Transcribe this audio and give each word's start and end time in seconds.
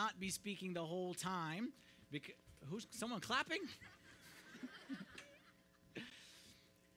not 0.00 0.18
be 0.18 0.30
speaking 0.30 0.72
the 0.72 0.84
whole 0.84 1.14
time. 1.14 1.72
Because, 2.10 2.34
who's 2.68 2.86
someone 2.90 3.20
clapping? 3.20 3.60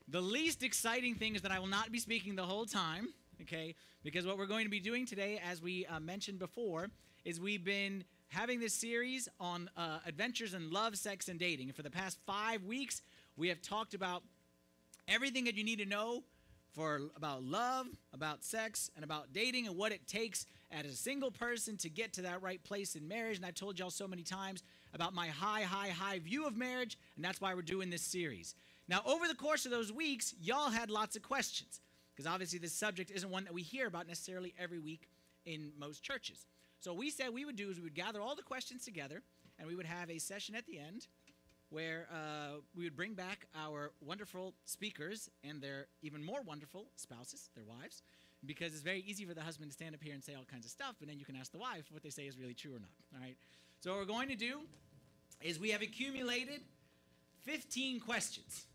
the 0.07 0.21
least 0.21 0.63
exciting 0.63 1.16
thing 1.16 1.35
is 1.35 1.41
that 1.41 1.52
I 1.52 1.59
will 1.59 1.67
not 1.67 1.91
be 1.91 1.99
speaking 1.99 2.35
the 2.35 2.43
whole 2.43 2.66
time, 2.66 3.09
okay? 3.41 3.75
Because 4.03 4.25
what 4.25 4.38
we're 4.38 4.45
going 4.45 4.66
to 4.66 4.71
be 4.71 4.79
doing 4.79 5.05
today, 5.05 5.41
as 5.45 5.61
we 5.61 5.85
uh, 5.85 5.99
mentioned 5.99 6.39
before, 6.39 6.89
is 7.25 7.39
we've 7.39 7.66
been 7.66 8.05
having 8.29 8.59
this 8.59 8.73
series 8.73 9.27
on 9.39 9.70
uh, 9.75 9.99
adventures 10.05 10.54
in 10.54 10.71
love, 10.71 10.95
sex, 10.95 11.27
and 11.27 11.39
dating. 11.39 11.67
And 11.67 11.75
for 11.75 11.83
the 11.83 11.91
past 11.91 12.17
five 12.25 12.63
weeks, 12.63 13.01
we 13.35 13.49
have 13.49 13.62
talked 13.62 13.93
about 13.93 14.23
everything 15.07 15.43
that 15.45 15.55
you 15.55 15.63
need 15.63 15.79
to 15.79 15.85
know 15.85 16.23
for 16.73 17.02
about 17.16 17.44
love, 17.44 17.88
about 18.13 18.44
sex, 18.44 18.90
and 18.95 19.05
about 19.05 19.32
dating, 19.32 19.68
and 19.68 19.77
what 19.77 19.91
it 19.91 20.08
takes 20.08 20.45
as 20.72 20.86
a 20.86 20.96
single 20.96 21.30
person 21.30 21.77
to 21.77 21.90
get 21.90 22.13
to 22.13 22.23
that 22.23 22.41
right 22.41 22.63
place 22.63 22.96
in 22.96 23.08
marriage. 23.08 23.38
And 23.38 23.46
I've 23.46 23.54
told 23.54 23.77
y'all 23.77 23.91
so 23.91 24.08
many 24.08 24.23
times 24.23 24.63
about 24.94 25.13
my 25.13 25.27
high, 25.27 25.62
high, 25.62 25.90
high 25.90 26.20
view 26.20 26.48
of 26.48 26.58
marriage, 26.58 26.98
and 27.16 27.23
that's 27.23 27.40
why 27.40 27.54
we're 27.54 27.62
doing 27.62 27.90
this 27.90 28.02
series. 28.02 28.55
Now, 28.88 29.02
over 29.05 29.27
the 29.27 29.36
course 29.36 29.66
of 29.66 29.72
those 29.72 29.94
weeks, 29.94 30.34
y'all 30.41 30.70
had 30.70 30.90
lots 30.90 31.16
of 31.16 31.22
questions, 31.22 31.80
because 32.13 32.32
obviously 32.32 32.59
this 32.59 32.74
subject 32.74 33.12
isn't 33.12 33.30
one 33.30 33.44
that 33.44 33.54
we 33.54 33.62
hear 33.62 33.88
about 33.88 34.08
necessarily 34.08 34.54
every 34.60 34.80
week 34.80 35.08
in 35.46 35.71
most 35.77 36.04
churches. 36.04 36.48
So 36.80 36.94
we 36.94 37.12
said 37.12 37.30
we 37.34 37.46
would 37.46 37.55
do 37.55 37.70
is 37.70 37.77
we 37.77 37.84
would 37.84 37.96
gather 37.96 38.20
all 38.20 38.35
the 38.35 38.41
questions 38.41 38.84
together, 38.84 39.21
and 39.60 39.68
we 39.68 39.76
would 39.76 39.85
have 39.85 40.10
a 40.10 40.18
session 40.18 40.55
at 40.55 40.66
the 40.66 40.80
end 40.80 41.08
where 41.73 42.08
uh, 42.12 42.59
we 42.76 42.84
would 42.84 42.95
bring 42.95 43.16
back 43.16 43.48
our 43.55 43.91
wonderful 44.05 44.54
speakers 44.66 45.29
and 45.43 45.60
their 45.60 45.88
even 46.04 46.24
more 46.24 46.41
wonderful 46.43 46.85
spouses, 46.96 47.49
their 47.55 47.65
wives, 47.65 48.04
because 48.46 48.74
it's 48.74 48.84
very 48.84 49.04
easy 49.07 49.26
for 49.26 49.34
the 49.34 49.41
husband 49.41 49.71
to 49.71 49.74
stand 49.74 49.96
up 49.96 50.04
here 50.04 50.13
and 50.13 50.24
say 50.24 50.35
all 50.35 50.46
kinds 50.49 50.65
of 50.65 50.71
stuff, 50.71 50.96
and 51.02 51.10
then 51.10 51.18
you 51.18 51.26
can 51.26 51.35
ask 51.35 51.52
the 51.52 51.57
wife 51.57 51.85
what 51.91 52.04
they 52.04 52.12
say 52.12 52.24
is 52.24 52.38
really 52.38 52.54
true 52.54 52.71
or 52.76 52.80
not. 52.80 52.91
All 53.15 53.21
right. 53.21 53.35
So 53.80 53.91
what 53.91 54.02
we're 54.02 54.13
going 54.13 54.30
to 54.30 54.35
do 54.35 54.60
is 55.41 55.60
we 55.60 55.71
have 55.71 55.82
accumulated 55.82 56.62
15 57.41 57.99
questions. 57.99 58.65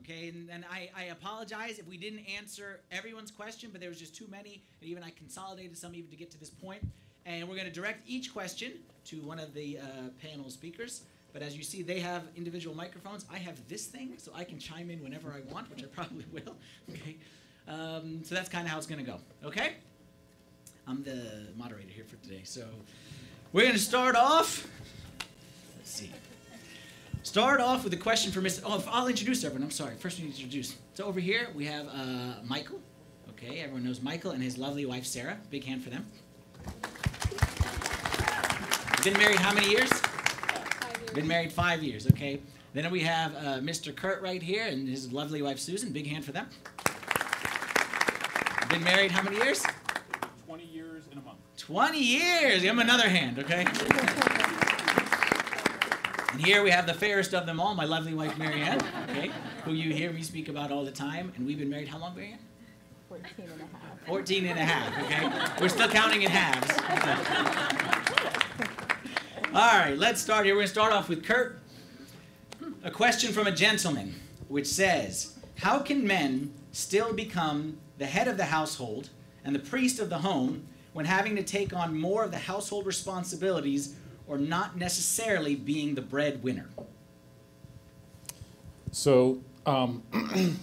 Okay, 0.00 0.28
and, 0.28 0.50
and 0.50 0.64
I, 0.70 0.90
I 0.94 1.04
apologize 1.04 1.78
if 1.78 1.86
we 1.86 1.96
didn't 1.96 2.26
answer 2.36 2.80
everyone's 2.90 3.30
question, 3.30 3.70
but 3.72 3.80
there 3.80 3.88
was 3.88 3.98
just 3.98 4.14
too 4.14 4.26
many, 4.30 4.62
and 4.80 4.90
even 4.90 5.02
I 5.02 5.10
consolidated 5.10 5.78
some 5.78 5.94
even 5.94 6.10
to 6.10 6.16
get 6.16 6.30
to 6.32 6.38
this 6.38 6.50
point. 6.50 6.86
And 7.24 7.48
we're 7.48 7.54
going 7.54 7.68
to 7.68 7.72
direct 7.72 8.02
each 8.06 8.34
question 8.34 8.72
to 9.06 9.16
one 9.22 9.38
of 9.38 9.54
the 9.54 9.78
uh, 9.78 9.82
panel 10.20 10.50
speakers. 10.50 11.04
But 11.34 11.42
as 11.42 11.56
you 11.56 11.64
see, 11.64 11.82
they 11.82 11.98
have 11.98 12.22
individual 12.36 12.76
microphones. 12.76 13.26
I 13.30 13.38
have 13.38 13.58
this 13.68 13.86
thing, 13.86 14.14
so 14.18 14.30
I 14.36 14.44
can 14.44 14.60
chime 14.60 14.88
in 14.88 15.02
whenever 15.02 15.32
I 15.32 15.40
want, 15.52 15.68
which 15.68 15.82
I 15.82 15.86
probably 15.86 16.24
will. 16.32 16.54
Okay. 16.90 17.16
Um, 17.66 18.22
so 18.22 18.36
that's 18.36 18.48
kind 18.48 18.64
of 18.64 18.70
how 18.70 18.78
it's 18.78 18.86
going 18.86 19.04
to 19.04 19.10
go. 19.10 19.18
Okay. 19.44 19.74
I'm 20.86 21.02
the 21.02 21.48
moderator 21.56 21.90
here 21.90 22.04
for 22.04 22.14
today. 22.16 22.42
So 22.44 22.64
we're 23.52 23.62
going 23.62 23.74
to 23.74 23.80
start 23.80 24.14
off. 24.14 24.68
Let's 25.76 25.90
see. 25.90 26.12
Start 27.24 27.60
off 27.60 27.82
with 27.82 27.92
a 27.94 27.96
question 27.96 28.30
for 28.30 28.40
Mr. 28.40 28.62
Oh, 28.64 28.84
I'll 28.88 29.08
introduce 29.08 29.42
everyone. 29.42 29.64
I'm 29.64 29.70
sorry. 29.72 29.96
First, 29.96 30.20
we 30.20 30.26
need 30.26 30.36
to 30.36 30.42
introduce. 30.42 30.76
So 30.92 31.04
over 31.04 31.18
here 31.18 31.48
we 31.52 31.64
have 31.64 31.88
uh, 31.88 32.34
Michael. 32.44 32.78
Okay, 33.30 33.58
everyone 33.58 33.82
knows 33.82 34.00
Michael 34.00 34.30
and 34.30 34.42
his 34.42 34.56
lovely 34.56 34.86
wife 34.86 35.04
Sarah. 35.04 35.38
Big 35.50 35.64
hand 35.64 35.82
for 35.82 35.90
them. 35.90 36.06
Been 39.02 39.14
married 39.14 39.38
how 39.38 39.52
many 39.52 39.68
years? 39.68 39.90
Been 41.14 41.28
married 41.28 41.52
five 41.52 41.80
years, 41.80 42.08
okay. 42.08 42.40
Then 42.72 42.90
we 42.90 43.00
have 43.00 43.36
uh, 43.36 43.38
Mr. 43.60 43.94
Kurt 43.94 44.20
right 44.20 44.42
here 44.42 44.66
and 44.66 44.88
his 44.88 45.12
lovely 45.12 45.42
wife 45.42 45.60
Susan. 45.60 45.92
Big 45.92 46.08
hand 46.08 46.24
for 46.24 46.32
them. 46.32 46.48
Been 48.68 48.82
married 48.82 49.12
how 49.12 49.22
many 49.22 49.36
years? 49.36 49.62
20 50.46 50.64
years 50.64 51.04
in 51.12 51.18
a 51.18 51.20
month. 51.20 51.38
20 51.56 51.98
years. 52.00 52.62
Give 52.62 52.72
him 52.72 52.80
another 52.80 53.08
hand, 53.08 53.38
okay? 53.38 53.64
And 56.32 56.44
here 56.44 56.64
we 56.64 56.70
have 56.70 56.88
the 56.88 56.94
fairest 56.94 57.32
of 57.32 57.46
them 57.46 57.60
all, 57.60 57.76
my 57.76 57.84
lovely 57.84 58.12
wife 58.12 58.36
Marianne, 58.36 58.80
okay, 59.08 59.30
who 59.64 59.72
you 59.72 59.92
hear 59.92 60.12
me 60.12 60.24
speak 60.24 60.48
about 60.48 60.72
all 60.72 60.84
the 60.84 60.90
time. 60.90 61.32
And 61.36 61.46
we've 61.46 61.60
been 61.60 61.70
married 61.70 61.86
how 61.86 61.98
long, 61.98 62.16
Marianne? 62.16 62.40
14 63.08 63.30
and 63.38 63.60
a 63.60 63.64
half. 63.64 64.06
14 64.08 64.46
and 64.46 64.58
a 64.58 64.64
half, 64.64 65.04
okay? 65.04 65.62
We're 65.62 65.68
still 65.68 65.88
counting 65.88 66.22
in 66.22 66.30
halves. 66.32 68.03
All 69.54 69.78
right, 69.78 69.96
let's 69.96 70.20
start 70.20 70.46
here. 70.46 70.56
We're 70.56 70.62
going 70.62 70.66
to 70.66 70.72
start 70.72 70.92
off 70.92 71.08
with 71.08 71.22
Kurt. 71.22 71.60
A 72.82 72.90
question 72.90 73.32
from 73.32 73.46
a 73.46 73.52
gentleman, 73.52 74.16
which 74.48 74.66
says 74.66 75.38
How 75.58 75.78
can 75.78 76.04
men 76.04 76.52
still 76.72 77.12
become 77.12 77.78
the 77.98 78.06
head 78.06 78.26
of 78.26 78.36
the 78.36 78.46
household 78.46 79.10
and 79.44 79.54
the 79.54 79.60
priest 79.60 80.00
of 80.00 80.10
the 80.10 80.18
home 80.18 80.66
when 80.92 81.06
having 81.06 81.36
to 81.36 81.44
take 81.44 81.72
on 81.72 81.96
more 81.96 82.24
of 82.24 82.32
the 82.32 82.38
household 82.38 82.84
responsibilities 82.84 83.94
or 84.26 84.38
not 84.38 84.76
necessarily 84.76 85.54
being 85.54 85.94
the 85.94 86.02
breadwinner? 86.02 86.68
So, 88.90 89.38
um, 89.66 90.02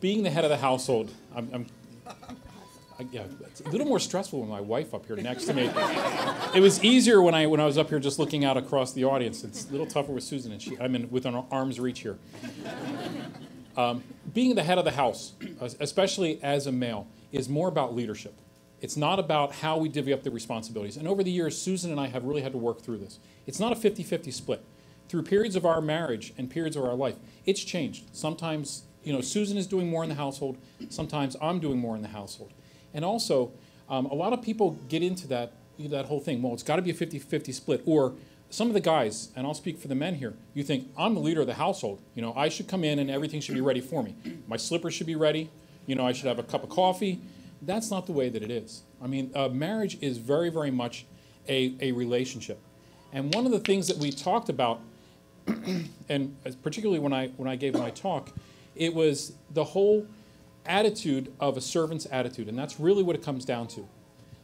being 0.00 0.24
the 0.24 0.30
head 0.30 0.42
of 0.42 0.50
the 0.50 0.58
household, 0.58 1.12
I'm, 1.32 1.48
I'm 1.52 1.66
yeah, 3.10 3.24
it's 3.42 3.60
a 3.60 3.68
little 3.68 3.86
more 3.86 3.98
stressful 3.98 4.40
with 4.40 4.48
my 4.48 4.60
wife 4.60 4.94
up 4.94 5.06
here 5.06 5.16
next 5.16 5.44
to 5.46 5.54
me. 5.54 5.70
it 6.54 6.60
was 6.60 6.82
easier 6.84 7.22
when 7.22 7.34
I 7.34 7.46
when 7.46 7.60
I 7.60 7.66
was 7.66 7.78
up 7.78 7.88
here 7.88 7.98
just 7.98 8.18
looking 8.18 8.44
out 8.44 8.56
across 8.56 8.92
the 8.92 9.04
audience. 9.04 9.44
It's 9.44 9.68
a 9.68 9.72
little 9.72 9.86
tougher 9.86 10.12
with 10.12 10.24
Susan, 10.24 10.52
and 10.52 10.60
she 10.60 10.78
I'm 10.78 10.94
in 10.94 11.10
within 11.10 11.34
arm's 11.50 11.80
reach 11.80 12.00
here. 12.00 12.18
Um, 13.76 14.02
being 14.34 14.54
the 14.54 14.62
head 14.62 14.78
of 14.78 14.84
the 14.84 14.90
house, 14.92 15.32
especially 15.80 16.42
as 16.42 16.66
a 16.66 16.72
male, 16.72 17.06
is 17.32 17.48
more 17.48 17.68
about 17.68 17.94
leadership. 17.94 18.34
It's 18.80 18.96
not 18.96 19.18
about 19.18 19.52
how 19.52 19.76
we 19.76 19.88
divvy 19.88 20.12
up 20.12 20.22
the 20.22 20.30
responsibilities. 20.30 20.96
And 20.96 21.06
over 21.06 21.22
the 21.22 21.30
years, 21.30 21.60
Susan 21.60 21.90
and 21.90 22.00
I 22.00 22.08
have 22.08 22.24
really 22.24 22.42
had 22.42 22.52
to 22.52 22.58
work 22.58 22.80
through 22.80 22.98
this. 22.98 23.18
It's 23.46 23.60
not 23.60 23.72
a 23.72 23.76
50 23.76 24.02
50 24.02 24.30
split. 24.30 24.64
Through 25.08 25.24
periods 25.24 25.56
of 25.56 25.66
our 25.66 25.80
marriage 25.80 26.32
and 26.38 26.48
periods 26.48 26.76
of 26.76 26.84
our 26.84 26.94
life, 26.94 27.16
it's 27.44 27.62
changed. 27.62 28.04
Sometimes, 28.12 28.84
you 29.02 29.12
know, 29.12 29.20
Susan 29.20 29.58
is 29.58 29.66
doing 29.66 29.88
more 29.88 30.02
in 30.04 30.08
the 30.08 30.14
household, 30.14 30.56
sometimes 30.88 31.36
I'm 31.42 31.58
doing 31.58 31.78
more 31.78 31.96
in 31.96 32.02
the 32.02 32.08
household. 32.08 32.52
And 32.94 33.04
also, 33.04 33.52
um, 33.88 34.06
a 34.06 34.14
lot 34.14 34.32
of 34.32 34.42
people 34.42 34.78
get 34.88 35.02
into 35.02 35.26
that, 35.28 35.52
that 35.78 36.06
whole 36.06 36.20
thing. 36.20 36.42
Well, 36.42 36.54
it's 36.54 36.62
got 36.62 36.76
to 36.76 36.82
be 36.82 36.90
a 36.90 36.94
50 36.94 37.18
50 37.18 37.52
split. 37.52 37.82
Or 37.86 38.14
some 38.50 38.68
of 38.68 38.74
the 38.74 38.80
guys, 38.80 39.30
and 39.36 39.46
I'll 39.46 39.54
speak 39.54 39.78
for 39.78 39.88
the 39.88 39.94
men 39.94 40.16
here, 40.16 40.34
you 40.54 40.64
think, 40.64 40.88
I'm 40.98 41.14
the 41.14 41.20
leader 41.20 41.40
of 41.40 41.46
the 41.46 41.54
household. 41.54 42.00
You 42.14 42.22
know, 42.22 42.34
I 42.34 42.48
should 42.48 42.68
come 42.68 42.84
in 42.84 42.98
and 42.98 43.10
everything 43.10 43.40
should 43.40 43.54
be 43.54 43.60
ready 43.60 43.80
for 43.80 44.02
me. 44.02 44.14
My 44.48 44.56
slippers 44.56 44.94
should 44.94 45.06
be 45.06 45.16
ready. 45.16 45.50
You 45.86 45.94
know, 45.94 46.06
I 46.06 46.12
should 46.12 46.26
have 46.26 46.38
a 46.38 46.42
cup 46.42 46.64
of 46.64 46.68
coffee. 46.68 47.20
That's 47.62 47.90
not 47.90 48.06
the 48.06 48.12
way 48.12 48.28
that 48.28 48.42
it 48.42 48.50
is. 48.50 48.82
I 49.02 49.06
mean, 49.06 49.30
uh, 49.34 49.48
marriage 49.48 49.98
is 50.00 50.18
very, 50.18 50.50
very 50.50 50.70
much 50.70 51.06
a, 51.48 51.74
a 51.80 51.92
relationship. 51.92 52.58
And 53.12 53.32
one 53.34 53.46
of 53.46 53.52
the 53.52 53.60
things 53.60 53.88
that 53.88 53.96
we 53.96 54.10
talked 54.10 54.48
about, 54.48 54.80
and 56.08 56.36
particularly 56.62 57.00
when 57.00 57.12
I, 57.12 57.28
when 57.36 57.48
I 57.48 57.56
gave 57.56 57.74
my 57.74 57.90
talk, 57.90 58.30
it 58.74 58.94
was 58.94 59.32
the 59.52 59.64
whole 59.64 60.06
attitude 60.70 61.32
of 61.40 61.56
a 61.56 61.60
servant's 61.60 62.06
attitude. 62.10 62.48
And 62.48 62.58
that's 62.58 62.78
really 62.78 63.02
what 63.02 63.16
it 63.16 63.22
comes 63.22 63.44
down 63.44 63.66
to. 63.68 63.88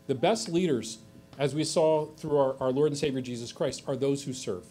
The 0.09 0.15
best 0.15 0.49
leaders, 0.49 0.99
as 1.39 1.55
we 1.55 1.65
saw 1.65 2.07
through 2.07 2.37
our, 2.37 2.57
our 2.61 2.73
Lord 2.73 2.91
and 2.91 2.99
Savior 2.99 3.21
Jesus 3.21 3.53
Christ, 3.53 3.85
are 3.87 3.97
those 3.97 4.25
who 4.25 4.33
serve. 4.33 4.65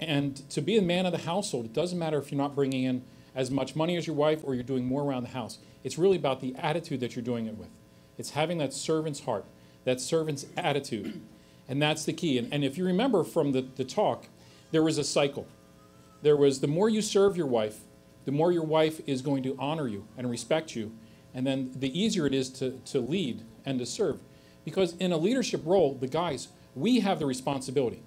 And 0.00 0.36
to 0.50 0.60
be 0.60 0.76
a 0.76 0.82
man 0.82 1.06
of 1.06 1.12
the 1.12 1.18
household, 1.18 1.64
it 1.64 1.72
doesn't 1.72 1.98
matter 1.98 2.18
if 2.18 2.30
you're 2.30 2.40
not 2.40 2.54
bringing 2.54 2.84
in 2.84 3.02
as 3.34 3.50
much 3.50 3.76
money 3.76 3.96
as 3.96 4.06
your 4.06 4.16
wife 4.16 4.40
or 4.44 4.54
you're 4.54 4.64
doing 4.64 4.84
more 4.84 5.02
around 5.02 5.22
the 5.22 5.30
house. 5.30 5.58
It's 5.84 5.96
really 5.96 6.16
about 6.16 6.40
the 6.40 6.54
attitude 6.56 7.00
that 7.00 7.14
you're 7.14 7.24
doing 7.24 7.46
it 7.46 7.56
with. 7.56 7.70
It's 8.16 8.30
having 8.30 8.58
that 8.58 8.72
servant's 8.72 9.20
heart, 9.20 9.44
that 9.84 10.00
servant's 10.00 10.46
attitude. 10.56 11.20
And 11.68 11.80
that's 11.80 12.04
the 12.04 12.12
key. 12.12 12.38
And, 12.38 12.52
and 12.52 12.64
if 12.64 12.78
you 12.78 12.84
remember 12.84 13.22
from 13.22 13.52
the, 13.52 13.62
the 13.62 13.84
talk, 13.84 14.26
there 14.72 14.82
was 14.82 14.98
a 14.98 15.04
cycle. 15.04 15.46
There 16.22 16.36
was 16.36 16.60
the 16.60 16.66
more 16.66 16.88
you 16.88 17.02
serve 17.02 17.36
your 17.36 17.46
wife, 17.46 17.80
the 18.28 18.32
more 18.32 18.52
your 18.52 18.62
wife 18.62 19.00
is 19.06 19.22
going 19.22 19.42
to 19.42 19.56
honor 19.58 19.88
you 19.88 20.06
and 20.18 20.28
respect 20.28 20.76
you. 20.76 20.92
And 21.32 21.46
then 21.46 21.72
the 21.74 21.98
easier 21.98 22.26
it 22.26 22.34
is 22.34 22.50
to, 22.50 22.72
to 22.84 23.00
lead 23.00 23.40
and 23.64 23.78
to 23.78 23.86
serve. 23.86 24.20
Because 24.66 24.94
in 24.96 25.12
a 25.12 25.16
leadership 25.16 25.62
role, 25.64 25.94
the 25.94 26.08
guys, 26.08 26.48
we 26.74 27.00
have 27.00 27.20
the 27.20 27.24
responsibility. 27.24 28.02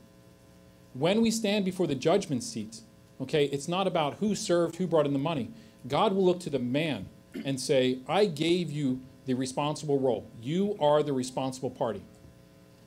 When 0.94 1.24
we 1.24 1.32
stand 1.32 1.66
before 1.66 1.88
the 1.88 1.96
judgment 1.96 2.44
seat, 2.44 2.82
okay, 3.20 3.46
it's 3.46 3.68
not 3.68 3.88
about 3.88 4.18
who 4.20 4.36
served, 4.36 4.76
who 4.76 4.86
brought 4.86 5.08
in 5.08 5.14
the 5.14 5.18
money. 5.18 5.50
God 5.88 6.14
will 6.14 6.24
look 6.24 6.40
to 6.42 6.52
the 6.52 6.60
man 6.60 7.10
and 7.44 7.60
say, 7.60 7.98
I 8.08 8.26
gave 8.26 8.70
you 8.70 9.02
the 9.26 9.34
responsible 9.34 10.00
role. 10.00 10.30
You 10.40 10.78
are 10.80 11.02
the 11.02 11.14
responsible 11.14 11.72
party. 11.72 12.04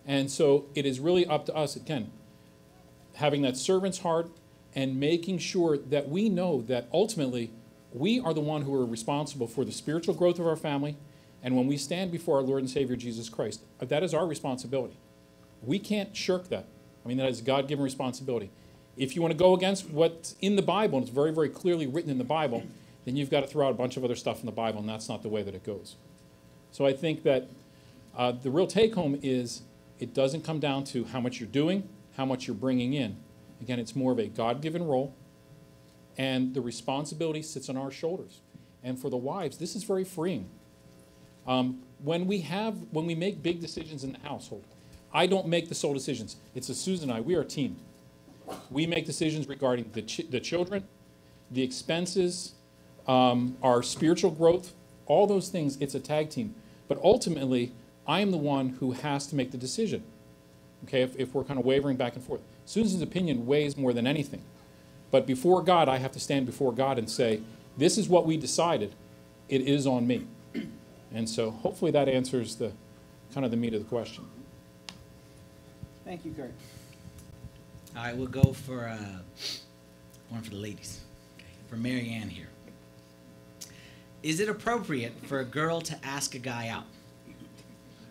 And 0.06 0.30
so 0.30 0.66
it 0.76 0.86
is 0.86 1.00
really 1.00 1.26
up 1.26 1.46
to 1.46 1.56
us, 1.56 1.74
again, 1.74 2.12
having 3.14 3.42
that 3.42 3.56
servant's 3.56 3.98
heart, 3.98 4.30
and 4.74 4.98
making 4.98 5.38
sure 5.38 5.78
that 5.78 6.08
we 6.08 6.28
know 6.28 6.62
that 6.62 6.88
ultimately 6.92 7.50
we 7.92 8.20
are 8.20 8.34
the 8.34 8.40
one 8.40 8.62
who 8.62 8.74
are 8.74 8.84
responsible 8.84 9.46
for 9.46 9.64
the 9.64 9.72
spiritual 9.72 10.14
growth 10.14 10.38
of 10.38 10.46
our 10.46 10.56
family. 10.56 10.96
And 11.42 11.56
when 11.56 11.66
we 11.66 11.76
stand 11.76 12.10
before 12.10 12.38
our 12.38 12.42
Lord 12.42 12.60
and 12.60 12.70
Savior 12.70 12.96
Jesus 12.96 13.28
Christ, 13.28 13.60
that 13.78 14.02
is 14.02 14.14
our 14.14 14.26
responsibility. 14.26 14.96
We 15.62 15.78
can't 15.78 16.16
shirk 16.16 16.48
that. 16.48 16.66
I 17.04 17.08
mean, 17.08 17.18
that 17.18 17.28
is 17.28 17.40
God 17.40 17.68
given 17.68 17.84
responsibility. 17.84 18.50
If 18.96 19.14
you 19.14 19.22
want 19.22 19.32
to 19.32 19.38
go 19.38 19.54
against 19.54 19.90
what's 19.90 20.36
in 20.40 20.56
the 20.56 20.62
Bible, 20.62 20.98
and 20.98 21.06
it's 21.06 21.14
very, 21.14 21.32
very 21.32 21.48
clearly 21.48 21.86
written 21.86 22.10
in 22.10 22.18
the 22.18 22.24
Bible, 22.24 22.62
then 23.04 23.16
you've 23.16 23.30
got 23.30 23.40
to 23.40 23.46
throw 23.46 23.66
out 23.66 23.70
a 23.70 23.74
bunch 23.74 23.96
of 23.96 24.04
other 24.04 24.16
stuff 24.16 24.40
in 24.40 24.46
the 24.46 24.52
Bible, 24.52 24.80
and 24.80 24.88
that's 24.88 25.08
not 25.08 25.22
the 25.22 25.28
way 25.28 25.42
that 25.42 25.54
it 25.54 25.64
goes. 25.64 25.96
So 26.72 26.86
I 26.86 26.92
think 26.92 27.22
that 27.24 27.48
Uh, 28.16 28.30
the 28.30 28.48
real 28.48 28.68
take 28.68 28.94
home 28.94 29.18
is 29.22 29.62
it 29.98 30.14
doesn't 30.14 30.44
come 30.44 30.60
down 30.60 30.84
to 30.84 31.02
how 31.06 31.20
much 31.20 31.40
you're 31.40 31.48
doing, 31.48 31.82
how 32.16 32.24
much 32.24 32.46
you're 32.46 32.54
bringing 32.54 32.94
in. 32.94 33.16
Again, 33.64 33.78
it's 33.78 33.96
more 33.96 34.12
of 34.12 34.18
a 34.18 34.26
God 34.26 34.60
given 34.60 34.86
role, 34.86 35.14
and 36.18 36.52
the 36.52 36.60
responsibility 36.60 37.40
sits 37.40 37.70
on 37.70 37.78
our 37.78 37.90
shoulders. 37.90 38.42
And 38.82 38.98
for 38.98 39.08
the 39.08 39.16
wives, 39.16 39.56
this 39.56 39.74
is 39.74 39.84
very 39.84 40.04
freeing. 40.04 40.50
Um, 41.46 41.80
when 42.02 42.26
we 42.26 42.40
have, 42.40 42.74
when 42.90 43.06
we 43.06 43.14
make 43.14 43.42
big 43.42 43.60
decisions 43.60 44.04
in 44.04 44.12
the 44.12 44.18
household, 44.18 44.64
I 45.14 45.26
don't 45.26 45.48
make 45.48 45.70
the 45.70 45.74
sole 45.74 45.94
decisions. 45.94 46.36
It's 46.54 46.68
a 46.68 46.74
Susan 46.74 47.08
and 47.08 47.16
I. 47.16 47.22
We 47.22 47.36
are 47.36 47.40
a 47.40 47.46
team. 47.46 47.76
We 48.70 48.86
make 48.86 49.06
decisions 49.06 49.48
regarding 49.48 49.88
the, 49.94 50.02
ch- 50.02 50.28
the 50.28 50.40
children, 50.40 50.84
the 51.50 51.62
expenses, 51.62 52.52
um, 53.08 53.56
our 53.62 53.82
spiritual 53.82 54.30
growth, 54.30 54.74
all 55.06 55.26
those 55.26 55.48
things. 55.48 55.78
It's 55.80 55.94
a 55.94 56.00
tag 56.00 56.28
team. 56.28 56.54
But 56.86 57.00
ultimately, 57.02 57.72
I 58.06 58.20
am 58.20 58.30
the 58.30 58.36
one 58.36 58.68
who 58.80 58.92
has 58.92 59.26
to 59.28 59.36
make 59.36 59.52
the 59.52 59.56
decision. 59.56 60.02
Okay, 60.84 61.00
if, 61.00 61.16
if 61.18 61.32
we're 61.32 61.44
kind 61.44 61.58
of 61.58 61.64
wavering 61.64 61.96
back 61.96 62.14
and 62.14 62.22
forth. 62.22 62.42
Susan's 62.66 63.02
opinion 63.02 63.46
weighs 63.46 63.76
more 63.76 63.92
than 63.92 64.06
anything. 64.06 64.42
But 65.10 65.26
before 65.26 65.62
God, 65.62 65.88
I 65.88 65.98
have 65.98 66.12
to 66.12 66.20
stand 66.20 66.46
before 66.46 66.72
God 66.72 66.98
and 66.98 67.08
say, 67.08 67.40
this 67.76 67.98
is 67.98 68.08
what 68.08 68.26
we 68.26 68.36
decided. 68.36 68.94
It 69.48 69.62
is 69.62 69.86
on 69.86 70.06
me. 70.06 70.26
And 71.12 71.28
so 71.28 71.50
hopefully 71.50 71.90
that 71.92 72.08
answers 72.08 72.56
the 72.56 72.72
kind 73.32 73.44
of 73.44 73.50
the 73.50 73.56
meat 73.56 73.74
of 73.74 73.82
the 73.82 73.88
question. 73.88 74.24
Thank 76.04 76.24
you, 76.24 76.32
Kurt. 76.32 76.52
All 77.96 78.02
right, 78.02 78.16
we'll 78.16 78.26
go 78.26 78.52
for 78.52 78.88
uh, 78.88 78.96
one 80.28 80.42
for 80.42 80.50
the 80.50 80.56
ladies. 80.56 81.00
Okay, 81.36 81.46
for 81.68 81.76
Marianne 81.76 82.28
here. 82.28 82.48
Is 84.24 84.40
it 84.40 84.48
appropriate 84.48 85.12
for 85.26 85.40
a 85.40 85.44
girl 85.44 85.80
to 85.82 85.96
ask 86.04 86.34
a 86.34 86.38
guy 86.38 86.68
out? 86.68 86.84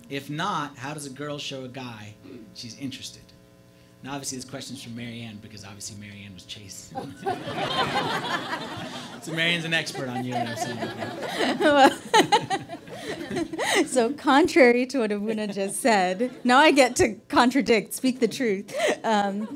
If 0.10 0.30
not, 0.30 0.78
how 0.78 0.94
does 0.94 1.06
a 1.06 1.10
girl 1.10 1.38
show 1.38 1.66
a 1.66 1.68
guy 1.68 2.14
she's 2.54 2.78
interested? 2.78 3.24
Now, 4.04 4.16
obviously, 4.16 4.38
this 4.38 4.46
question's 4.46 4.84
from 4.84 4.98
Marianne 4.98 5.40
because 5.42 5.64
obviously 5.64 5.96
Marianne 5.98 6.34
was 6.34 6.44
chased. 6.44 6.92
so 9.22 9.32
Marianne's 9.32 9.64
an 9.64 9.74
expert 9.74 10.10
on 10.10 10.26
you. 10.26 10.36
So, 13.88 14.14
contrary 14.14 14.86
to 14.88 15.00
what 15.00 15.12
Abuna 15.12 15.48
just 15.48 15.82
said, 15.82 16.32
now 16.44 16.58
I 16.58 16.72
get 16.72 16.96
to 16.98 17.16
contradict, 17.28 17.94
speak 17.94 18.20
the 18.20 18.28
truth. 18.28 18.74
Um, 19.04 19.48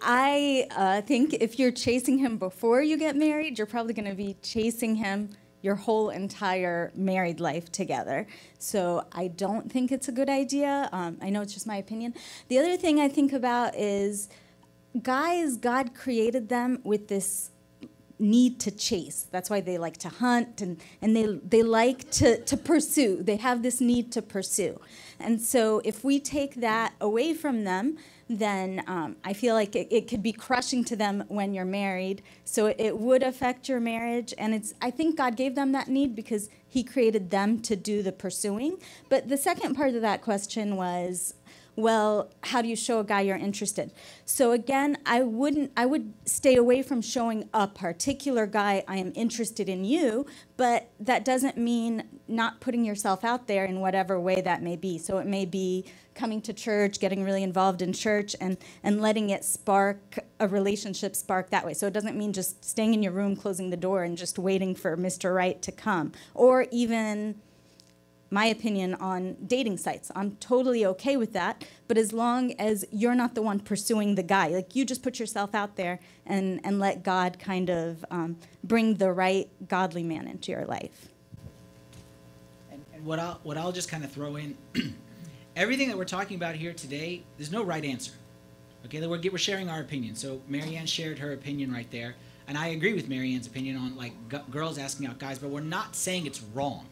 I 0.00 0.66
uh, 0.74 1.02
think 1.02 1.34
if 1.34 1.58
you're 1.58 1.70
chasing 1.70 2.18
him 2.18 2.38
before 2.38 2.82
you 2.82 2.96
get 2.96 3.16
married, 3.16 3.58
you're 3.58 3.66
probably 3.66 3.94
going 3.94 4.08
to 4.08 4.14
be 4.14 4.36
chasing 4.42 4.96
him 4.96 5.30
your 5.62 5.74
whole 5.74 6.10
entire 6.10 6.92
married 6.94 7.40
life 7.40 7.70
together. 7.72 8.26
So 8.58 9.06
I 9.12 9.28
don't 9.28 9.70
think 9.70 9.90
it's 9.90 10.08
a 10.08 10.12
good 10.12 10.28
idea. 10.28 10.88
Um, 10.92 11.18
I 11.20 11.30
know 11.30 11.42
it's 11.42 11.54
just 11.54 11.66
my 11.66 11.76
opinion. 11.76 12.14
The 12.48 12.58
other 12.58 12.76
thing 12.76 13.00
I 13.00 13.08
think 13.08 13.32
about 13.32 13.74
is 13.74 14.28
guys, 15.02 15.56
God 15.56 15.94
created 15.94 16.48
them 16.48 16.80
with 16.84 17.08
this 17.08 17.50
need 18.20 18.58
to 18.60 18.70
chase. 18.70 19.26
That's 19.30 19.48
why 19.48 19.60
they 19.60 19.78
like 19.78 19.96
to 19.98 20.08
hunt 20.08 20.60
and, 20.60 20.80
and 21.00 21.14
they, 21.14 21.26
they 21.26 21.62
like 21.62 22.10
to, 22.12 22.42
to 22.44 22.56
pursue. 22.56 23.22
They 23.22 23.36
have 23.36 23.62
this 23.62 23.80
need 23.80 24.10
to 24.12 24.22
pursue. 24.22 24.80
And 25.20 25.40
so 25.40 25.80
if 25.84 26.04
we 26.04 26.18
take 26.18 26.56
that 26.56 26.94
away 27.00 27.34
from 27.34 27.64
them, 27.64 27.96
then 28.28 28.82
um, 28.86 29.16
I 29.24 29.32
feel 29.32 29.54
like 29.54 29.74
it, 29.74 29.88
it, 29.90 30.06
could 30.06 30.22
be 30.22 30.32
crushing 30.32 30.84
to 30.84 30.96
them 30.96 31.24
when 31.28 31.54
you're 31.54 31.64
married. 31.64 32.22
So 32.44 32.66
it, 32.66 32.76
it 32.78 32.98
would 32.98 33.22
affect 33.22 33.68
your 33.68 33.80
marriage. 33.80 34.34
And 34.36 34.54
it's 34.54 34.74
I 34.82 34.90
think 34.90 35.16
God 35.16 35.36
gave 35.36 35.54
them 35.54 35.72
that 35.72 35.88
need 35.88 36.14
because 36.14 36.50
He 36.68 36.82
created 36.82 37.30
them 37.30 37.60
to 37.62 37.74
do 37.74 38.02
the 38.02 38.12
pursuing. 38.12 38.78
But 39.08 39.28
the 39.28 39.38
second 39.38 39.74
part 39.74 39.94
of 39.94 40.02
that 40.02 40.22
question 40.22 40.76
was 40.76 41.34
well, 41.78 42.28
how 42.42 42.60
do 42.60 42.66
you 42.66 42.74
show 42.74 42.98
a 42.98 43.04
guy 43.04 43.20
you're 43.20 43.36
interested? 43.36 43.92
So 44.24 44.50
again, 44.50 44.98
I 45.06 45.22
wouldn't 45.22 45.70
I 45.76 45.86
would 45.86 46.12
stay 46.24 46.56
away 46.56 46.82
from 46.82 47.00
showing 47.00 47.48
a 47.54 47.68
particular 47.68 48.46
guy 48.46 48.82
I 48.88 48.96
am 48.96 49.12
interested 49.14 49.68
in 49.68 49.84
you, 49.84 50.26
but 50.56 50.90
that 50.98 51.24
doesn't 51.24 51.56
mean 51.56 52.02
not 52.26 52.60
putting 52.60 52.84
yourself 52.84 53.24
out 53.24 53.46
there 53.46 53.64
in 53.64 53.78
whatever 53.78 54.18
way 54.18 54.40
that 54.40 54.60
may 54.60 54.74
be. 54.74 54.98
So 54.98 55.18
it 55.18 55.26
may 55.28 55.44
be 55.44 55.84
coming 56.16 56.42
to 56.42 56.52
church, 56.52 56.98
getting 56.98 57.22
really 57.22 57.44
involved 57.44 57.80
in 57.80 57.92
church 57.92 58.34
and 58.40 58.56
and 58.82 59.00
letting 59.00 59.30
it 59.30 59.44
spark 59.44 60.18
a 60.40 60.48
relationship 60.48 61.14
spark 61.14 61.50
that 61.50 61.64
way. 61.64 61.74
So 61.74 61.86
it 61.86 61.92
doesn't 61.92 62.16
mean 62.16 62.32
just 62.32 62.64
staying 62.64 62.92
in 62.92 63.04
your 63.04 63.12
room, 63.12 63.36
closing 63.36 63.70
the 63.70 63.76
door 63.76 64.02
and 64.02 64.18
just 64.18 64.36
waiting 64.36 64.74
for 64.74 64.96
Mr. 64.96 65.32
Right 65.32 65.62
to 65.62 65.70
come 65.70 66.10
or 66.34 66.66
even 66.72 67.36
my 68.30 68.46
opinion 68.46 68.94
on 68.94 69.36
dating 69.46 69.78
sites. 69.78 70.10
I'm 70.14 70.36
totally 70.36 70.84
okay 70.84 71.16
with 71.16 71.32
that, 71.32 71.64
but 71.86 71.96
as 71.96 72.12
long 72.12 72.52
as 72.52 72.84
you're 72.90 73.14
not 73.14 73.34
the 73.34 73.42
one 73.42 73.60
pursuing 73.60 74.14
the 74.14 74.22
guy, 74.22 74.48
like 74.48 74.76
you 74.76 74.84
just 74.84 75.02
put 75.02 75.18
yourself 75.18 75.54
out 75.54 75.76
there 75.76 76.00
and, 76.26 76.60
and 76.64 76.78
let 76.78 77.02
God 77.02 77.38
kind 77.38 77.70
of 77.70 78.04
um, 78.10 78.36
bring 78.62 78.94
the 78.94 79.12
right 79.12 79.48
godly 79.68 80.02
man 80.02 80.28
into 80.28 80.52
your 80.52 80.64
life. 80.66 81.08
And, 82.70 82.84
and 82.94 83.04
what, 83.04 83.18
I'll, 83.18 83.40
what 83.42 83.56
I'll 83.56 83.72
just 83.72 83.88
kind 83.88 84.04
of 84.04 84.12
throw 84.12 84.36
in 84.36 84.56
everything 85.56 85.88
that 85.88 85.96
we're 85.96 86.04
talking 86.04 86.36
about 86.36 86.54
here 86.54 86.72
today, 86.72 87.22
there's 87.38 87.52
no 87.52 87.62
right 87.62 87.84
answer. 87.84 88.12
Okay, 88.84 89.04
we're, 89.06 89.20
we're 89.30 89.38
sharing 89.38 89.68
our 89.70 89.80
opinion. 89.80 90.14
So 90.14 90.40
Marianne 90.48 90.86
shared 90.86 91.18
her 91.18 91.32
opinion 91.32 91.72
right 91.72 91.90
there. 91.90 92.14
And 92.46 92.56
I 92.56 92.68
agree 92.68 92.94
with 92.94 93.08
Marianne's 93.08 93.46
opinion 93.46 93.76
on 93.76 93.96
like 93.96 94.12
girls 94.50 94.78
asking 94.78 95.06
out 95.06 95.18
guys, 95.18 95.38
but 95.38 95.50
we're 95.50 95.60
not 95.60 95.94
saying 95.94 96.26
it's 96.26 96.42
wrong 96.54 96.86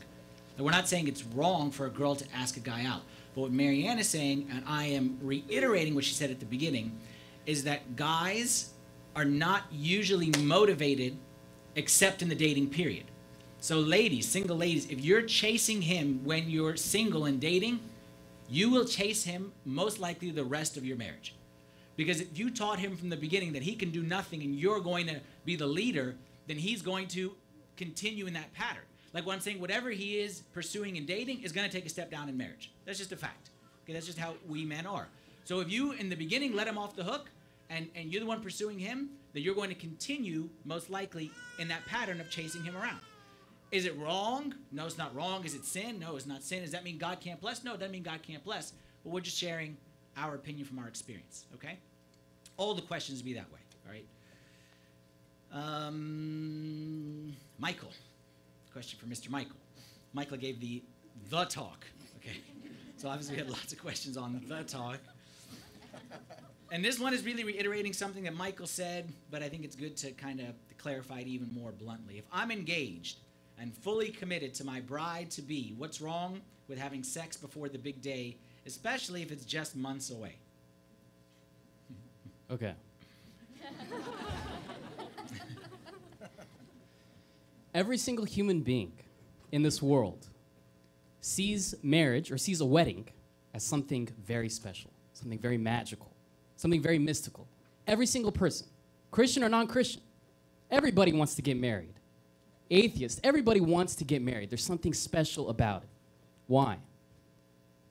we're 0.64 0.70
not 0.70 0.88
saying 0.88 1.08
it's 1.08 1.24
wrong 1.24 1.70
for 1.70 1.86
a 1.86 1.90
girl 1.90 2.14
to 2.14 2.24
ask 2.34 2.56
a 2.56 2.60
guy 2.60 2.84
out. 2.84 3.02
But 3.34 3.42
what 3.42 3.52
Marianne 3.52 3.98
is 3.98 4.08
saying, 4.08 4.48
and 4.50 4.64
I 4.66 4.86
am 4.86 5.18
reiterating 5.20 5.94
what 5.94 6.04
she 6.04 6.14
said 6.14 6.30
at 6.30 6.40
the 6.40 6.46
beginning, 6.46 6.98
is 7.44 7.64
that 7.64 7.96
guys 7.96 8.70
are 9.14 9.24
not 9.24 9.64
usually 9.70 10.30
motivated 10.40 11.16
except 11.74 12.22
in 12.22 12.28
the 12.28 12.34
dating 12.34 12.70
period. 12.70 13.04
So, 13.60 13.80
ladies, 13.80 14.28
single 14.28 14.56
ladies, 14.56 14.86
if 14.90 15.00
you're 15.00 15.22
chasing 15.22 15.82
him 15.82 16.20
when 16.24 16.48
you're 16.48 16.76
single 16.76 17.24
and 17.24 17.40
dating, 17.40 17.80
you 18.48 18.70
will 18.70 18.84
chase 18.84 19.24
him 19.24 19.52
most 19.64 19.98
likely 19.98 20.30
the 20.30 20.44
rest 20.44 20.76
of 20.76 20.84
your 20.84 20.96
marriage. 20.96 21.34
Because 21.96 22.20
if 22.20 22.38
you 22.38 22.50
taught 22.50 22.78
him 22.78 22.96
from 22.96 23.08
the 23.08 23.16
beginning 23.16 23.52
that 23.54 23.62
he 23.62 23.74
can 23.74 23.90
do 23.90 24.02
nothing 24.02 24.42
and 24.42 24.54
you're 24.54 24.80
going 24.80 25.06
to 25.06 25.20
be 25.44 25.56
the 25.56 25.66
leader, 25.66 26.14
then 26.46 26.56
he's 26.58 26.82
going 26.82 27.08
to 27.08 27.32
continue 27.76 28.26
in 28.26 28.34
that 28.34 28.52
pattern. 28.52 28.84
Like 29.12 29.26
what 29.26 29.34
I'm 29.34 29.40
saying, 29.40 29.60
whatever 29.60 29.90
he 29.90 30.18
is 30.18 30.40
pursuing 30.52 30.96
and 30.96 31.06
dating 31.06 31.42
is 31.42 31.52
going 31.52 31.68
to 31.68 31.74
take 31.74 31.86
a 31.86 31.88
step 31.88 32.10
down 32.10 32.28
in 32.28 32.36
marriage. 32.36 32.72
That's 32.84 32.98
just 32.98 33.12
a 33.12 33.16
fact. 33.16 33.50
Okay, 33.84 33.92
that's 33.92 34.06
just 34.06 34.18
how 34.18 34.34
we 34.48 34.64
men 34.64 34.86
are. 34.86 35.08
So 35.44 35.60
if 35.60 35.70
you 35.70 35.92
in 35.92 36.08
the 36.08 36.16
beginning 36.16 36.54
let 36.54 36.66
him 36.66 36.76
off 36.76 36.96
the 36.96 37.04
hook, 37.04 37.30
and 37.70 37.88
and 37.94 38.12
you're 38.12 38.20
the 38.20 38.26
one 38.26 38.40
pursuing 38.40 38.78
him, 38.78 39.10
then 39.32 39.42
you're 39.42 39.54
going 39.54 39.70
to 39.70 39.74
continue 39.74 40.48
most 40.64 40.90
likely 40.90 41.30
in 41.58 41.68
that 41.68 41.84
pattern 41.86 42.20
of 42.20 42.30
chasing 42.30 42.62
him 42.64 42.76
around. 42.76 43.00
Is 43.72 43.84
it 43.84 43.96
wrong? 43.98 44.54
No, 44.70 44.86
it's 44.86 44.98
not 44.98 45.14
wrong. 45.14 45.44
Is 45.44 45.54
it 45.54 45.64
sin? 45.64 45.98
No, 45.98 46.16
it's 46.16 46.26
not 46.26 46.42
sin. 46.42 46.62
Does 46.62 46.70
that 46.70 46.84
mean 46.84 46.98
God 46.98 47.20
can't 47.20 47.40
bless? 47.40 47.64
No, 47.64 47.74
it 47.74 47.78
doesn't 47.80 47.92
mean 47.92 48.04
God 48.04 48.22
can't 48.22 48.44
bless. 48.44 48.72
But 49.02 49.12
we're 49.12 49.20
just 49.20 49.36
sharing 49.36 49.76
our 50.16 50.34
opinion 50.34 50.66
from 50.66 50.78
our 50.78 50.88
experience. 50.88 51.46
Okay. 51.54 51.78
All 52.56 52.74
the 52.74 52.82
questions 52.82 53.22
be 53.22 53.34
that 53.34 53.52
way. 53.52 53.58
All 53.86 53.92
right. 53.92 54.06
Um, 55.52 57.34
Michael 57.58 57.90
question 58.76 58.98
for 58.98 59.06
Mr. 59.06 59.30
Michael. 59.30 59.56
Michael 60.12 60.36
gave 60.36 60.60
the 60.60 60.82
the 61.30 61.46
talk. 61.46 61.86
Okay, 62.18 62.36
so 62.98 63.08
obviously 63.08 63.34
we 63.34 63.38
had 63.38 63.48
lots 63.48 63.72
of 63.72 63.78
questions 63.78 64.18
on 64.18 64.38
the 64.48 64.64
talk. 64.64 64.98
And 66.70 66.84
this 66.84 67.00
one 67.00 67.14
is 67.14 67.24
really 67.24 67.42
reiterating 67.42 67.94
something 67.94 68.24
that 68.24 68.34
Michael 68.34 68.66
said, 68.66 69.10
but 69.30 69.42
I 69.42 69.48
think 69.48 69.64
it's 69.64 69.76
good 69.76 69.96
to 69.98 70.10
kind 70.10 70.40
of 70.40 70.48
clarify 70.76 71.20
it 71.20 71.26
even 71.26 71.48
more 71.54 71.72
bluntly. 71.72 72.18
If 72.18 72.26
I'm 72.30 72.50
engaged 72.50 73.20
and 73.58 73.74
fully 73.74 74.10
committed 74.10 74.52
to 74.54 74.64
my 74.64 74.80
bride 74.80 75.30
to 75.30 75.42
be, 75.42 75.72
what's 75.78 76.02
wrong 76.02 76.42
with 76.68 76.76
having 76.76 77.02
sex 77.02 77.34
before 77.34 77.70
the 77.70 77.78
big 77.78 78.02
day, 78.02 78.36
especially 78.66 79.22
if 79.22 79.32
it's 79.32 79.46
just 79.46 79.74
months 79.74 80.10
away? 80.10 80.36
Okay. 82.50 82.74
every 87.76 87.98
single 87.98 88.24
human 88.24 88.62
being 88.62 88.92
in 89.52 89.62
this 89.62 89.82
world 89.82 90.26
sees 91.20 91.74
marriage 91.82 92.32
or 92.32 92.38
sees 92.38 92.62
a 92.62 92.64
wedding 92.64 93.06
as 93.52 93.62
something 93.62 94.08
very 94.24 94.48
special, 94.48 94.90
something 95.12 95.38
very 95.38 95.58
magical, 95.58 96.10
something 96.56 96.80
very 96.80 96.98
mystical. 96.98 97.46
Every 97.86 98.06
single 98.06 98.32
person, 98.32 98.66
Christian 99.10 99.44
or 99.44 99.50
non 99.50 99.66
Christian, 99.66 100.00
everybody 100.70 101.12
wants 101.12 101.34
to 101.34 101.42
get 101.42 101.58
married. 101.58 101.92
Atheist, 102.70 103.20
everybody 103.22 103.60
wants 103.60 103.94
to 103.96 104.04
get 104.04 104.22
married. 104.22 104.50
There's 104.50 104.64
something 104.64 104.94
special 104.94 105.50
about 105.50 105.82
it. 105.82 105.88
Why? 106.46 106.78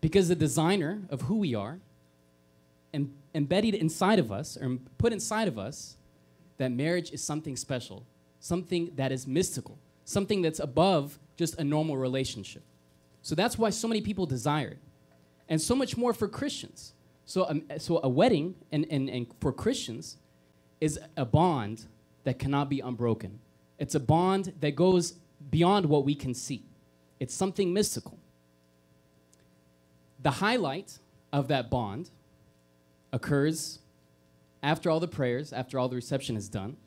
Because 0.01 0.27
the 0.27 0.35
designer 0.35 1.03
of 1.09 1.21
who 1.21 1.37
we 1.37 1.53
are 1.53 1.79
em- 2.93 3.13
embedded 3.35 3.75
inside 3.75 4.17
of 4.17 4.31
us, 4.31 4.57
or 4.57 4.79
put 4.97 5.13
inside 5.13 5.47
of 5.47 5.59
us, 5.59 5.95
that 6.57 6.71
marriage 6.71 7.11
is 7.11 7.21
something 7.23 7.55
special 7.55 8.05
something 8.45 8.91
that 8.95 9.11
is 9.11 9.25
mystical, 9.25 9.75
something 10.03 10.43
that's 10.43 10.59
above 10.59 11.17
just 11.35 11.57
a 11.57 11.63
normal 11.63 11.97
relationship. 11.97 12.61
So 13.23 13.33
that's 13.33 13.57
why 13.57 13.71
so 13.71 13.87
many 13.87 14.01
people 14.01 14.27
desire 14.27 14.67
it. 14.67 14.77
And 15.49 15.59
so 15.59 15.75
much 15.75 15.97
more 15.97 16.13
for 16.13 16.27
Christians. 16.27 16.93
So, 17.25 17.49
um, 17.49 17.63
so 17.79 17.99
a 18.03 18.07
wedding 18.07 18.53
and, 18.71 18.85
and, 18.91 19.09
and 19.09 19.25
for 19.39 19.51
Christians 19.51 20.17
is 20.79 20.99
a 21.17 21.25
bond 21.25 21.87
that 22.23 22.37
cannot 22.37 22.69
be 22.69 22.81
unbroken. 22.81 23.39
It's 23.79 23.95
a 23.95 23.99
bond 23.99 24.53
that 24.59 24.75
goes 24.75 25.15
beyond 25.49 25.87
what 25.87 26.05
we 26.05 26.13
can 26.13 26.35
see. 26.35 26.65
It's 27.19 27.33
something 27.33 27.73
mystical. 27.73 28.19
The 30.21 30.31
highlight 30.31 30.99
of 31.33 31.47
that 31.47 31.71
bond 31.71 32.11
occurs 33.11 33.79
after 34.61 34.91
all 34.91 34.99
the 34.99 35.07
prayers, 35.07 35.51
after 35.51 35.79
all 35.79 35.89
the 35.89 35.95
reception 35.95 36.37
is 36.37 36.47
done, 36.47 36.77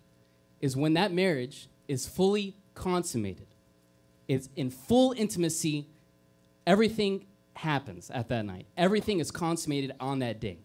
is 0.60 0.76
when 0.76 0.94
that 0.94 1.12
marriage 1.12 1.68
is 1.86 2.06
fully 2.06 2.56
consummated. 2.74 3.46
It's 4.26 4.48
in 4.56 4.70
full 4.70 5.12
intimacy. 5.12 5.88
Everything 6.66 7.26
happens 7.54 8.10
at 8.10 8.28
that 8.28 8.44
night. 8.44 8.66
Everything 8.76 9.20
is 9.20 9.30
consummated 9.30 9.92
on 9.98 10.20
that 10.20 10.40
day. 10.40 10.58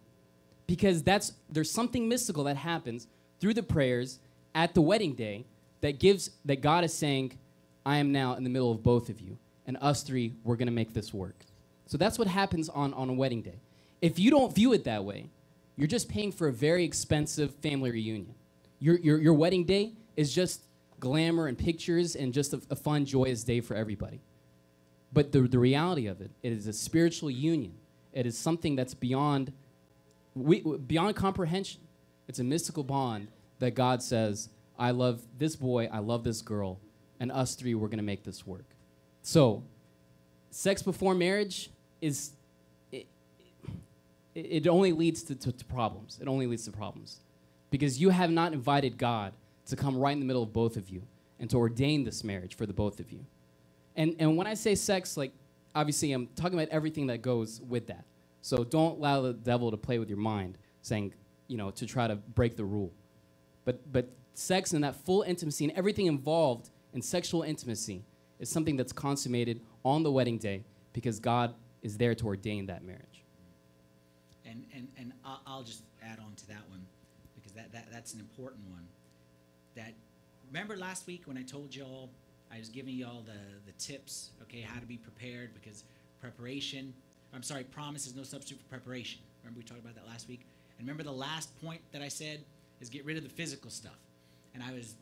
Because 0.67 1.03
that's 1.03 1.33
there's 1.49 1.71
something 1.71 2.07
mystical 2.07 2.43
that 2.45 2.57
happens 2.57 3.07
through 3.39 3.53
the 3.53 3.63
prayers 3.63 4.19
at 4.55 4.73
the 4.73 4.81
wedding 4.81 5.13
day 5.13 5.45
that 5.81 5.99
gives 5.99 6.29
that 6.45 6.61
God 6.61 6.83
is 6.83 6.93
saying, 6.93 7.37
I 7.85 7.97
am 7.97 8.11
now 8.11 8.35
in 8.35 8.43
the 8.43 8.49
middle 8.49 8.71
of 8.71 8.81
both 8.81 9.09
of 9.09 9.19
you, 9.19 9.37
and 9.65 9.77
us 9.81 10.03
three, 10.03 10.33
we're 10.43 10.55
gonna 10.55 10.71
make 10.71 10.93
this 10.93 11.13
work. 11.13 11.45
So 11.85 11.97
that's 11.97 12.17
what 12.17 12.27
happens 12.27 12.69
on, 12.69 12.93
on 12.93 13.09
a 13.09 13.13
wedding 13.13 13.41
day. 13.41 13.59
If 14.01 14.19
you 14.19 14.31
don't 14.31 14.53
view 14.53 14.73
it 14.73 14.85
that 14.85 15.03
way, 15.03 15.29
you're 15.75 15.87
just 15.87 16.09
paying 16.09 16.31
for 16.31 16.47
a 16.47 16.53
very 16.53 16.83
expensive 16.83 17.53
family 17.55 17.91
reunion. 17.91 18.35
Your, 18.83 18.99
your, 18.99 19.17
your 19.17 19.33
wedding 19.33 19.63
day 19.63 19.93
is 20.17 20.35
just 20.35 20.61
glamour 20.99 21.47
and 21.47 21.57
pictures 21.57 22.17
and 22.17 22.33
just 22.33 22.51
a, 22.51 22.61
a 22.69 22.75
fun, 22.75 23.05
joyous 23.05 23.45
day 23.45 23.61
for 23.61 23.75
everybody. 23.75 24.19
But 25.13 25.31
the, 25.31 25.43
the 25.43 25.57
reality 25.57 26.07
of 26.07 26.19
it, 26.19 26.31
it 26.43 26.51
is 26.51 26.67
a 26.67 26.73
spiritual 26.73 27.31
union. 27.31 27.75
It 28.11 28.25
is 28.25 28.37
something 28.37 28.75
that's 28.75 28.93
beyond, 28.93 29.53
we, 30.35 30.59
beyond 30.59 31.15
comprehension. 31.15 31.79
It's 32.27 32.39
a 32.39 32.43
mystical 32.43 32.83
bond 32.83 33.29
that 33.59 33.73
God 33.73 34.03
says, 34.03 34.49
I 34.77 34.91
love 34.91 35.21
this 35.37 35.55
boy, 35.55 35.87
I 35.89 35.99
love 35.99 36.25
this 36.25 36.41
girl, 36.41 36.81
and 37.21 37.31
us 37.31 37.55
three, 37.55 37.75
we're 37.75 37.87
going 37.87 37.99
to 37.99 38.03
make 38.03 38.25
this 38.25 38.45
work. 38.45 38.65
So, 39.21 39.63
sex 40.49 40.81
before 40.81 41.15
marriage 41.15 41.69
is, 42.01 42.31
it, 42.91 43.07
it 44.35 44.67
only 44.67 44.91
leads 44.91 45.23
to, 45.23 45.35
to, 45.35 45.53
to 45.53 45.63
problems. 45.63 46.19
It 46.21 46.27
only 46.27 46.47
leads 46.47 46.65
to 46.65 46.71
problems. 46.73 47.21
Because 47.73 47.99
you 47.99 48.11
have 48.11 48.29
not 48.29 48.53
invited 48.53 48.99
God 48.99 49.33
to 49.65 49.75
come 49.75 49.97
right 49.97 50.11
in 50.11 50.19
the 50.19 50.27
middle 50.27 50.43
of 50.43 50.53
both 50.53 50.77
of 50.77 50.89
you 50.89 51.01
and 51.39 51.49
to 51.49 51.57
ordain 51.57 52.03
this 52.03 52.23
marriage 52.23 52.55
for 52.55 52.67
the 52.67 52.71
both 52.71 52.99
of 52.99 53.11
you. 53.11 53.25
And, 53.95 54.15
and 54.19 54.37
when 54.37 54.45
I 54.45 54.53
say 54.53 54.75
sex, 54.75 55.17
like, 55.17 55.31
obviously, 55.73 56.11
I'm 56.11 56.27
talking 56.35 56.53
about 56.53 56.69
everything 56.69 57.07
that 57.07 57.23
goes 57.23 57.61
with 57.67 57.87
that. 57.87 58.05
So 58.41 58.63
don't 58.63 58.99
allow 58.99 59.23
the 59.23 59.33
devil 59.33 59.71
to 59.71 59.77
play 59.77 59.97
with 59.97 60.07
your 60.07 60.19
mind, 60.19 60.59
saying, 60.83 61.15
you 61.47 61.57
know, 61.57 61.71
to 61.71 61.87
try 61.87 62.05
to 62.05 62.15
break 62.15 62.55
the 62.57 62.63
rule. 62.63 62.93
But, 63.65 63.91
but 63.91 64.07
sex 64.35 64.73
and 64.73 64.83
that 64.83 64.95
full 64.95 65.23
intimacy 65.23 65.65
and 65.65 65.73
everything 65.75 66.05
involved 66.05 66.69
in 66.93 67.01
sexual 67.01 67.41
intimacy 67.41 68.03
is 68.37 68.49
something 68.49 68.75
that's 68.75 68.93
consummated 68.93 69.61
on 69.83 70.03
the 70.03 70.11
wedding 70.11 70.37
day 70.37 70.63
because 70.93 71.19
God 71.19 71.55
is 71.81 71.97
there 71.97 72.13
to 72.13 72.25
ordain 72.27 72.67
that 72.67 72.85
marriage. 72.85 73.23
And, 74.45 74.63
and, 74.75 74.89
and 74.95 75.13
I'll, 75.25 75.41
I'll 75.47 75.63
just 75.63 75.81
add 76.03 76.19
on 76.19 76.35
to 76.35 76.47
that 76.49 76.69
one 76.69 76.85
because 77.53 77.71
that, 77.71 77.71
that, 77.73 77.91
that's 77.91 78.13
an 78.13 78.19
important 78.19 78.61
one. 78.69 78.87
That 79.75 79.93
remember 80.51 80.77
last 80.77 81.07
week 81.07 81.23
when 81.25 81.37
I 81.37 81.43
told 81.43 81.75
y'all 81.75 82.09
I 82.51 82.59
was 82.59 82.69
giving 82.69 82.95
y'all 82.95 83.21
the, 83.21 83.31
the 83.65 83.71
tips, 83.79 84.29
okay, 84.43 84.61
how 84.61 84.79
to 84.79 84.85
be 84.85 84.97
prepared 84.97 85.53
because 85.53 85.83
preparation, 86.21 86.93
I'm 87.33 87.43
sorry, 87.43 87.63
promise 87.63 88.05
is 88.05 88.15
no 88.15 88.23
substitute 88.23 88.61
for 88.61 88.69
preparation. 88.69 89.19
Remember 89.43 89.59
we 89.59 89.63
talked 89.63 89.81
about 89.81 89.95
that 89.95 90.07
last 90.07 90.27
week? 90.27 90.45
And 90.77 90.87
remember 90.87 91.03
the 91.03 91.11
last 91.11 91.49
point 91.61 91.81
that 91.91 92.01
I 92.01 92.07
said 92.07 92.41
is 92.79 92.89
get 92.89 93.05
rid 93.05 93.17
of 93.17 93.23
the 93.23 93.29
physical 93.29 93.69
stuff. 93.69 93.97
And 94.53 94.61
I 94.61 94.71
was, 94.71 94.95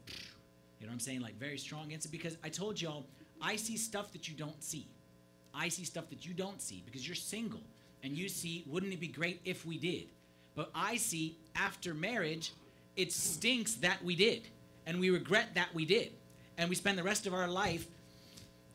you 0.79 0.85
know 0.85 0.89
what 0.89 0.93
I'm 0.93 0.99
saying, 0.99 1.21
like 1.21 1.37
very 1.37 1.57
strong 1.57 1.87
against 1.87 2.05
it 2.05 2.11
because 2.11 2.37
I 2.43 2.49
told 2.49 2.81
y'all 2.81 3.05
I 3.41 3.55
see 3.55 3.75
stuff 3.77 4.11
that 4.13 4.27
you 4.27 4.35
don't 4.35 4.63
see. 4.63 4.87
I 5.53 5.67
see 5.67 5.83
stuff 5.83 6.09
that 6.09 6.25
you 6.25 6.33
don't 6.33 6.61
see 6.61 6.81
because 6.85 7.05
you're 7.05 7.15
single 7.15 7.59
and 8.03 8.17
you 8.17 8.29
see, 8.29 8.63
wouldn't 8.67 8.93
it 8.93 8.99
be 8.99 9.07
great 9.07 9.41
if 9.43 9.65
we 9.65 9.77
did? 9.77 10.05
But 10.55 10.71
I 10.73 10.97
see 10.97 11.37
after 11.55 11.93
marriage, 11.93 12.53
it 12.95 13.11
stinks 13.11 13.75
that 13.75 14.03
we 14.03 14.15
did 14.15 14.43
and 14.85 14.99
we 14.99 15.09
regret 15.09 15.55
that 15.55 15.73
we 15.73 15.85
did 15.85 16.11
and 16.57 16.69
we 16.69 16.75
spend 16.75 16.97
the 16.97 17.03
rest 17.03 17.27
of 17.27 17.33
our 17.33 17.47
life 17.47 17.87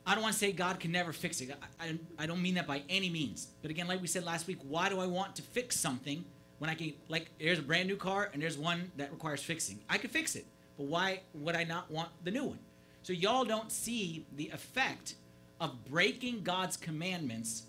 I 0.06 0.14
don't 0.14 0.23
want 0.23 0.35
to 0.35 0.38
say 0.38 0.52
God 0.52 0.78
can 0.78 0.92
never 0.92 1.12
fix 1.12 1.40
it. 1.40 1.50
I, 1.80 1.85
I, 1.85 1.99
I, 2.21 2.26
don't 2.26 2.40
mean 2.40 2.54
that 2.54 2.66
by 2.66 2.83
any 2.88 3.11
means. 3.11 3.49
But 3.61 3.73
again, 3.73 3.88
like 3.88 4.00
we 4.00 4.06
said 4.06 4.25
last 4.25 4.47
week, 4.47 4.59
why 4.62 4.88
do 4.88 5.00
I 5.00 5.06
want 5.06 5.35
to 5.37 5.42
fix 5.42 5.76
something 5.76 6.25
when 6.59 6.71
I 6.71 6.75
can, 6.75 6.92
like, 7.09 7.28
there's 7.40 7.59
a 7.59 7.62
brand 7.62 7.88
new 7.88 7.97
car 7.97 8.30
and 8.33 8.40
there's 8.40 8.56
one 8.56 8.92
that 8.97 9.11
requires 9.11 9.42
fixing? 9.42 9.80
I 9.90 9.99
could 9.99 10.12
fix 10.12 10.37
it, 10.37 10.47
but 10.78 10.87
why 10.87 11.23
would 11.35 11.56
I 11.56 11.64
not 11.64 11.90
want 11.90 12.11
the 12.23 12.30
new 12.30 12.45
one? 12.45 12.61
So 13.02 13.12
y'all 13.12 13.45
don't 13.45 13.73
see 13.73 14.25
the 14.37 14.49
effect 14.50 15.16
of 15.61 15.85
breaking 15.87 16.45
God's 16.45 16.76
commandments 16.76 17.64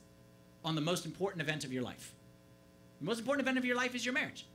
on 0.63 0.75
the 0.75 0.81
most 0.81 1.07
important 1.07 1.41
event 1.41 1.63
of 1.63 1.73
your 1.73 1.81
life. 1.81 2.13
The 2.99 3.05
most 3.05 3.17
important 3.17 3.45
event 3.45 3.57
of 3.57 3.65
your 3.65 3.75
life 3.75 3.95
is 3.95 4.05
your 4.05 4.13
marriage. 4.13 4.45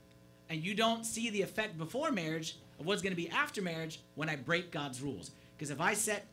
And 0.52 0.62
you 0.62 0.74
don't 0.74 1.06
see 1.06 1.30
the 1.30 1.40
effect 1.40 1.78
before 1.78 2.12
marriage 2.12 2.58
of 2.78 2.84
what's 2.84 3.00
going 3.00 3.12
to 3.12 3.16
be 3.16 3.30
after 3.30 3.62
marriage 3.62 4.00
when 4.16 4.28
I 4.28 4.36
break 4.36 4.70
God's 4.70 5.00
rules. 5.00 5.30
Because 5.56 5.70
if 5.70 5.80
I 5.80 5.94
set, 5.94 6.26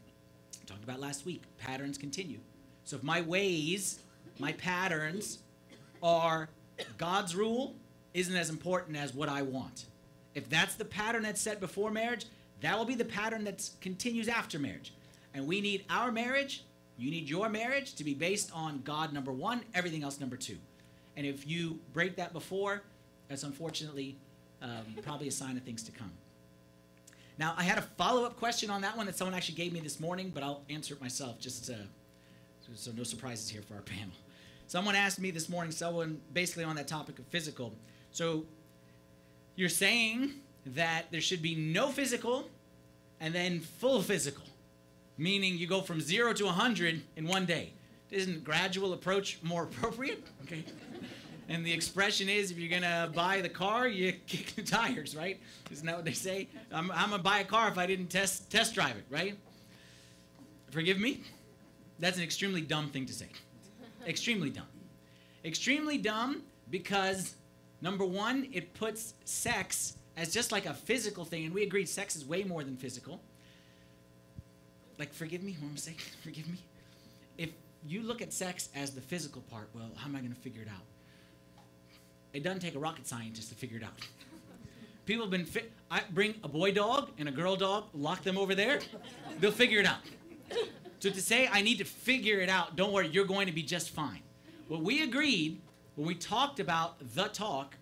talked 0.65 0.83
about 0.83 0.99
last 0.99 1.25
week, 1.25 1.43
patterns 1.57 1.97
continue. 1.97 2.39
So 2.83 2.97
if 2.97 3.03
my 3.03 3.21
ways, 3.21 3.99
my 4.37 4.51
patterns 4.51 5.39
are 6.03 6.49
God's 6.97 7.33
rule, 7.33 7.75
isn't 8.13 8.35
as 8.35 8.49
important 8.49 8.97
as 8.97 9.13
what 9.13 9.29
I 9.29 9.41
want. 9.41 9.85
If 10.35 10.49
that's 10.49 10.75
the 10.75 10.83
pattern 10.83 11.23
that's 11.23 11.39
set 11.39 11.61
before 11.61 11.89
marriage, 11.89 12.25
that 12.59 12.77
will 12.77 12.83
be 12.83 12.95
the 12.95 13.05
pattern 13.05 13.45
that 13.45 13.69
continues 13.79 14.27
after 14.27 14.59
marriage. 14.59 14.93
And 15.33 15.47
we 15.47 15.61
need 15.61 15.85
our 15.89 16.11
marriage, 16.11 16.65
you 16.97 17.09
need 17.09 17.29
your 17.29 17.47
marriage 17.47 17.95
to 17.95 18.03
be 18.03 18.15
based 18.15 18.51
on 18.53 18.81
God 18.83 19.13
number 19.13 19.31
one, 19.31 19.61
everything 19.73 20.03
else 20.03 20.19
number 20.19 20.35
two. 20.35 20.57
And 21.15 21.25
if 21.25 21.47
you 21.47 21.79
break 21.93 22.17
that 22.17 22.33
before, 22.33 22.83
that's 23.29 23.43
unfortunately 23.43 24.17
um, 24.61 24.85
probably 25.03 25.27
a 25.27 25.31
sign 25.31 25.55
of 25.55 25.63
things 25.63 25.83
to 25.83 25.91
come. 25.91 26.11
Now, 27.37 27.53
I 27.57 27.63
had 27.63 27.77
a 27.77 27.81
follow 27.81 28.25
up 28.25 28.35
question 28.35 28.69
on 28.69 28.81
that 28.81 28.97
one 28.97 29.05
that 29.05 29.15
someone 29.15 29.33
actually 29.33 29.55
gave 29.55 29.71
me 29.71 29.79
this 29.79 30.01
morning, 30.01 30.31
but 30.33 30.43
I'll 30.43 30.63
answer 30.69 30.93
it 30.93 30.99
myself 30.99 31.39
just 31.39 31.63
to, 31.65 31.77
so 32.75 32.91
no 32.91 33.03
surprises 33.03 33.47
here 33.47 33.61
for 33.61 33.75
our 33.75 33.81
panel. 33.83 34.11
Someone 34.67 34.93
asked 34.93 35.19
me 35.19 35.31
this 35.31 35.47
morning, 35.47 35.71
someone 35.71 36.19
basically 36.33 36.65
on 36.65 36.75
that 36.75 36.87
topic 36.87 37.17
of 37.17 37.25
physical. 37.27 37.73
So 38.11 38.45
you're 39.55 39.69
saying 39.69 40.33
that 40.65 41.05
there 41.11 41.21
should 41.21 41.41
be 41.41 41.55
no 41.55 41.87
physical 41.87 42.49
and 43.21 43.33
then 43.33 43.61
full 43.61 44.01
physical, 44.01 44.43
meaning 45.17 45.57
you 45.57 45.65
go 45.65 45.81
from 45.81 46.01
zero 46.01 46.33
to 46.33 46.45
100 46.45 47.01
in 47.15 47.27
one 47.27 47.45
day. 47.45 47.73
Isn't 48.11 48.43
gradual 48.43 48.93
approach 48.93 49.39
more 49.43 49.63
appropriate? 49.71 50.23
Okay. 50.43 50.63
And 51.49 51.65
the 51.65 51.73
expression 51.73 52.29
is, 52.29 52.51
if 52.51 52.59
you're 52.59 52.69
gonna 52.69 53.09
buy 53.13 53.41
the 53.41 53.49
car, 53.49 53.87
you 53.87 54.13
kick 54.27 54.55
the 54.55 54.61
tires, 54.61 55.15
right? 55.15 55.39
Isn't 55.71 55.85
that 55.87 55.95
what 55.95 56.05
they 56.05 56.13
say? 56.13 56.47
I'm, 56.71 56.91
I'm 56.91 57.09
gonna 57.09 57.23
buy 57.23 57.39
a 57.39 57.43
car 57.43 57.67
if 57.69 57.77
I 57.79 57.87
didn't 57.87 58.07
test 58.07 58.51
test 58.51 58.75
drive 58.75 58.95
it, 58.95 59.05
right? 59.09 59.35
Forgive 60.69 60.99
me. 60.99 61.23
That's 61.97 62.17
an 62.17 62.23
extremely 62.23 62.61
dumb 62.61 62.89
thing 62.91 63.07
to 63.07 63.13
say. 63.13 63.27
extremely 64.07 64.51
dumb. 64.51 64.67
Extremely 65.43 65.97
dumb 65.97 66.43
because 66.69 67.33
number 67.81 68.05
one, 68.05 68.47
it 68.53 68.75
puts 68.75 69.15
sex 69.25 69.97
as 70.17 70.31
just 70.31 70.51
like 70.51 70.67
a 70.67 70.73
physical 70.73 71.25
thing, 71.25 71.45
and 71.45 71.53
we 71.53 71.63
agreed 71.63 71.89
sex 71.89 72.15
is 72.15 72.25
way 72.25 72.43
more 72.43 72.63
than 72.63 72.77
physical. 72.77 73.21
Like, 74.99 75.13
forgive 75.13 75.41
me, 75.41 75.57
what 75.59 75.69
I'm 75.69 75.77
saying, 75.77 75.97
forgive 76.23 76.47
me. 76.47 76.59
If 77.37 77.51
you 77.87 78.03
look 78.03 78.21
at 78.21 78.33
sex 78.33 78.69
as 78.75 78.91
the 78.91 79.01
physical 79.01 79.41
part, 79.43 79.69
well, 79.73 79.89
how 79.95 80.07
am 80.07 80.15
I 80.15 80.19
gonna 80.19 80.35
figure 80.35 80.61
it 80.61 80.67
out? 80.67 80.83
It 82.33 82.43
doesn't 82.43 82.59
take 82.59 82.75
a 82.75 82.79
rocket 82.79 83.07
scientist 83.07 83.49
to 83.49 83.55
figure 83.55 83.77
it 83.77 83.83
out. 83.83 83.93
People 85.05 85.23
have 85.23 85.31
been. 85.31 85.47
I 85.89 86.01
bring 86.11 86.35
a 86.43 86.47
boy 86.47 86.71
dog 86.71 87.09
and 87.17 87.27
a 87.27 87.31
girl 87.31 87.55
dog, 87.55 87.85
lock 87.93 88.23
them 88.23 88.37
over 88.37 88.53
there, 88.53 88.79
they'll 89.39 89.51
figure 89.51 89.79
it 89.79 89.87
out. 89.87 90.01
So 90.99 91.09
to 91.09 91.21
say 91.21 91.49
I 91.51 91.61
need 91.61 91.79
to 91.79 91.85
figure 91.85 92.39
it 92.39 92.49
out, 92.49 92.75
don't 92.75 92.91
worry, 92.91 93.07
you're 93.07 93.25
going 93.25 93.47
to 93.47 93.53
be 93.53 93.63
just 93.63 93.89
fine. 93.89 94.21
What 94.67 94.83
we 94.83 95.01
agreed 95.01 95.61
when 95.95 96.07
we 96.07 96.13
talked 96.13 96.59
about 96.59 96.97
the 97.15 97.27
talk 97.29 97.75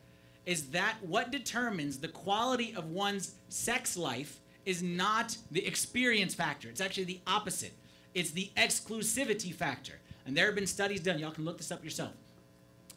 is 0.46 0.68
that 0.70 0.96
what 1.02 1.32
determines 1.32 1.98
the 1.98 2.08
quality 2.08 2.74
of 2.78 2.86
one's 2.92 3.36
sex 3.50 3.98
life 3.98 4.40
is 4.66 4.82
not 4.82 5.36
the 5.52 5.66
experience 5.66 6.34
factor. 6.34 6.70
It's 6.70 6.80
actually 6.80 7.04
the 7.06 7.20
opposite. 7.28 7.74
It's 8.14 8.32
the 8.32 8.52
exclusivity 8.56 9.54
factor. 9.54 10.00
And 10.26 10.38
there 10.38 10.46
have 10.46 10.56
been 10.56 10.68
studies 10.68 11.02
done, 11.02 11.20
y'all 11.20 11.32
can 11.32 11.44
look 11.44 11.58
this 11.58 11.72
up 11.72 11.84
yourself 11.84 12.12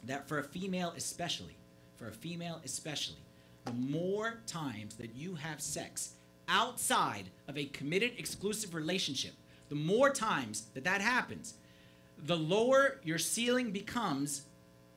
that 0.05 0.27
for 0.27 0.39
a 0.39 0.43
female 0.43 0.93
especially, 0.95 1.57
for 1.95 2.07
a 2.07 2.11
female 2.11 2.61
especially, 2.63 3.19
the 3.65 3.73
more 3.73 4.41
times 4.47 4.95
that 4.95 5.15
you 5.15 5.35
have 5.35 5.61
sex 5.61 6.13
outside 6.47 7.29
of 7.47 7.57
a 7.57 7.65
committed 7.65 8.11
exclusive 8.17 8.73
relationship, 8.73 9.33
the 9.69 9.75
more 9.75 10.09
times 10.09 10.65
that 10.73 10.83
that 10.83 11.01
happens, 11.01 11.53
the 12.17 12.37
lower 12.37 12.99
your 13.03 13.17
ceiling 13.17 13.71
becomes 13.71 14.43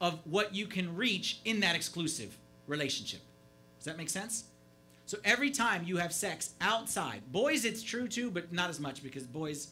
of 0.00 0.18
what 0.24 0.54
you 0.54 0.66
can 0.66 0.94
reach 0.96 1.40
in 1.44 1.60
that 1.60 1.76
exclusive 1.76 2.36
relationship. 2.66 3.20
Does 3.78 3.86
that 3.86 3.96
make 3.96 4.10
sense? 4.10 4.44
So 5.06 5.18
every 5.24 5.50
time 5.50 5.84
you 5.84 5.98
have 5.98 6.12
sex 6.12 6.54
outside, 6.60 7.20
boys 7.30 7.64
it's 7.64 7.82
true 7.82 8.08
too, 8.08 8.30
but 8.30 8.52
not 8.52 8.70
as 8.70 8.80
much 8.80 9.02
because 9.02 9.24
boys, 9.24 9.68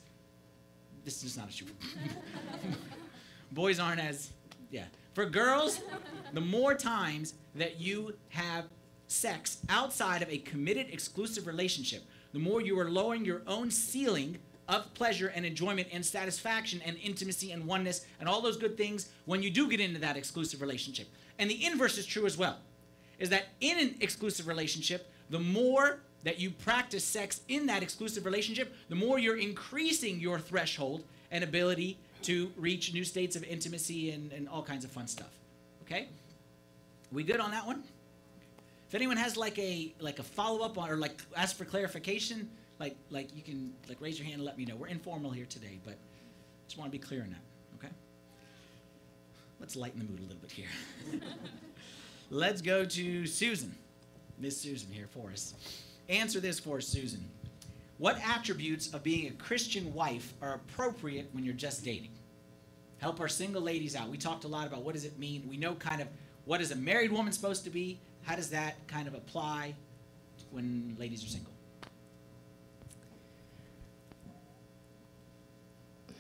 this 1.05 1.25
is 1.25 1.37
not 1.37 1.51
true. 1.51 1.69
boys 3.53 3.79
aren't 3.81 4.01
as, 4.01 4.31
yeah. 4.71 4.85
For 5.15 5.27
girls, 5.27 5.81
the 6.33 6.41
more 6.41 6.75
times 6.75 7.35
that 7.55 7.79
you 7.79 8.15
have 8.31 8.65
sex 9.09 9.59
outside 9.69 10.23
of 10.23 10.31
a 10.31 10.39
committed 10.39 10.87
exclusive 10.91 11.47
relationship, 11.47 12.03
the 12.33 12.39
more 12.39 12.63
you 12.63 12.79
are 12.81 12.91
lowering 12.91 13.25
your 13.25 13.43
own 13.47 13.71
ceiling 13.71 14.39
of 14.69 14.93
pleasure 14.95 15.29
and 15.35 15.45
enjoyment 15.45 15.89
and 15.93 16.05
satisfaction 16.05 16.81
and 16.87 16.97
intimacy 16.97 17.53
and 17.53 17.67
oneness 17.67 18.07
and 18.21 18.29
all 18.29 18.41
those 18.41 18.57
good 18.57 18.77
things 18.79 19.11
when 19.27 19.43
you 19.43 19.51
do 19.51 19.69
get 19.69 19.81
into 19.81 20.01
that 20.01 20.17
exclusive 20.17 20.63
relationship. 20.63 21.09
And 21.39 21.51
the 21.51 21.67
inverse 21.67 21.99
is 21.99 22.07
true 22.07 22.25
as 22.25 22.39
well. 22.39 22.59
Is 23.19 23.29
that 23.31 23.49
in 23.61 23.79
an 23.79 23.97
exclusive 24.01 24.47
relationship, 24.47 25.13
the 25.29 25.39
more 25.39 26.01
that 26.25 26.41
you 26.41 26.51
practice 26.51 27.05
sex 27.05 27.43
in 27.49 27.67
that 27.67 27.83
exclusive 27.83 28.25
relationship, 28.25 28.75
the 28.89 28.95
more 28.95 29.19
you're 29.19 29.37
increasing 29.37 30.21
your 30.21 30.39
threshold 30.39 31.05
and 31.31 31.45
ability 31.45 31.99
to 32.25 32.53
reach 32.57 32.93
new 32.93 33.05
states 33.05 33.37
of 33.37 33.45
intimacy 33.45 34.11
and, 34.11 34.33
and 34.33 34.49
all 34.49 34.63
kinds 34.63 34.85
of 34.85 34.91
fun 34.91 35.07
stuff. 35.07 35.31
Okay? 35.83 36.09
We 37.11 37.23
good 37.25 37.41
on 37.41 37.51
that 37.51 37.67
one? 37.67 37.83
If 38.89 38.95
anyone 38.95 39.17
has 39.17 39.37
like 39.37 39.59
a 39.59 39.93
like 40.01 40.19
a 40.19 40.23
follow 40.23 40.65
up 40.65 40.77
on 40.77 40.91
or 40.91 40.97
like 40.97 41.23
ask 41.37 41.57
for 41.57 41.65
clarification, 41.65 42.49
like 42.79 42.97
like 43.11 43.35
you 43.35 43.43
can 43.43 43.73
like 43.89 44.01
raise 44.01 44.19
your 44.19 44.25
hand 44.25 44.37
and 44.37 44.45
let 44.45 44.59
me 44.59 44.65
know. 44.65 44.77
We're 44.77 44.89
informal 44.89 45.31
here 45.31 45.47
today, 45.47 45.79
but 45.85 45.97
just 46.67 46.79
want 46.79 46.93
to 46.93 46.99
be 46.99 47.03
clear 47.03 47.23
on 47.23 47.31
that. 47.31 47.43
Okay? 47.79 47.93
Let's 49.61 49.77
lighten 49.77 49.99
the 49.99 50.05
mood 50.05 50.19
a 50.19 50.23
little 50.23 50.41
bit 50.41 50.51
here. 50.51 50.69
Let's 52.31 52.63
go 52.63 52.85
to 52.85 53.27
Susan. 53.27 53.75
Miss 54.39 54.61
Susan 54.61 54.91
here 54.91 55.07
for 55.07 55.31
us. 55.31 55.55
Answer 56.09 56.41
this 56.41 56.59
for 56.59 56.79
us, 56.79 56.87
Susan. 56.87 57.25
What 58.03 58.19
attributes 58.29 58.93
of 58.93 59.05
being 59.05 59.29
a 59.29 59.31
Christian 59.31 59.95
wife 59.95 60.35
are 60.43 60.55
appropriate 60.55 61.29
when 61.31 61.45
you're 61.45 61.55
just 61.55 61.85
dating? 61.85 62.11
Help 62.99 63.21
our 63.21 63.29
single 63.29 63.63
ladies 63.63 63.95
out. 63.95 64.09
We 64.09 64.19
talked 64.19 64.43
a 64.43 64.49
lot 64.49 64.67
about 64.67 64.83
what 64.83 64.95
does 64.95 65.05
it 65.05 65.21
mean. 65.21 65.47
We 65.49 65.57
know 65.57 65.77
kind 65.77 66.03
of 66.03 66.09
what 66.45 66.61
is 66.61 66.73
a 66.73 66.75
married 66.75 67.13
woman 67.13 67.33
supposed 67.33 67.63
to 67.63 67.71
be. 67.71 68.01
How 68.23 68.35
does 68.35 68.51
that 68.51 68.75
kind 68.89 69.07
of 69.07 69.15
apply 69.15 69.77
when 70.51 70.97
ladies 70.99 71.23
are 71.23 71.29
single? 71.29 71.53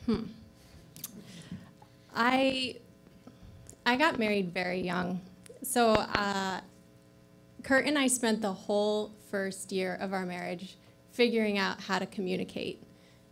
Hmm. 0.06 0.22
I 2.14 2.76
I 3.84 3.96
got 3.96 4.20
married 4.20 4.54
very 4.54 4.82
young, 4.82 5.20
so 5.64 5.94
uh, 5.94 6.60
Kurt 7.64 7.86
and 7.86 7.98
I 7.98 8.06
spent 8.06 8.40
the 8.40 8.52
whole 8.52 9.10
first 9.32 9.72
year 9.72 9.98
of 10.00 10.12
our 10.12 10.24
marriage 10.24 10.76
figuring 11.12 11.58
out 11.58 11.82
how 11.82 11.98
to 11.98 12.06
communicate. 12.06 12.82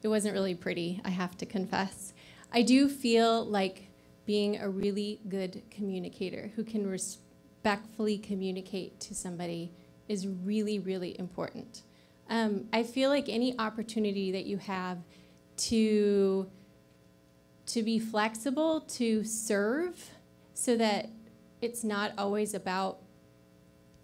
It 0.02 0.08
wasn't 0.08 0.34
really 0.34 0.54
pretty, 0.54 1.00
I 1.04 1.10
have 1.10 1.36
to 1.38 1.46
confess. 1.46 2.12
I 2.52 2.62
do 2.62 2.88
feel 2.88 3.44
like 3.44 3.88
being 4.26 4.60
a 4.60 4.68
really 4.68 5.20
good 5.28 5.62
communicator 5.70 6.52
who 6.54 6.62
can 6.62 6.86
respectfully 6.86 8.18
communicate 8.18 9.00
to 9.00 9.14
somebody 9.14 9.72
is 10.08 10.26
really, 10.26 10.78
really 10.78 11.18
important. 11.18 11.82
Um, 12.28 12.66
I 12.72 12.82
feel 12.82 13.10
like 13.10 13.28
any 13.28 13.58
opportunity 13.58 14.30
that 14.32 14.46
you 14.46 14.58
have 14.58 14.98
to 15.56 16.48
to 17.66 17.82
be 17.84 18.00
flexible, 18.00 18.80
to 18.80 19.22
serve, 19.22 20.10
so 20.54 20.76
that 20.76 21.08
it's 21.60 21.84
not 21.84 22.12
always 22.18 22.52
about 22.52 22.99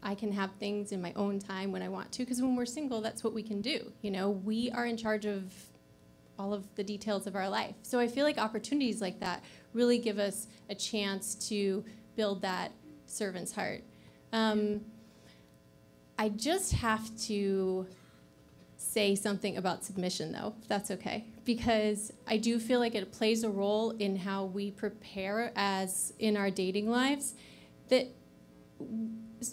I 0.02 0.14
can 0.14 0.32
have 0.32 0.52
things 0.58 0.92
in 0.92 1.02
my 1.02 1.12
own 1.16 1.38
time 1.38 1.72
when 1.72 1.82
I 1.82 1.88
want 1.88 2.12
to. 2.12 2.18
Because 2.20 2.40
when 2.40 2.54
we're 2.56 2.66
single, 2.66 3.00
that's 3.00 3.24
what 3.24 3.32
we 3.32 3.42
can 3.42 3.60
do. 3.60 3.92
You 4.02 4.10
know, 4.10 4.30
we 4.30 4.70
are 4.70 4.86
in 4.86 4.96
charge 4.96 5.26
of 5.26 5.52
all 6.38 6.52
of 6.52 6.74
the 6.74 6.84
details 6.84 7.26
of 7.26 7.34
our 7.34 7.48
life. 7.48 7.74
So 7.82 7.98
I 7.98 8.08
feel 8.08 8.24
like 8.24 8.38
opportunities 8.38 9.00
like 9.00 9.20
that 9.20 9.42
really 9.72 9.98
give 9.98 10.18
us 10.18 10.46
a 10.68 10.74
chance 10.74 11.34
to 11.48 11.84
build 12.14 12.42
that 12.42 12.72
servant's 13.06 13.52
heart. 13.52 13.82
Um, 14.32 14.82
I 16.18 16.28
just 16.28 16.72
have 16.72 17.16
to 17.22 17.86
say 18.76 19.14
something 19.14 19.56
about 19.56 19.84
submission, 19.84 20.32
though, 20.32 20.54
if 20.60 20.68
that's 20.68 20.90
okay, 20.90 21.24
because 21.44 22.12
I 22.26 22.36
do 22.36 22.58
feel 22.58 22.80
like 22.80 22.94
it 22.94 23.12
plays 23.12 23.44
a 23.44 23.50
role 23.50 23.90
in 23.92 24.16
how 24.16 24.44
we 24.44 24.70
prepare 24.70 25.52
as 25.56 26.12
in 26.18 26.36
our 26.36 26.50
dating 26.50 26.90
lives. 26.90 27.34
That 27.88 28.08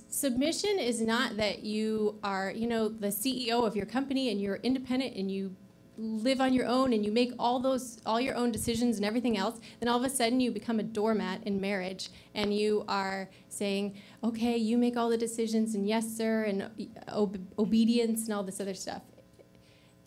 submission 0.09 0.79
is 0.79 1.01
not 1.01 1.37
that 1.37 1.63
you 1.63 2.19
are, 2.23 2.51
you 2.51 2.67
know, 2.67 2.89
the 2.89 3.07
CEO 3.07 3.65
of 3.65 3.75
your 3.75 3.85
company 3.85 4.31
and 4.31 4.41
you're 4.41 4.57
independent 4.57 5.15
and 5.15 5.31
you 5.31 5.55
live 5.97 6.41
on 6.41 6.53
your 6.53 6.65
own 6.65 6.91
and 6.91 7.05
you 7.05 7.11
make 7.11 7.31
all 7.37 7.59
those 7.59 7.99
all 8.03 8.19
your 8.19 8.33
own 8.33 8.51
decisions 8.51 8.97
and 8.97 9.05
everything 9.05 9.37
else 9.37 9.59
then 9.79 9.87
all 9.87 9.99
of 9.99 10.03
a 10.03 10.09
sudden 10.09 10.39
you 10.39 10.49
become 10.49 10.79
a 10.79 10.83
doormat 10.83 11.43
in 11.43 11.61
marriage 11.61 12.09
and 12.33 12.51
you 12.51 12.83
are 12.87 13.29
saying 13.47 13.95
okay 14.23 14.57
you 14.57 14.75
make 14.75 14.97
all 14.97 15.07
the 15.07 15.17
decisions 15.17 15.75
and 15.75 15.87
yes 15.87 16.17
sir 16.17 16.45
and 16.45 16.63
uh, 16.63 16.67
ob- 17.09 17.37
obedience 17.59 18.23
and 18.23 18.33
all 18.33 18.41
this 18.41 18.59
other 18.59 18.73
stuff 18.73 19.03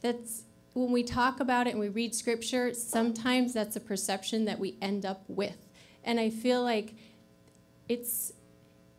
that's 0.00 0.42
when 0.76 0.92
we 0.92 1.02
talk 1.02 1.40
about 1.40 1.66
it 1.66 1.70
and 1.70 1.80
we 1.80 1.88
read 1.88 2.14
scripture, 2.14 2.74
sometimes 2.74 3.54
that's 3.54 3.76
a 3.76 3.80
perception 3.80 4.44
that 4.44 4.58
we 4.58 4.76
end 4.82 5.06
up 5.06 5.24
with. 5.26 5.56
And 6.04 6.20
I 6.20 6.28
feel 6.28 6.62
like 6.62 6.94
it's 7.88 8.32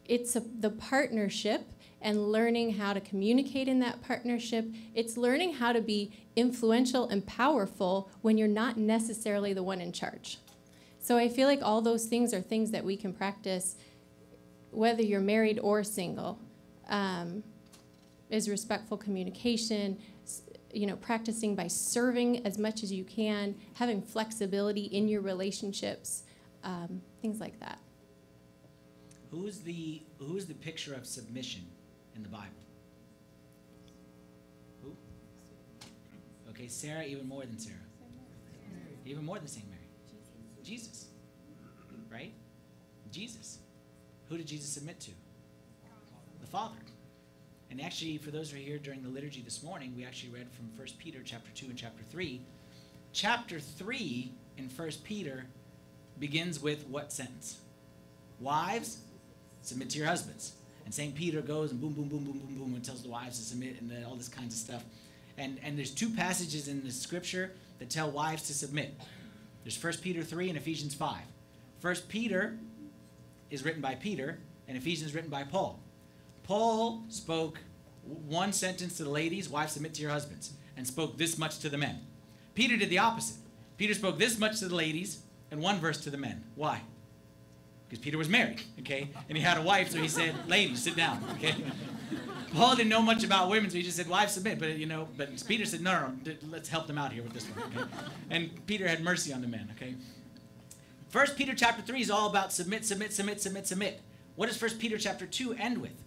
it's 0.08 0.36
a, 0.36 0.39
the 0.39 0.70
partnership 0.70 1.72
and 2.02 2.32
learning 2.32 2.76
how 2.76 2.93
to 2.93 3.02
communicate 3.02 3.67
in 3.67 3.80
that 3.80 4.02
partnership. 4.02 4.65
It's 4.93 5.17
learning 5.17 5.54
how 5.54 5.74
to 5.74 5.82
be 5.82 6.12
influential 6.36 7.10
and 7.10 7.26
powerful 7.26 8.10
when 8.22 8.38
you're 8.38 8.48
not 8.48 8.78
necessarily 8.78 9.54
the 9.54 9.63
one 9.63 9.82
in 9.82 9.91
charge. 9.91 10.38
So 11.00 11.17
I 11.17 11.30
feel 11.30 11.48
like 11.48 11.62
all 11.62 11.82
those 11.82 12.06
things 12.06 12.34
are 12.34 12.41
things 12.41 12.72
that 12.72 12.84
we 12.84 12.98
can 12.98 13.13
practice 13.13 13.76
whether 14.72 15.02
you're 15.02 15.22
married 15.22 15.60
or 15.60 15.84
single. 15.84 16.39
Um, 16.89 17.43
is 18.30 18.50
respectful 18.50 18.98
communication, 18.98 19.98
you 20.74 20.86
know, 20.86 20.98
practicing 20.98 21.56
by 21.56 21.67
serving 21.67 22.46
as 22.46 22.58
much 22.58 22.84
as 22.84 22.91
you 22.91 23.04
can, 23.04 23.56
having 23.76 24.02
flexibility 24.02 24.84
in 24.84 25.08
your 25.08 25.22
relationships, 25.22 26.24
um, 26.63 27.02
things 27.22 27.39
like 27.39 27.60
that. 27.60 27.80
Who's 29.32 29.60
the 29.60 30.02
who's 30.20 30.46
the 30.46 30.54
picture 30.54 30.94
of 30.94 31.06
submission 31.06 31.62
in 32.16 32.24
the 32.24 32.30
Bible? 32.30 32.48
Who? 34.84 34.96
Okay, 36.50 36.68
Sarah, 36.68 37.04
even 37.04 37.28
more 37.28 37.44
than 37.46 37.60
Sarah. 37.60 37.76
Even 39.06 39.26
more 39.26 39.38
than 39.38 39.48
Saint 39.48 39.68
Mary. 39.70 39.82
Jesus. 40.63 41.06
Right? 42.12 42.34
Jesus. 43.12 43.60
Who 44.30 44.38
did 44.38 44.48
Jesus 44.48 44.70
submit 44.70 45.00
to? 45.02 45.12
The 46.42 46.48
Father. 46.48 46.76
And 47.70 47.82
actually, 47.82 48.18
for 48.18 48.32
those 48.32 48.52
who 48.52 48.58
are 48.58 48.62
here 48.62 48.78
during 48.78 49.04
the 49.04 49.10
liturgy 49.10 49.42
this 49.42 49.62
morning, 49.62 49.94
we 49.96 50.06
actually 50.06 50.34
read 50.34 50.48
from 50.52 50.66
1 50.76 50.88
Peter 50.98 51.20
chapter 51.24 51.52
2 51.54 51.68
and 51.68 51.78
chapter 51.78 52.04
3. 52.10 52.42
Chapter 53.12 53.60
3 53.60 54.32
in 54.58 54.70
1 54.70 54.90
Peter 55.04 55.46
begins 56.20 56.62
with 56.62 56.88
what 56.88 57.12
sentence? 57.12 57.60
Wives, 58.40 59.00
submit 59.62 59.89
to 59.91 59.98
your 59.98 60.08
husbands. 60.08 60.54
And 60.86 60.93
St. 60.93 61.13
Peter 61.13 61.41
goes 61.41 61.72
and 61.72 61.82
boom, 61.82 61.93
boom, 61.93 62.08
boom, 62.08 62.24
boom, 62.24 62.39
boom, 62.39 62.58
boom, 62.58 62.74
and 62.76 62.84
tells 62.84 63.04
the 63.04 63.10
wives 63.10 63.38
to 63.39 63.43
submit 63.43 63.82
and 63.82 63.91
all 64.06 64.15
this 64.15 64.30
kinds 64.30 64.54
of 64.54 64.60
stuff. 64.60 64.84
And, 65.38 65.60
and 65.62 65.78
there's 65.78 65.91
two 65.91 66.10
passages 66.10 66.67
in 66.67 66.84
the 66.84 66.91
scripture 66.91 67.52
that 67.80 67.89
tell 67.89 68.10
wives 68.10 68.43
to 68.43 68.54
submit. 68.54 69.00
There's 69.63 69.82
1 69.84 69.93
Peter 70.02 70.24
3 70.24 70.50
and 70.50 70.58
Ephesians 70.58 70.96
5. 70.96 71.17
1 71.82 71.96
Peter 72.08 72.58
is 73.50 73.63
written 73.65 73.82
by 73.82 73.96
Peter, 73.96 74.39
and 74.67 74.78
Ephesians 74.78 75.10
is 75.10 75.15
written 75.15 75.30
by 75.30 75.43
Paul. 75.43 75.80
Paul 76.43 77.04
spoke 77.10 77.60
one 78.04 78.54
sentence 78.54 78.98
to 78.98 79.04
the 79.04 79.10
ladies, 79.10 79.50
wives 79.50 79.74
submit 79.74 79.93
to 79.96 80.02
your 80.02 80.12
husbands, 80.12 80.54
and 80.78 80.88
spoke 80.88 81.17
this 81.17 81.38
much 81.38 81.60
to 81.60 81.70
the 81.70 81.78
men. 81.78 82.00
Peter 82.56 82.78
did 82.78 82.89
the 82.89 83.00
opposite. 83.00 83.38
Peter 83.78 83.93
spoke 83.93 84.17
this 84.17 84.39
much 84.39 84.60
to 84.60 84.67
the 84.67 84.76
ladies 84.76 85.22
and 85.52 85.62
one 85.62 85.80
verse 85.80 86.02
to 86.02 86.10
the 86.10 86.17
men. 86.17 86.43
Why? 86.56 86.82
Because 87.88 88.04
Peter 88.04 88.17
was 88.17 88.28
married, 88.28 88.62
okay? 88.80 89.10
And 89.30 89.38
he 89.38 89.43
had 89.43 89.58
a 89.58 89.62
wife, 89.62 89.91
so 89.91 89.97
he 89.97 90.10
said, 90.10 90.36
ladies, 90.47 90.84
sit 90.84 90.95
down, 90.95 91.23
okay? 91.36 91.56
Paul 92.54 92.76
didn't 92.76 92.89
know 92.89 93.02
much 93.02 93.23
about 93.23 93.50
women, 93.50 93.69
so 93.69 93.78
he 93.78 93.84
just 93.84 93.95
said, 93.95 94.10
wives 94.10 94.34
submit. 94.34 94.60
But, 94.60 94.78
you 94.78 94.86
know, 94.86 95.08
but 95.15 95.30
Peter 95.47 95.65
said, 95.65 95.82
no, 95.82 95.91
no, 95.93 96.13
no, 96.26 96.34
let's 96.50 96.67
help 96.67 96.88
them 96.88 96.97
out 96.97 97.13
here 97.13 97.23
with 97.23 97.34
this 97.34 97.45
one, 97.45 97.71
okay? 97.71 97.89
And 98.30 98.65
Peter 98.67 98.88
had 98.88 99.02
mercy 99.02 99.32
on 99.32 99.41
the 99.41 99.47
men, 99.47 99.69
okay? 99.76 99.95
First 101.10 101.38
Peter 101.38 101.56
chapter 101.56 101.82
3 101.82 102.02
is 102.02 102.12
all 102.12 102.30
about 102.30 102.52
submit, 102.52 102.86
submit, 102.86 103.13
submit, 103.13 103.41
submit, 103.41 103.67
submit. 103.67 104.02
What 104.36 104.47
does 104.47 104.58
First 104.58 104.80
Peter 104.80 104.97
chapter 104.97 105.26
2 105.26 105.54
end 105.54 105.78
with? 105.78 106.04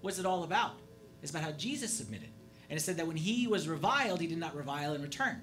What's 0.00 0.20
it 0.20 0.26
all 0.26 0.44
about? 0.44 0.74
It's 1.20 1.32
about 1.32 1.42
how 1.42 1.52
Jesus 1.52 1.92
submitted. 1.92 2.28
And 2.70 2.78
it 2.78 2.82
said 2.82 2.96
that 2.98 3.06
when 3.08 3.16
he 3.16 3.48
was 3.48 3.66
reviled, 3.66 4.20
he 4.20 4.26
did 4.28 4.38
not 4.38 4.54
revile 4.54 4.94
in 4.94 5.02
return. 5.02 5.40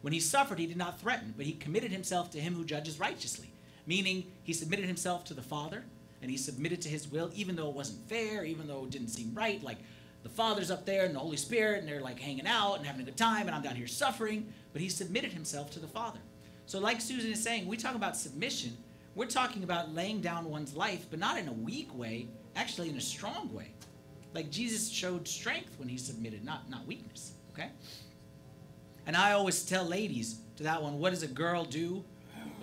When 0.00 0.12
he 0.12 0.20
suffered, 0.20 0.58
he 0.58 0.66
did 0.66 0.76
not 0.76 1.00
threaten, 1.00 1.34
but 1.36 1.44
he 1.44 1.52
committed 1.52 1.90
himself 1.90 2.30
to 2.30 2.40
him 2.40 2.54
who 2.54 2.64
judges 2.64 2.98
righteously. 2.98 3.50
Meaning, 3.88 4.30
he 4.44 4.52
submitted 4.52 4.84
himself 4.84 5.24
to 5.24 5.34
the 5.34 5.42
Father, 5.42 5.82
and 6.22 6.30
he 6.30 6.36
submitted 6.36 6.80
to 6.82 6.88
his 6.88 7.10
will, 7.10 7.30
even 7.34 7.56
though 7.56 7.68
it 7.70 7.74
wasn't 7.74 8.08
fair, 8.08 8.44
even 8.44 8.68
though 8.68 8.84
it 8.84 8.90
didn't 8.90 9.08
seem 9.08 9.34
right. 9.34 9.60
Like, 9.64 9.78
the 10.22 10.28
Father's 10.28 10.70
up 10.70 10.84
there 10.84 11.06
and 11.06 11.14
the 11.14 11.18
Holy 11.18 11.38
Spirit, 11.38 11.80
and 11.80 11.88
they're 11.88 12.02
like 12.02 12.20
hanging 12.20 12.46
out 12.46 12.74
and 12.74 12.86
having 12.86 13.00
a 13.00 13.04
good 13.04 13.16
time, 13.16 13.46
and 13.46 13.56
I'm 13.56 13.62
down 13.62 13.76
here 13.76 13.86
suffering. 13.86 14.52
But 14.72 14.82
he 14.82 14.90
submitted 14.90 15.32
himself 15.32 15.70
to 15.72 15.80
the 15.80 15.88
Father. 15.88 16.18
So, 16.66 16.78
like 16.78 17.00
Susan 17.00 17.32
is 17.32 17.42
saying, 17.42 17.66
we 17.66 17.78
talk 17.78 17.94
about 17.94 18.14
submission. 18.14 18.76
We're 19.14 19.26
talking 19.26 19.64
about 19.64 19.94
laying 19.94 20.20
down 20.20 20.50
one's 20.50 20.76
life, 20.76 21.06
but 21.08 21.18
not 21.18 21.38
in 21.38 21.48
a 21.48 21.52
weak 21.52 21.92
way, 21.96 22.28
actually 22.56 22.90
in 22.90 22.96
a 22.96 23.00
strong 23.00 23.52
way. 23.54 23.72
Like 24.34 24.50
Jesus 24.50 24.88
showed 24.88 25.26
strength 25.26 25.78
when 25.78 25.88
he 25.88 25.96
submitted, 25.96 26.44
not, 26.44 26.68
not 26.70 26.86
weakness. 26.86 27.32
Okay? 27.52 27.70
And 29.06 29.16
I 29.16 29.32
always 29.32 29.64
tell 29.64 29.84
ladies 29.84 30.40
to 30.56 30.62
that 30.64 30.82
one, 30.82 30.98
what 30.98 31.10
does 31.10 31.22
a 31.22 31.28
girl 31.28 31.64
do, 31.64 32.04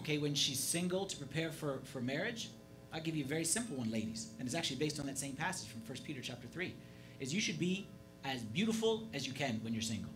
okay, 0.06 0.20
when 0.20 0.36
she's 0.36 0.60
single 0.60 1.08
to 1.08 1.18
prepare 1.18 1.50
for, 1.50 1.80
for 1.84 2.00
marriage? 2.00 2.50
I'll 2.94 3.02
give 3.02 3.15
you 3.15 3.26
a 3.26 3.28
very 3.28 3.44
simple 3.44 3.78
one, 3.78 3.89
ladies. 3.89 4.28
And 4.38 4.48
it's 4.48 4.56
actually 4.56 4.76
based 4.76 5.00
on 5.00 5.08
that 5.08 5.18
same 5.18 5.34
passage 5.34 5.68
from 5.68 5.82
1 5.82 5.98
Peter 6.04 6.22
chapter 6.22 6.48
3. 6.48 6.76
Is 7.20 7.34
you 7.34 7.41
should 7.41 7.58
be 7.58 7.88
as 8.24 8.44
beautiful 8.44 9.08
as 9.15 9.26
you 9.26 9.34
can 9.34 9.60
when 9.63 9.74
you're 9.74 9.82
single. 9.82 10.12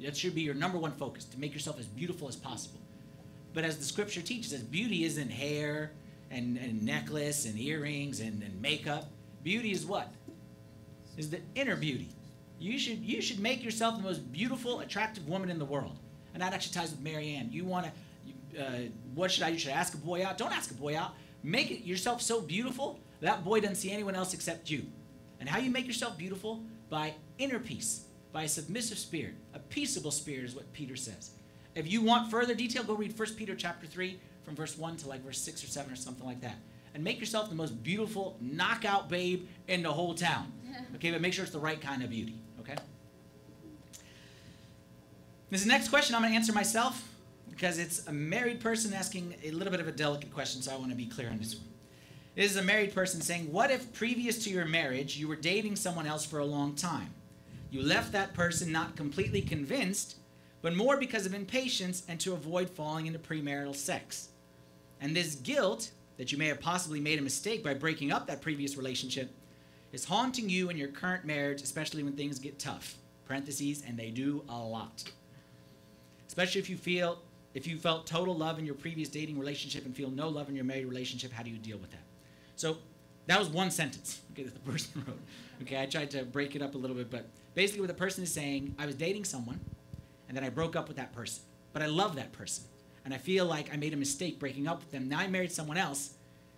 That 0.00 0.16
should 0.16 0.34
be 0.34 0.40
your 0.40 0.54
number 0.54 0.78
one 0.78 0.92
focus, 0.92 1.24
to 1.26 1.38
make 1.38 1.52
yourself 1.52 1.78
as 1.78 1.84
beautiful 1.84 2.28
as 2.28 2.36
possible. 2.36 2.80
But 3.52 3.64
as 3.64 3.76
the 3.76 3.84
scripture 3.84 4.22
teaches 4.22 4.54
us, 4.54 4.60
beauty 4.60 5.04
isn't 5.04 5.30
hair 5.30 5.92
and, 6.30 6.56
and 6.56 6.82
necklace 6.82 7.44
and 7.44 7.58
earrings 7.58 8.20
and, 8.20 8.42
and 8.42 8.60
makeup. 8.62 9.10
Beauty 9.42 9.72
is 9.72 9.84
what? 9.84 10.10
Is 11.18 11.28
the 11.28 11.40
inner 11.54 11.76
beauty. 11.76 12.08
You 12.58 12.78
should 12.78 12.98
you 13.00 13.20
should 13.20 13.38
make 13.38 13.62
yourself 13.62 13.98
the 13.98 14.02
most 14.02 14.32
beautiful, 14.32 14.80
attractive 14.80 15.28
woman 15.28 15.50
in 15.50 15.58
the 15.58 15.64
world. 15.64 15.98
And 16.32 16.42
that 16.42 16.54
actually 16.54 16.74
ties 16.74 16.90
with 16.90 17.00
Marianne. 17.00 17.48
You 17.50 17.64
want 17.64 17.86
to, 17.86 17.92
uh, 18.58 18.88
what 19.14 19.30
should 19.30 19.42
I 19.44 19.50
do? 19.52 19.58
Should 19.58 19.72
I 19.72 19.76
ask 19.76 19.94
a 19.94 19.98
boy 19.98 20.24
out? 20.24 20.38
Don't 20.38 20.52
ask 20.52 20.70
a 20.70 20.74
boy 20.74 20.96
out. 20.96 21.14
Make 21.42 21.70
it 21.70 21.84
yourself 21.84 22.22
so 22.22 22.40
beautiful 22.40 22.98
that 23.20 23.44
boy 23.44 23.60
doesn't 23.60 23.76
see 23.76 23.92
anyone 23.92 24.14
else 24.14 24.34
except 24.34 24.70
you. 24.70 24.84
And 25.40 25.48
how 25.48 25.58
you 25.58 25.70
make 25.70 25.86
yourself 25.86 26.18
beautiful? 26.18 26.62
By 26.88 27.14
inner 27.38 27.58
peace, 27.58 28.04
by 28.32 28.44
a 28.44 28.48
submissive 28.48 28.98
spirit. 28.98 29.34
A 29.54 29.58
peaceable 29.58 30.10
spirit 30.10 30.44
is 30.44 30.54
what 30.54 30.72
Peter 30.72 30.96
says. 30.96 31.30
If 31.74 31.90
you 31.90 32.02
want 32.02 32.30
further 32.30 32.54
detail, 32.54 32.84
go 32.84 32.94
read 32.94 33.18
1 33.18 33.28
Peter 33.34 33.54
chapter 33.54 33.86
3 33.86 34.18
from 34.44 34.54
verse 34.54 34.78
1 34.78 34.96
to 34.98 35.08
like 35.08 35.24
verse 35.24 35.38
6 35.38 35.64
or 35.64 35.66
7 35.66 35.92
or 35.92 35.96
something 35.96 36.26
like 36.26 36.40
that. 36.40 36.56
And 36.94 37.04
make 37.04 37.20
yourself 37.20 37.50
the 37.50 37.54
most 37.54 37.82
beautiful 37.82 38.36
knockout 38.40 39.10
babe 39.10 39.46
in 39.68 39.82
the 39.82 39.92
whole 39.92 40.14
town. 40.14 40.52
Okay, 40.96 41.10
but 41.10 41.22
make 41.22 41.32
sure 41.32 41.42
it's 41.42 41.54
the 41.54 41.58
right 41.58 41.80
kind 41.80 42.02
of 42.02 42.10
beauty. 42.10 42.34
Okay? 42.60 42.76
This 45.48 45.64
next 45.64 45.88
question 45.88 46.14
I'm 46.14 46.20
going 46.20 46.32
to 46.32 46.36
answer 46.36 46.52
myself 46.52 47.02
because 47.50 47.78
it's 47.78 48.06
a 48.06 48.12
married 48.12 48.60
person 48.60 48.92
asking 48.92 49.34
a 49.42 49.50
little 49.50 49.70
bit 49.70 49.80
of 49.80 49.88
a 49.88 49.92
delicate 49.92 50.32
question, 50.32 50.62
so 50.62 50.72
I 50.72 50.76
want 50.76 50.90
to 50.90 50.96
be 50.96 51.06
clear 51.06 51.30
on 51.30 51.38
this 51.38 51.54
one. 51.54 51.64
This 52.34 52.50
is 52.50 52.56
a 52.58 52.62
married 52.62 52.94
person 52.94 53.20
saying, 53.22 53.50
What 53.50 53.70
if 53.70 53.92
previous 53.94 54.44
to 54.44 54.50
your 54.50 54.66
marriage 54.66 55.16
you 55.16 55.26
were 55.26 55.36
dating 55.36 55.76
someone 55.76 56.06
else 56.06 56.26
for 56.26 56.38
a 56.38 56.44
long 56.44 56.74
time? 56.74 57.14
You 57.70 57.82
left 57.82 58.12
that 58.12 58.34
person 58.34 58.70
not 58.70 58.94
completely 58.94 59.40
convinced, 59.40 60.16
but 60.62 60.76
more 60.76 60.96
because 60.96 61.26
of 61.26 61.34
impatience 61.34 62.02
and 62.08 62.20
to 62.20 62.34
avoid 62.34 62.68
falling 62.68 63.06
into 63.06 63.18
premarital 63.18 63.74
sex. 63.74 64.28
And 65.00 65.14
this 65.14 65.34
guilt 65.36 65.90
that 66.16 66.32
you 66.32 66.38
may 66.38 66.46
have 66.48 66.60
possibly 66.60 67.00
made 67.00 67.18
a 67.18 67.22
mistake 67.22 67.62
by 67.62 67.74
breaking 67.74 68.12
up 68.12 68.26
that 68.26 68.40
previous 68.40 68.76
relationship 68.76 69.30
is 69.92 70.04
haunting 70.04 70.48
you 70.48 70.68
in 70.68 70.76
your 70.76 70.88
current 70.88 71.24
marriage, 71.24 71.62
especially 71.62 72.02
when 72.02 72.14
things 72.14 72.38
get 72.38 72.58
tough. 72.58 72.96
Parentheses, 73.26 73.82
and 73.86 73.98
they 73.98 74.10
do 74.10 74.44
a 74.48 74.56
lot. 74.56 75.02
Especially 76.28 76.60
if 76.60 76.70
you 76.70 76.76
feel 76.76 77.18
if 77.56 77.66
you 77.66 77.78
felt 77.78 78.06
total 78.06 78.36
love 78.36 78.58
in 78.58 78.66
your 78.66 78.74
previous 78.74 79.08
dating 79.08 79.38
relationship 79.38 79.86
and 79.86 79.96
feel 79.96 80.10
no 80.10 80.28
love 80.28 80.50
in 80.50 80.54
your 80.54 80.66
married 80.66 80.84
relationship, 80.84 81.32
how 81.32 81.42
do 81.42 81.48
you 81.48 81.56
deal 81.56 81.78
with 81.78 81.90
that? 81.90 82.02
So 82.54 82.76
that 83.28 83.38
was 83.38 83.48
one 83.48 83.70
sentence, 83.70 84.20
okay, 84.32 84.42
that 84.42 84.52
the 84.52 84.70
person 84.70 85.02
wrote. 85.08 85.18
Okay, 85.62 85.80
I 85.80 85.86
tried 85.86 86.10
to 86.10 86.24
break 86.24 86.54
it 86.54 86.60
up 86.60 86.74
a 86.74 86.78
little 86.78 86.94
bit, 86.94 87.10
but 87.10 87.30
basically 87.54 87.80
what 87.80 87.88
the 87.88 87.94
person 87.94 88.22
is 88.22 88.30
saying, 88.30 88.74
I 88.78 88.84
was 88.84 88.94
dating 88.94 89.24
someone, 89.24 89.58
and 90.28 90.36
then 90.36 90.44
I 90.44 90.50
broke 90.50 90.76
up 90.76 90.86
with 90.86 90.98
that 90.98 91.14
person. 91.14 91.44
But 91.72 91.80
I 91.80 91.86
love 91.86 92.14
that 92.16 92.30
person. 92.32 92.64
And 93.06 93.14
I 93.14 93.16
feel 93.16 93.46
like 93.46 93.72
I 93.72 93.76
made 93.78 93.94
a 93.94 93.96
mistake 93.96 94.38
breaking 94.38 94.68
up 94.68 94.80
with 94.80 94.90
them. 94.90 95.08
Now 95.08 95.20
I 95.20 95.26
married 95.26 95.50
someone 95.50 95.78
else, 95.78 96.12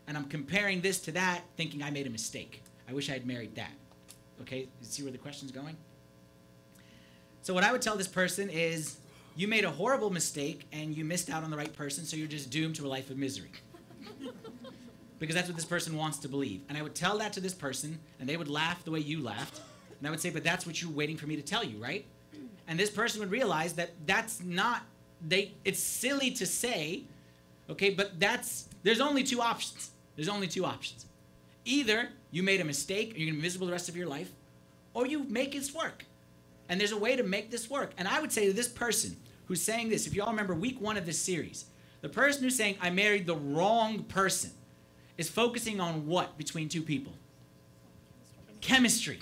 and 0.08 0.16
I'm 0.16 0.24
comparing 0.24 0.80
this 0.80 0.98
to 1.02 1.12
that, 1.12 1.42
thinking 1.56 1.80
I 1.80 1.90
made 1.90 2.08
a 2.08 2.10
mistake. 2.10 2.64
I 2.88 2.92
wish 2.92 3.08
I 3.08 3.12
had 3.12 3.24
married 3.24 3.54
that. 3.54 3.70
Okay, 4.40 4.62
you 4.62 4.68
see 4.80 5.04
where 5.04 5.12
the 5.12 5.18
question's 5.18 5.52
going? 5.52 5.76
So 7.42 7.54
what 7.54 7.62
I 7.62 7.70
would 7.70 7.82
tell 7.82 7.94
this 7.94 8.08
person 8.08 8.50
is 8.50 8.96
you 9.38 9.46
made 9.46 9.64
a 9.64 9.70
horrible 9.70 10.10
mistake 10.10 10.66
and 10.72 10.96
you 10.96 11.04
missed 11.04 11.30
out 11.30 11.44
on 11.44 11.50
the 11.50 11.56
right 11.56 11.72
person, 11.72 12.04
so 12.04 12.16
you're 12.16 12.26
just 12.26 12.50
doomed 12.50 12.74
to 12.74 12.84
a 12.84 12.88
life 12.88 13.08
of 13.08 13.16
misery. 13.16 13.52
because 15.20 15.36
that's 15.36 15.46
what 15.46 15.54
this 15.54 15.64
person 15.64 15.96
wants 15.96 16.18
to 16.18 16.28
believe. 16.28 16.62
And 16.68 16.76
I 16.76 16.82
would 16.82 16.96
tell 16.96 17.18
that 17.18 17.32
to 17.34 17.40
this 17.40 17.54
person, 17.54 18.00
and 18.18 18.28
they 18.28 18.36
would 18.36 18.48
laugh 18.48 18.84
the 18.84 18.90
way 18.90 18.98
you 18.98 19.22
laughed. 19.22 19.60
And 20.00 20.08
I 20.08 20.10
would 20.10 20.18
say, 20.18 20.30
but 20.30 20.42
that's 20.42 20.66
what 20.66 20.82
you're 20.82 20.90
waiting 20.90 21.16
for 21.16 21.28
me 21.28 21.36
to 21.36 21.42
tell 21.42 21.62
you, 21.62 21.78
right? 21.78 22.04
And 22.66 22.76
this 22.76 22.90
person 22.90 23.20
would 23.20 23.30
realize 23.30 23.74
that 23.74 23.90
that's 24.06 24.42
not, 24.42 24.82
they, 25.24 25.52
it's 25.64 25.78
silly 25.78 26.32
to 26.32 26.44
say, 26.44 27.04
okay, 27.70 27.90
but 27.90 28.18
that's, 28.18 28.68
there's 28.82 29.00
only 29.00 29.22
two 29.22 29.40
options. 29.40 29.92
There's 30.16 30.28
only 30.28 30.48
two 30.48 30.64
options. 30.64 31.06
Either 31.64 32.08
you 32.32 32.42
made 32.42 32.60
a 32.60 32.64
mistake 32.64 33.10
and 33.10 33.18
you're 33.18 33.28
to 33.28 33.36
be 33.36 33.42
miserable 33.42 33.68
the 33.68 33.72
rest 33.72 33.88
of 33.88 33.96
your 33.96 34.08
life, 34.08 34.32
or 34.94 35.06
you 35.06 35.22
make 35.22 35.52
this 35.52 35.72
work. 35.72 36.04
And 36.68 36.80
there's 36.80 36.92
a 36.92 36.98
way 36.98 37.14
to 37.14 37.22
make 37.22 37.52
this 37.52 37.70
work. 37.70 37.92
And 37.96 38.08
I 38.08 38.20
would 38.20 38.32
say 38.32 38.48
to 38.48 38.52
this 38.52 38.66
person 38.66 39.16
who's 39.48 39.62
saying 39.62 39.88
this, 39.88 40.06
if 40.06 40.14
you 40.14 40.22
all 40.22 40.30
remember 40.30 40.54
week 40.54 40.80
one 40.80 40.96
of 40.96 41.06
this 41.06 41.18
series, 41.18 41.64
the 42.02 42.08
person 42.08 42.44
who's 42.44 42.54
saying, 42.54 42.76
I 42.80 42.90
married 42.90 43.26
the 43.26 43.34
wrong 43.34 44.04
person, 44.04 44.52
is 45.16 45.28
focusing 45.28 45.80
on 45.80 46.06
what 46.06 46.38
between 46.38 46.68
two 46.68 46.82
people? 46.82 47.12
Chemistry. 48.60 49.18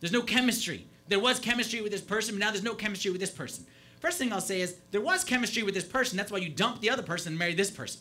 There's 0.00 0.12
no 0.12 0.22
chemistry. 0.22 0.86
There 1.08 1.20
was 1.20 1.38
chemistry 1.38 1.80
with 1.82 1.92
this 1.92 2.00
person, 2.00 2.34
but 2.34 2.40
now 2.40 2.50
there's 2.50 2.64
no 2.64 2.74
chemistry 2.74 3.10
with 3.10 3.20
this 3.20 3.30
person. 3.30 3.66
First 4.00 4.18
thing 4.18 4.32
I'll 4.32 4.40
say 4.40 4.62
is 4.62 4.76
there 4.90 5.00
was 5.00 5.22
chemistry 5.24 5.62
with 5.62 5.74
this 5.74 5.84
person. 5.84 6.16
That's 6.16 6.32
why 6.32 6.38
you 6.38 6.48
dump 6.48 6.80
the 6.80 6.90
other 6.90 7.02
person 7.02 7.32
and 7.32 7.38
marry 7.38 7.54
this 7.54 7.70
person. 7.70 8.00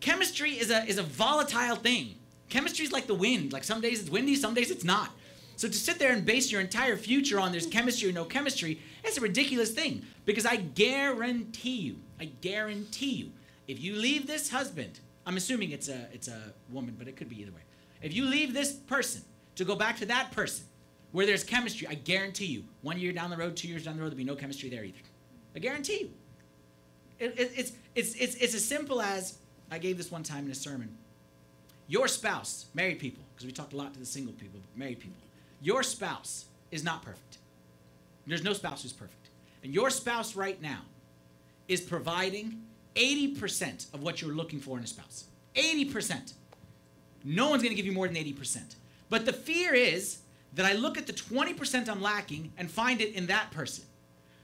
Chemistry 0.00 0.52
is 0.52 0.70
a, 0.70 0.84
is 0.84 0.98
a 0.98 1.02
volatile 1.02 1.76
thing. 1.76 2.14
Chemistry 2.48 2.84
is 2.84 2.92
like 2.92 3.06
the 3.06 3.14
wind. 3.14 3.52
Like 3.52 3.64
some 3.64 3.80
days 3.80 4.00
it's 4.00 4.10
windy, 4.10 4.36
some 4.36 4.54
days 4.54 4.70
it's 4.70 4.84
not. 4.84 5.10
So 5.56 5.68
to 5.68 5.74
sit 5.74 5.98
there 5.98 6.12
and 6.12 6.24
base 6.24 6.52
your 6.52 6.60
entire 6.60 6.96
future 6.96 7.40
on 7.40 7.50
there's 7.50 7.66
chemistry 7.66 8.10
or 8.10 8.12
no 8.12 8.24
chemistry, 8.24 8.80
it's 9.02 9.16
a 9.16 9.20
ridiculous 9.20 9.70
thing. 9.70 10.02
Because 10.24 10.44
I 10.44 10.56
guarantee 10.56 11.76
you, 11.76 11.96
I 12.20 12.26
guarantee 12.40 13.12
you, 13.12 13.30
if 13.66 13.80
you 13.80 13.96
leave 13.96 14.26
this 14.26 14.50
husband, 14.50 15.00
I'm 15.26 15.36
assuming 15.36 15.72
it's 15.72 15.88
a 15.88 16.06
it's 16.12 16.28
a 16.28 16.52
woman, 16.70 16.94
but 16.98 17.08
it 17.08 17.16
could 17.16 17.28
be 17.28 17.40
either 17.40 17.52
way. 17.52 17.62
If 18.02 18.14
you 18.14 18.26
leave 18.26 18.54
this 18.54 18.72
person 18.72 19.22
to 19.56 19.64
go 19.64 19.74
back 19.74 19.96
to 19.98 20.06
that 20.06 20.30
person 20.30 20.66
where 21.12 21.26
there's 21.26 21.42
chemistry, 21.42 21.88
I 21.88 21.94
guarantee 21.94 22.46
you, 22.46 22.64
one 22.82 22.98
year 22.98 23.12
down 23.12 23.30
the 23.30 23.36
road, 23.36 23.56
two 23.56 23.68
years 23.68 23.84
down 23.84 23.96
the 23.96 24.02
road, 24.02 24.10
there'll 24.10 24.18
be 24.18 24.24
no 24.24 24.36
chemistry 24.36 24.68
there 24.68 24.84
either. 24.84 24.98
I 25.54 25.58
guarantee 25.58 26.00
you. 26.00 26.10
It, 27.18 27.40
it, 27.40 27.52
it's, 27.56 27.72
it's, 27.94 28.14
it's, 28.14 28.34
it's 28.34 28.54
as 28.54 28.64
simple 28.64 29.00
as 29.00 29.38
I 29.70 29.78
gave 29.78 29.96
this 29.96 30.10
one 30.10 30.22
time 30.22 30.44
in 30.44 30.50
a 30.50 30.54
sermon. 30.54 30.94
Your 31.88 32.08
spouse, 32.08 32.66
married 32.74 32.98
people, 32.98 33.24
because 33.34 33.46
we 33.46 33.52
talked 33.52 33.72
a 33.72 33.76
lot 33.76 33.94
to 33.94 33.98
the 33.98 34.04
single 34.04 34.34
people, 34.34 34.60
but 34.60 34.78
married 34.78 35.00
people, 35.00 35.16
your 35.66 35.82
spouse 35.82 36.44
is 36.70 36.84
not 36.84 37.02
perfect. 37.02 37.38
There's 38.24 38.44
no 38.44 38.52
spouse 38.52 38.82
who's 38.82 38.92
perfect. 38.92 39.30
And 39.64 39.74
your 39.74 39.90
spouse 39.90 40.36
right 40.36 40.62
now 40.62 40.82
is 41.66 41.80
providing 41.80 42.62
80% 42.94 43.92
of 43.92 44.00
what 44.00 44.22
you're 44.22 44.32
looking 44.32 44.60
for 44.60 44.78
in 44.78 44.84
a 44.84 44.86
spouse. 44.86 45.24
80%. 45.56 46.34
No 47.24 47.50
one's 47.50 47.64
going 47.64 47.74
to 47.74 47.76
give 47.76 47.84
you 47.84 47.90
more 47.90 48.06
than 48.06 48.16
80%. 48.16 48.76
But 49.10 49.26
the 49.26 49.32
fear 49.32 49.74
is 49.74 50.18
that 50.54 50.66
I 50.66 50.74
look 50.74 50.96
at 50.96 51.08
the 51.08 51.12
20% 51.12 51.88
I'm 51.88 52.00
lacking 52.00 52.52
and 52.56 52.70
find 52.70 53.00
it 53.00 53.14
in 53.14 53.26
that 53.26 53.50
person. 53.50 53.84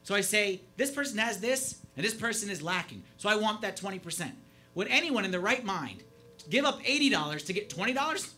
So 0.03 0.17
I 0.17 0.23
say, 0.23 0.61
this 0.77 0.91
person 0.91 1.19
has 1.19 1.39
this, 1.39 1.79
and 1.97 2.05
this 2.05 2.15
person 2.15 2.51
is 2.51 2.63
lacking. 2.63 3.05
So 3.19 3.29
I 3.29 3.37
want 3.37 3.61
that 3.61 3.77
20%. 3.77 4.33
Would 4.75 4.89
anyone 4.89 5.25
in 5.25 5.31
their 5.31 5.39
right 5.39 5.65
mind 5.65 6.03
give 6.51 6.65
up 6.65 6.83
$80 6.83 7.47
to 7.47 7.53
get 7.53 7.71
$20? 7.71 8.33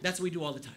That's 0.00 0.18
what 0.18 0.24
we 0.24 0.30
do 0.30 0.42
all 0.42 0.54
the 0.54 0.60
time. 0.60 0.74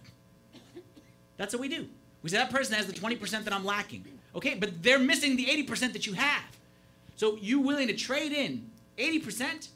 That's 1.37 1.53
what 1.53 1.61
we 1.61 1.69
do. 1.69 1.87
We 2.23 2.29
say 2.29 2.37
that 2.37 2.49
person 2.49 2.75
has 2.75 2.87
the 2.87 2.93
20% 2.93 3.43
that 3.43 3.53
I'm 3.53 3.65
lacking. 3.65 4.05
Okay, 4.35 4.55
but 4.55 4.83
they're 4.83 4.99
missing 4.99 5.35
the 5.35 5.45
80% 5.45 5.93
that 5.93 6.05
you 6.05 6.13
have. 6.13 6.43
So 7.15 7.37
you 7.37 7.59
willing 7.59 7.87
to 7.87 7.95
trade 7.95 8.31
in 8.31 8.69
80% 8.97 9.69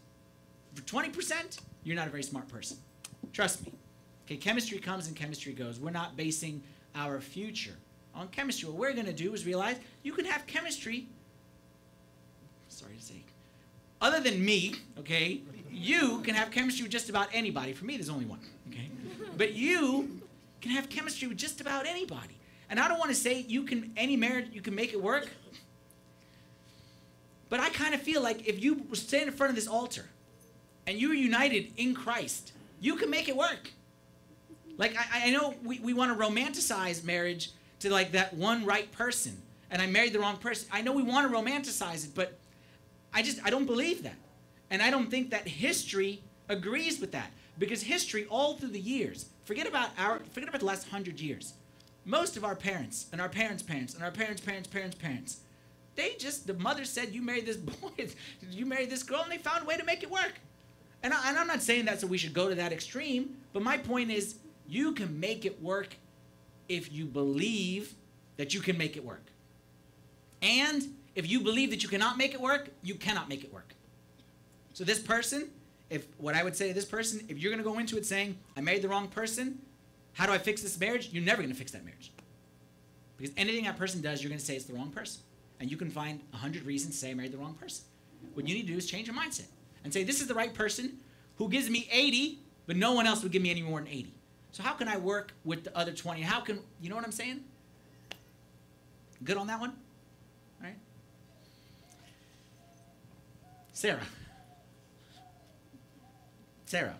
for 0.73 0.81
20%? 0.81 1.59
You're 1.83 1.95
not 1.95 2.07
a 2.07 2.11
very 2.11 2.23
smart 2.23 2.47
person. 2.47 2.77
Trust 3.33 3.65
me. 3.65 3.73
Okay, 4.25 4.37
chemistry 4.37 4.77
comes 4.79 5.07
and 5.07 5.15
chemistry 5.15 5.53
goes. 5.53 5.79
We're 5.79 5.91
not 5.91 6.15
basing 6.15 6.61
our 6.95 7.19
future 7.19 7.75
on 8.13 8.27
chemistry. 8.27 8.69
What 8.69 8.77
we're 8.77 8.93
going 8.93 9.05
to 9.05 9.13
do 9.13 9.33
is 9.33 9.45
realize 9.45 9.77
you 10.03 10.13
can 10.13 10.25
have 10.25 10.45
chemistry. 10.47 11.07
Sorry 12.69 12.95
to 12.95 13.03
say. 13.03 13.23
Other 14.01 14.19
than 14.19 14.43
me, 14.43 14.75
okay, 14.99 15.41
you 15.69 16.21
can 16.21 16.33
have 16.33 16.51
chemistry 16.51 16.83
with 16.83 16.91
just 16.91 17.09
about 17.09 17.29
anybody. 17.33 17.73
For 17.73 17.85
me, 17.85 17.97
there's 17.97 18.09
only 18.09 18.25
one, 18.25 18.39
okay? 18.69 18.89
But 19.37 19.53
you 19.53 20.20
can 20.61 20.71
have 20.71 20.89
chemistry 20.89 21.27
with 21.27 21.37
just 21.37 21.59
about 21.61 21.85
anybody. 21.85 22.37
And 22.69 22.79
I 22.79 22.87
don't 22.87 22.99
want 22.99 23.11
to 23.11 23.15
say 23.15 23.45
you 23.47 23.63
can 23.63 23.91
any 23.97 24.15
marriage 24.15 24.47
you 24.53 24.61
can 24.61 24.75
make 24.75 24.93
it 24.93 25.01
work. 25.01 25.27
But 27.49 27.59
I 27.59 27.69
kind 27.69 27.93
of 27.93 28.01
feel 28.01 28.21
like 28.21 28.47
if 28.47 28.63
you 28.63 28.85
stand 28.93 29.27
in 29.27 29.33
front 29.33 29.49
of 29.49 29.55
this 29.57 29.67
altar 29.67 30.05
and 30.87 30.97
you're 30.97 31.13
united 31.13 31.73
in 31.75 31.93
Christ, 31.93 32.53
you 32.79 32.95
can 32.95 33.09
make 33.09 33.27
it 33.27 33.35
work. 33.35 33.71
Like, 34.77 34.95
I, 34.97 35.27
I 35.27 35.31
know 35.31 35.53
we, 35.63 35.79
we 35.79 35.93
want 35.93 36.17
to 36.17 36.25
romanticize 36.25 37.03
marriage 37.03 37.51
to 37.81 37.89
like 37.89 38.13
that 38.13 38.33
one 38.33 38.65
right 38.65 38.89
person, 38.91 39.41
and 39.69 39.81
I 39.81 39.87
married 39.87 40.13
the 40.13 40.19
wrong 40.19 40.37
person. 40.37 40.69
I 40.71 40.81
know 40.81 40.93
we 40.93 41.03
want 41.03 41.29
to 41.29 41.37
romanticize 41.37 42.05
it, 42.05 42.15
but 42.15 42.39
I 43.13 43.21
just, 43.21 43.39
I 43.43 43.49
don't 43.49 43.65
believe 43.65 44.03
that. 44.03 44.15
And 44.69 44.81
I 44.81 44.89
don't 44.89 45.11
think 45.11 45.31
that 45.31 45.47
history 45.47 46.23
agrees 46.47 47.01
with 47.01 47.11
that 47.11 47.31
because 47.59 47.83
history 47.83 48.25
all 48.29 48.55
through 48.55 48.69
the 48.69 48.79
years 48.79 49.25
forget 49.51 49.67
about 49.67 49.89
our 49.97 50.19
forget 50.31 50.47
about 50.47 50.61
the 50.61 50.65
last 50.65 50.87
hundred 50.87 51.19
years. 51.19 51.55
Most 52.05 52.37
of 52.37 52.45
our 52.45 52.55
parents 52.55 53.07
and 53.11 53.19
our 53.19 53.27
parents 53.27 53.61
parents 53.61 53.93
and 53.93 54.01
our 54.01 54.09
parents 54.09 54.41
parents 54.41 54.65
parents 54.65 54.95
parents 54.95 55.39
they 55.97 56.15
just 56.17 56.47
the 56.47 56.53
mother 56.53 56.85
said 56.85 57.13
you 57.13 57.21
married 57.21 57.45
this 57.45 57.57
boy 57.73 58.07
you 58.49 58.65
married 58.65 58.89
this 58.89 59.03
girl 59.03 59.23
and 59.23 59.29
they 59.29 59.37
found 59.37 59.63
a 59.63 59.65
way 59.65 59.75
to 59.75 59.83
make 59.83 60.03
it 60.03 60.09
work. 60.09 60.35
And, 61.03 61.13
I, 61.13 61.27
and 61.27 61.37
i'm 61.37 61.47
not 61.47 61.61
saying 61.61 61.83
that 61.85 61.99
so 61.99 62.07
we 62.07 62.17
should 62.17 62.33
go 62.33 62.47
to 62.47 62.55
that 62.55 62.71
extreme 62.71 63.35
but 63.51 63.61
my 63.61 63.77
point 63.77 64.09
is 64.09 64.35
you 64.69 64.93
can 64.93 65.19
make 65.19 65.43
it 65.43 65.61
work 65.61 65.97
if 66.69 66.89
you 66.93 67.03
believe 67.03 67.93
that 68.37 68.53
you 68.53 68.61
can 68.61 68.77
make 68.77 68.95
it 68.95 69.03
work. 69.03 69.25
And 70.41 70.81
if 71.13 71.29
you 71.29 71.41
believe 71.41 71.71
that 71.71 71.83
you 71.83 71.89
cannot 71.89 72.17
make 72.17 72.33
it 72.33 72.39
work 72.39 72.69
you 72.83 72.95
cannot 72.95 73.27
make 73.27 73.43
it 73.43 73.51
work. 73.53 73.73
So 74.71 74.85
this 74.85 74.99
person 74.99 75.49
if 75.91 76.07
what 76.17 76.33
I 76.35 76.43
would 76.43 76.55
say 76.55 76.69
to 76.69 76.73
this 76.73 76.85
person, 76.85 77.23
if 77.27 77.37
you're 77.37 77.51
going 77.51 77.63
to 77.63 77.69
go 77.69 77.77
into 77.77 77.97
it 77.97 78.05
saying, 78.05 78.37
I 78.55 78.61
married 78.61 78.81
the 78.81 78.87
wrong 78.87 79.09
person, 79.09 79.59
how 80.13 80.25
do 80.25 80.31
I 80.31 80.37
fix 80.37 80.61
this 80.61 80.79
marriage? 80.79 81.09
You're 81.11 81.23
never 81.23 81.41
going 81.41 81.53
to 81.53 81.57
fix 81.57 81.73
that 81.73 81.83
marriage. 81.83 82.13
Because 83.17 83.33
anything 83.35 83.65
that 83.65 83.77
person 83.77 84.01
does, 84.01 84.23
you're 84.23 84.29
going 84.29 84.39
to 84.39 84.45
say 84.45 84.55
it's 84.55 84.65
the 84.65 84.73
wrong 84.73 84.89
person. 84.89 85.21
And 85.59 85.69
you 85.69 85.75
can 85.75 85.91
find 85.91 86.21
a 86.33 86.37
hundred 86.37 86.63
reasons 86.63 86.95
to 86.95 86.99
say 87.01 87.11
I 87.11 87.13
married 87.13 87.33
the 87.33 87.37
wrong 87.37 87.55
person. 87.55 87.83
What 88.33 88.47
you 88.47 88.55
need 88.55 88.61
to 88.61 88.67
do 88.69 88.77
is 88.77 88.85
change 88.85 89.07
your 89.07 89.15
mindset 89.15 89.47
and 89.83 89.93
say, 89.93 90.03
this 90.03 90.21
is 90.21 90.27
the 90.27 90.33
right 90.33 90.53
person 90.53 90.97
who 91.35 91.49
gives 91.49 91.69
me 91.69 91.89
80, 91.91 92.39
but 92.67 92.77
no 92.77 92.93
one 92.93 93.05
else 93.05 93.21
would 93.21 93.33
give 93.33 93.41
me 93.41 93.51
any 93.51 93.61
more 93.61 93.79
than 93.79 93.89
80. 93.89 94.13
So 94.53 94.63
how 94.63 94.73
can 94.73 94.87
I 94.87 94.97
work 94.97 95.33
with 95.43 95.65
the 95.65 95.77
other 95.77 95.91
20? 95.91 96.21
How 96.21 96.39
can, 96.39 96.59
you 96.79 96.89
know 96.89 96.95
what 96.95 97.03
I'm 97.03 97.11
saying? 97.11 97.41
Good 99.25 99.35
on 99.35 99.47
that 99.47 99.59
one? 99.59 99.71
All 100.61 100.67
right? 100.67 100.77
Sarah. 103.73 103.99
Sarah, 106.71 106.95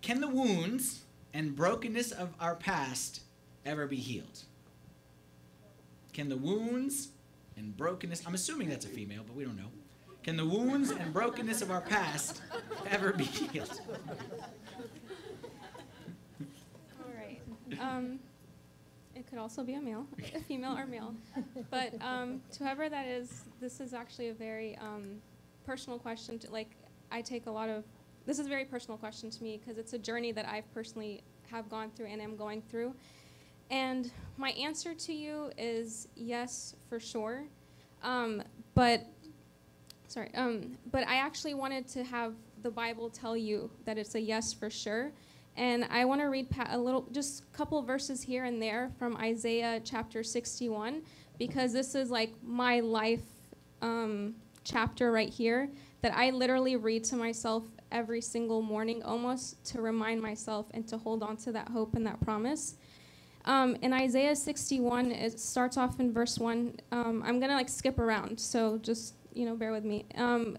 can 0.00 0.20
the 0.20 0.28
wounds 0.28 1.02
and 1.34 1.56
brokenness 1.56 2.12
of 2.12 2.32
our 2.38 2.54
past 2.54 3.22
ever 3.64 3.88
be 3.88 3.96
healed? 3.96 4.44
Can 6.12 6.28
the 6.28 6.36
wounds 6.36 7.08
and 7.56 7.76
brokenness, 7.76 8.22
I'm 8.28 8.34
assuming 8.34 8.68
that's 8.68 8.84
a 8.84 8.88
female, 8.88 9.24
but 9.26 9.34
we 9.34 9.42
don't 9.42 9.56
know. 9.56 9.72
Can 10.22 10.36
the 10.36 10.44
wounds 10.44 10.92
and 10.92 11.12
brokenness 11.12 11.62
of 11.62 11.72
our 11.72 11.80
past 11.80 12.42
ever 12.90 13.12
be 13.12 13.24
healed? 13.24 13.80
All 17.00 17.12
right. 17.12 17.40
Um, 17.80 18.20
it 19.16 19.26
could 19.26 19.40
also 19.40 19.64
be 19.64 19.74
a 19.74 19.80
male, 19.80 20.06
a 20.32 20.38
female 20.42 20.78
or 20.78 20.86
male. 20.86 21.12
But 21.72 22.00
um, 22.00 22.40
to 22.52 22.58
whoever 22.60 22.88
that 22.88 23.08
is, 23.08 23.42
this 23.60 23.80
is 23.80 23.94
actually 23.94 24.28
a 24.28 24.34
very 24.34 24.78
um, 24.78 25.20
personal 25.64 25.98
question. 25.98 26.38
To, 26.38 26.52
like, 26.52 26.70
I 27.10 27.20
take 27.22 27.46
a 27.46 27.50
lot 27.50 27.68
of, 27.68 27.84
this 28.26 28.38
is 28.38 28.46
a 28.46 28.48
very 28.48 28.64
personal 28.64 28.98
question 28.98 29.30
to 29.30 29.42
me 29.42 29.58
because 29.58 29.78
it's 29.78 29.92
a 29.92 29.98
journey 29.98 30.32
that 30.32 30.46
I've 30.48 30.72
personally 30.74 31.22
have 31.50 31.68
gone 31.68 31.90
through 31.94 32.06
and 32.06 32.20
am 32.20 32.36
going 32.36 32.62
through. 32.62 32.94
And 33.70 34.10
my 34.36 34.50
answer 34.50 34.94
to 34.94 35.12
you 35.12 35.50
is 35.58 36.08
yes, 36.14 36.74
for 36.88 37.00
sure. 37.00 37.44
Um, 38.02 38.42
but, 38.74 39.06
sorry, 40.08 40.30
um, 40.34 40.76
but 40.90 41.06
I 41.06 41.16
actually 41.16 41.54
wanted 41.54 41.88
to 41.88 42.04
have 42.04 42.34
the 42.62 42.70
Bible 42.70 43.10
tell 43.10 43.36
you 43.36 43.70
that 43.84 43.98
it's 43.98 44.14
a 44.14 44.20
yes 44.20 44.52
for 44.52 44.70
sure. 44.70 45.12
And 45.56 45.86
I 45.90 46.04
want 46.04 46.20
to 46.20 46.26
read 46.26 46.48
a 46.68 46.78
little, 46.78 47.06
just 47.12 47.42
a 47.42 47.56
couple 47.56 47.80
verses 47.82 48.22
here 48.22 48.44
and 48.44 48.60
there 48.60 48.90
from 48.98 49.16
Isaiah 49.16 49.80
chapter 49.82 50.22
61, 50.22 51.02
because 51.38 51.72
this 51.72 51.94
is 51.94 52.10
like 52.10 52.34
my 52.44 52.80
life 52.80 53.22
um, 53.82 54.34
chapter 54.64 55.12
right 55.12 55.30
here 55.30 55.70
that 56.06 56.16
I 56.16 56.30
literally 56.30 56.76
read 56.76 57.02
to 57.06 57.16
myself 57.16 57.64
every 57.90 58.20
single 58.20 58.62
morning 58.62 59.02
almost 59.02 59.64
to 59.64 59.82
remind 59.82 60.22
myself 60.22 60.66
and 60.72 60.86
to 60.86 60.96
hold 60.96 61.20
on 61.20 61.36
to 61.38 61.50
that 61.50 61.68
hope 61.68 61.96
and 61.96 62.06
that 62.06 62.20
promise. 62.20 62.76
Um, 63.44 63.74
in 63.82 63.92
Isaiah 63.92 64.36
61, 64.36 65.10
it 65.10 65.40
starts 65.40 65.76
off 65.76 65.98
in 65.98 66.12
verse 66.12 66.38
1. 66.38 66.78
Um, 66.92 67.24
I'm 67.26 67.40
going 67.40 67.50
to 67.50 67.56
like 67.56 67.68
skip 67.68 67.98
around, 67.98 68.38
so 68.38 68.78
just, 68.78 69.14
you 69.34 69.46
know, 69.46 69.56
bear 69.56 69.72
with 69.72 69.84
me. 69.84 70.04
Um, 70.14 70.56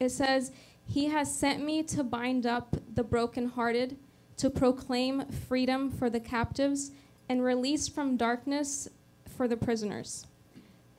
it 0.00 0.10
says, 0.10 0.52
He 0.84 1.06
has 1.06 1.34
sent 1.34 1.64
me 1.64 1.82
to 1.84 2.04
bind 2.04 2.44
up 2.44 2.76
the 2.94 3.04
brokenhearted, 3.04 3.96
to 4.36 4.50
proclaim 4.50 5.24
freedom 5.48 5.90
for 5.90 6.10
the 6.10 6.20
captives, 6.20 6.90
and 7.30 7.42
release 7.42 7.88
from 7.88 8.18
darkness 8.18 8.86
for 9.34 9.48
the 9.48 9.56
prisoners. 9.56 10.26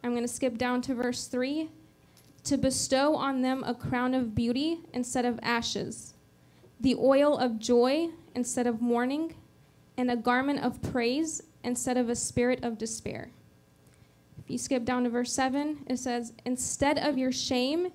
I'm 0.03 0.13
going 0.13 0.23
to 0.23 0.27
skip 0.27 0.57
down 0.57 0.81
to 0.81 0.95
verse 0.95 1.27
3 1.27 1.69
to 2.45 2.57
bestow 2.57 3.15
on 3.15 3.41
them 3.41 3.63
a 3.63 3.73
crown 3.73 4.13
of 4.13 4.35
beauty 4.35 4.79
instead 4.93 5.25
of 5.25 5.39
ashes, 5.41 6.13
the 6.79 6.95
oil 6.95 7.37
of 7.37 7.59
joy 7.59 8.09
instead 8.35 8.67
of 8.67 8.81
mourning, 8.81 9.35
and 9.97 10.11
a 10.11 10.15
garment 10.15 10.63
of 10.63 10.81
praise 10.81 11.41
instead 11.63 11.97
of 11.97 12.09
a 12.09 12.15
spirit 12.15 12.63
of 12.63 12.77
despair. 12.77 13.31
If 14.37 14.51
you 14.51 14.57
skip 14.57 14.85
down 14.85 15.05
to 15.05 15.09
verse 15.09 15.33
7, 15.33 15.85
it 15.87 15.97
says, 15.97 16.33
Instead 16.45 16.99
of 16.99 17.17
your 17.17 17.31
shame, 17.31 17.91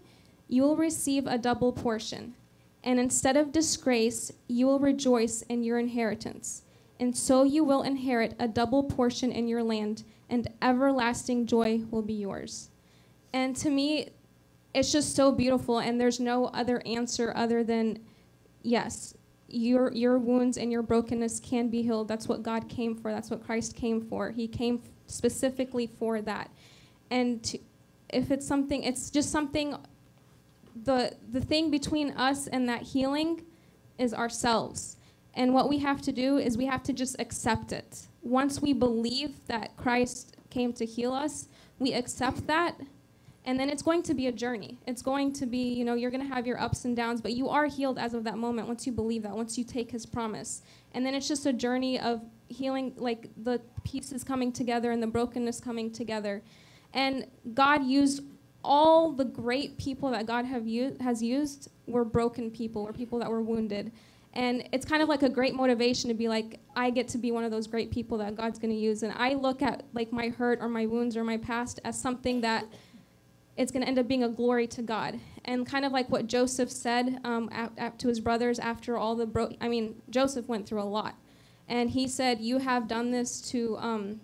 you 0.48 0.62
will 0.62 0.76
receive 0.76 1.26
a 1.26 1.38
double 1.38 1.72
portion, 1.72 2.34
and 2.82 2.98
instead 2.98 3.36
of 3.36 3.52
disgrace, 3.52 4.32
you 4.48 4.66
will 4.66 4.80
rejoice 4.80 5.42
in 5.42 5.62
your 5.62 5.78
inheritance. 5.78 6.62
And 6.98 7.16
so 7.16 7.44
you 7.44 7.62
will 7.62 7.82
inherit 7.82 8.34
a 8.38 8.48
double 8.48 8.82
portion 8.82 9.30
in 9.30 9.46
your 9.46 9.62
land, 9.62 10.02
and 10.28 10.50
everlasting 10.60 11.46
joy 11.46 11.82
will 11.90 12.02
be 12.02 12.14
yours. 12.14 12.70
And 13.32 13.54
to 13.56 13.70
me, 13.70 14.10
it's 14.74 14.92
just 14.92 15.14
so 15.16 15.32
beautiful 15.32 15.78
and 15.78 16.00
there's 16.00 16.20
no 16.20 16.46
other 16.46 16.82
answer 16.86 17.32
other 17.34 17.64
than 17.64 17.98
yes 18.62 19.14
your 19.48 19.92
your 19.92 20.18
wounds 20.18 20.56
and 20.56 20.70
your 20.70 20.82
brokenness 20.82 21.40
can 21.40 21.68
be 21.68 21.82
healed. 21.82 22.06
That's 22.06 22.28
what 22.28 22.42
god 22.42 22.68
came 22.68 22.94
for. 22.94 23.12
That's 23.12 23.30
what 23.30 23.44
christ 23.44 23.74
came 23.74 24.00
for. 24.00 24.30
He 24.30 24.46
came 24.46 24.82
specifically 25.06 25.88
for 25.88 26.22
that. 26.22 26.50
And 27.10 27.42
to, 27.44 27.58
if 28.10 28.30
it's 28.30 28.46
something 28.46 28.84
it's 28.84 29.10
just 29.10 29.30
something 29.30 29.76
the 30.84 31.16
the 31.32 31.40
thing 31.40 31.70
between 31.70 32.12
us 32.12 32.46
and 32.46 32.68
that 32.68 32.82
healing 32.82 33.42
is 33.98 34.14
ourselves. 34.14 34.96
And 35.34 35.52
what 35.52 35.68
we 35.68 35.78
have 35.78 36.00
to 36.02 36.12
do 36.12 36.38
is 36.38 36.56
we 36.56 36.66
have 36.66 36.82
to 36.84 36.92
just 36.92 37.16
accept 37.18 37.72
it. 37.72 38.06
Once 38.22 38.60
we 38.62 38.72
believe 38.72 39.46
that 39.46 39.76
christ 39.76 40.36
came 40.50 40.72
to 40.74 40.84
heal 40.84 41.12
us 41.12 41.48
we 41.80 41.92
accept 41.94 42.46
that 42.46 42.76
and 43.44 43.58
then 43.58 43.70
it's 43.70 43.82
going 43.82 44.02
to 44.02 44.14
be 44.14 44.26
a 44.26 44.32
journey. 44.32 44.78
It's 44.86 45.00
going 45.02 45.32
to 45.34 45.46
be, 45.46 45.72
you 45.72 45.84
know, 45.84 45.94
you're 45.94 46.10
going 46.10 46.26
to 46.26 46.34
have 46.34 46.46
your 46.46 46.60
ups 46.60 46.84
and 46.84 46.94
downs, 46.94 47.20
but 47.20 47.32
you 47.32 47.48
are 47.48 47.66
healed 47.66 47.98
as 47.98 48.12
of 48.12 48.24
that 48.24 48.36
moment 48.36 48.68
once 48.68 48.86
you 48.86 48.92
believe 48.92 49.22
that, 49.22 49.34
once 49.34 49.56
you 49.56 49.64
take 49.64 49.90
his 49.90 50.04
promise. 50.04 50.62
And 50.92 51.06
then 51.06 51.14
it's 51.14 51.26
just 51.26 51.46
a 51.46 51.52
journey 51.52 51.98
of 51.98 52.22
healing, 52.48 52.92
like 52.96 53.30
the 53.42 53.60
pieces 53.82 54.24
coming 54.24 54.52
together 54.52 54.90
and 54.90 55.02
the 55.02 55.06
brokenness 55.06 55.60
coming 55.60 55.90
together. 55.90 56.42
And 56.92 57.26
God 57.54 57.84
used 57.84 58.22
all 58.62 59.12
the 59.12 59.24
great 59.24 59.78
people 59.78 60.10
that 60.10 60.26
God 60.26 60.44
have 60.44 60.66
has 61.00 61.22
used 61.22 61.70
were 61.86 62.04
broken 62.04 62.50
people, 62.50 62.84
were 62.84 62.92
people 62.92 63.18
that 63.20 63.30
were 63.30 63.40
wounded. 63.40 63.90
And 64.34 64.68
it's 64.72 64.84
kind 64.84 65.02
of 65.02 65.08
like 65.08 65.22
a 65.22 65.28
great 65.28 65.54
motivation 65.54 66.08
to 66.08 66.14
be 66.14 66.28
like, 66.28 66.60
I 66.76 66.90
get 66.90 67.08
to 67.08 67.18
be 67.18 67.32
one 67.32 67.42
of 67.42 67.50
those 67.50 67.66
great 67.66 67.90
people 67.90 68.18
that 68.18 68.36
God's 68.36 68.58
going 68.58 68.70
to 68.70 68.78
use. 68.78 69.02
And 69.02 69.12
I 69.16 69.34
look 69.34 69.60
at 69.62 69.82
like 69.92 70.12
my 70.12 70.28
hurt 70.28 70.60
or 70.60 70.68
my 70.68 70.86
wounds 70.86 71.16
or 71.16 71.24
my 71.24 71.36
past 71.36 71.80
as 71.84 72.00
something 72.00 72.40
that 72.42 72.66
it's 73.60 73.70
going 73.70 73.82
to 73.82 73.88
end 73.88 73.98
up 73.98 74.08
being 74.08 74.24
a 74.24 74.28
glory 74.28 74.66
to 74.66 74.80
God. 74.80 75.20
And 75.44 75.66
kind 75.66 75.84
of 75.84 75.92
like 75.92 76.08
what 76.08 76.26
Joseph 76.26 76.70
said 76.70 77.20
um, 77.24 77.50
to 77.98 78.08
his 78.08 78.18
brothers 78.18 78.58
after 78.58 78.96
all 78.96 79.14
the 79.14 79.26
bro- 79.26 79.54
I 79.60 79.68
mean, 79.68 80.00
Joseph 80.08 80.48
went 80.48 80.66
through 80.66 80.80
a 80.80 80.84
lot, 80.84 81.14
and 81.68 81.90
he 81.90 82.08
said, 82.08 82.40
"You 82.40 82.58
have 82.58 82.88
done 82.88 83.10
this 83.10 83.40
to, 83.50 83.76
um, 83.78 84.20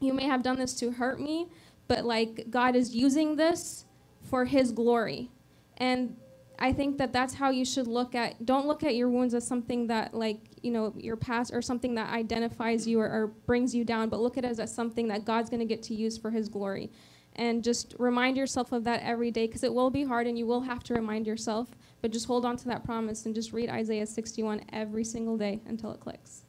you 0.00 0.12
may 0.12 0.24
have 0.24 0.42
done 0.42 0.58
this 0.58 0.74
to 0.80 0.90
hurt 0.90 1.20
me, 1.20 1.46
but 1.86 2.04
like 2.04 2.46
God 2.50 2.74
is 2.74 2.96
using 2.96 3.36
this 3.36 3.84
for 4.22 4.44
His 4.44 4.72
glory." 4.72 5.30
And 5.76 6.16
I 6.58 6.72
think 6.72 6.98
that 6.98 7.12
that's 7.12 7.34
how 7.34 7.50
you 7.50 7.64
should 7.64 7.86
look 7.86 8.14
at. 8.14 8.44
Don't 8.44 8.66
look 8.66 8.82
at 8.82 8.96
your 8.96 9.08
wounds 9.08 9.34
as 9.34 9.46
something 9.46 9.86
that 9.86 10.14
like 10.14 10.38
you 10.62 10.72
know 10.72 10.94
your 10.96 11.16
past 11.16 11.52
or 11.54 11.62
something 11.62 11.94
that 11.94 12.12
identifies 12.12 12.88
you 12.88 13.00
or, 13.00 13.06
or 13.08 13.26
brings 13.46 13.72
you 13.72 13.84
down, 13.84 14.08
but 14.08 14.18
look 14.20 14.36
at 14.36 14.44
it 14.44 14.48
as, 14.48 14.58
as 14.58 14.74
something 14.74 15.08
that 15.08 15.24
God's 15.24 15.48
going 15.48 15.60
to 15.60 15.66
get 15.66 15.82
to 15.84 15.94
use 15.94 16.18
for 16.18 16.30
His 16.30 16.48
glory 16.48 16.90
and 17.36 17.64
just 17.64 17.94
remind 17.98 18.36
yourself 18.36 18.72
of 18.72 18.84
that 18.84 19.00
every 19.02 19.30
day 19.30 19.46
because 19.46 19.64
it 19.64 19.72
will 19.72 19.90
be 19.90 20.04
hard 20.04 20.26
and 20.26 20.38
you 20.38 20.46
will 20.46 20.60
have 20.60 20.82
to 20.82 20.94
remind 20.94 21.26
yourself 21.26 21.68
but 22.02 22.10
just 22.10 22.26
hold 22.26 22.44
on 22.44 22.56
to 22.56 22.66
that 22.66 22.84
promise 22.84 23.26
and 23.26 23.34
just 23.34 23.52
read 23.52 23.68
isaiah 23.70 24.06
61 24.06 24.60
every 24.72 25.04
single 25.04 25.36
day 25.36 25.60
until 25.66 25.90
it 25.92 26.00
clicks 26.00 26.42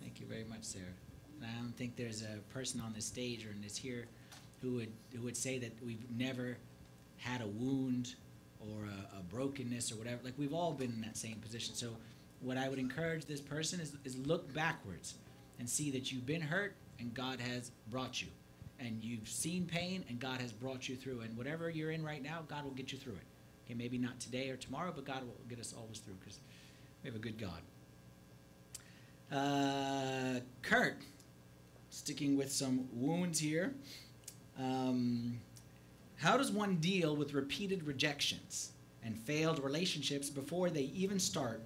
thank 0.00 0.20
you 0.20 0.26
very 0.26 0.44
much 0.44 0.62
sarah 0.62 0.84
i 1.42 1.60
don't 1.60 1.76
think 1.76 1.96
there's 1.96 2.22
a 2.22 2.38
person 2.52 2.80
on 2.80 2.92
this 2.92 3.04
stage 3.04 3.46
or 3.46 3.50
in 3.50 3.60
this 3.60 3.76
here 3.76 4.06
who 4.60 4.72
would 4.72 4.92
who 5.14 5.22
would 5.22 5.36
say 5.36 5.58
that 5.58 5.72
we've 5.84 6.04
never 6.16 6.56
had 7.16 7.40
a 7.40 7.46
wound 7.46 8.14
or 8.60 8.84
a, 8.84 9.18
a 9.18 9.22
brokenness 9.22 9.92
or 9.92 9.96
whatever. 9.96 10.20
Like 10.24 10.34
we've 10.36 10.54
all 10.54 10.72
been 10.72 10.90
in 10.90 11.00
that 11.02 11.16
same 11.16 11.36
position. 11.36 11.74
So 11.74 11.96
what 12.40 12.56
I 12.56 12.68
would 12.68 12.78
encourage 12.78 13.24
this 13.26 13.40
person 13.40 13.80
is, 13.80 13.96
is 14.04 14.16
look 14.26 14.52
backwards 14.54 15.14
and 15.58 15.68
see 15.68 15.90
that 15.92 16.12
you've 16.12 16.26
been 16.26 16.40
hurt 16.40 16.74
and 16.98 17.12
God 17.14 17.40
has 17.40 17.70
brought 17.90 18.20
you. 18.22 18.28
And 18.80 19.02
you've 19.02 19.28
seen 19.28 19.66
pain 19.66 20.04
and 20.08 20.20
God 20.20 20.40
has 20.40 20.52
brought 20.52 20.88
you 20.88 20.96
through. 20.96 21.20
And 21.20 21.36
whatever 21.36 21.68
you're 21.68 21.90
in 21.90 22.04
right 22.04 22.22
now, 22.22 22.44
God 22.46 22.64
will 22.64 22.72
get 22.72 22.92
you 22.92 22.98
through 22.98 23.14
it. 23.14 23.26
Okay, 23.66 23.74
maybe 23.74 23.98
not 23.98 24.18
today 24.20 24.50
or 24.50 24.56
tomorrow, 24.56 24.92
but 24.94 25.04
God 25.04 25.22
will 25.22 25.36
get 25.48 25.58
us 25.58 25.74
always 25.76 25.98
through 25.98 26.14
because 26.14 26.40
we 27.02 27.08
have 27.08 27.16
a 27.16 27.18
good 27.18 27.38
God. 27.38 27.60
Uh, 29.30 30.40
Kurt, 30.62 31.02
sticking 31.90 32.36
with 32.36 32.50
some 32.50 32.88
wounds 32.92 33.38
here. 33.38 33.74
Um, 34.58 35.38
how 36.16 36.36
does 36.36 36.50
one 36.50 36.76
deal 36.76 37.14
with 37.14 37.34
repeated 37.34 37.84
rejections 37.84 38.72
and 39.04 39.16
failed 39.16 39.62
relationships 39.62 40.30
before 40.30 40.70
they 40.70 40.90
even 40.94 41.18
start 41.18 41.62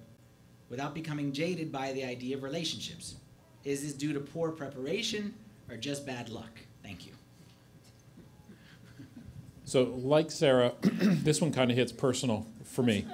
without 0.69 0.93
becoming 0.93 1.31
jaded 1.31 1.71
by 1.71 1.93
the 1.93 2.03
idea 2.03 2.35
of 2.35 2.43
relationships? 2.43 3.15
Is 3.63 3.81
this 3.81 3.93
due 3.93 4.13
to 4.13 4.19
poor 4.19 4.51
preparation 4.51 5.33
or 5.69 5.77
just 5.77 6.05
bad 6.05 6.29
luck? 6.29 6.59
Thank 6.83 7.05
you. 7.05 7.13
So, 9.65 9.83
like 10.03 10.29
Sarah, 10.29 10.73
this 10.81 11.41
one 11.41 11.51
kind 11.51 11.71
of 11.71 11.77
hits 11.77 11.91
personal 11.91 12.45
for 12.65 12.83
me. 12.83 13.07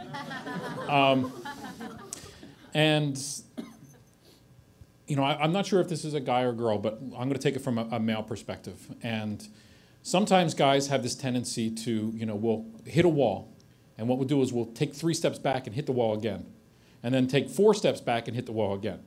Um, 0.87 1.31
and, 2.73 3.17
you 5.07 5.15
know, 5.15 5.23
I, 5.23 5.43
am 5.43 5.51
not 5.51 5.65
sure 5.65 5.79
if 5.79 5.87
this 5.87 6.03
is 6.03 6.13
a 6.13 6.19
guy 6.19 6.41
or 6.41 6.51
girl, 6.51 6.77
but 6.77 6.99
I'm 7.01 7.29
going 7.29 7.33
to 7.33 7.39
take 7.39 7.55
it 7.55 7.59
from 7.59 7.77
a, 7.77 7.87
a, 7.91 7.99
male 7.99 8.23
perspective. 8.23 8.93
And 9.03 9.47
sometimes 10.01 10.53
guys 10.53 10.87
have 10.87 11.03
this 11.03 11.15
tendency 11.15 11.69
to, 11.69 12.11
you 12.15 12.25
know, 12.25 12.35
we'll 12.35 12.65
hit 12.85 13.05
a 13.05 13.09
wall. 13.09 13.55
And 13.97 14.07
what 14.07 14.17
we'll 14.17 14.27
do 14.27 14.41
is 14.41 14.51
we'll 14.51 14.65
take 14.65 14.93
three 14.93 15.13
steps 15.13 15.39
back 15.39 15.67
and 15.67 15.75
hit 15.75 15.85
the 15.85 15.91
wall 15.91 16.13
again. 16.13 16.45
And 17.03 17.13
then 17.13 17.27
take 17.27 17.49
four 17.49 17.73
steps 17.73 18.01
back 18.01 18.27
and 18.27 18.35
hit 18.35 18.45
the 18.45 18.51
wall 18.51 18.73
again. 18.73 18.99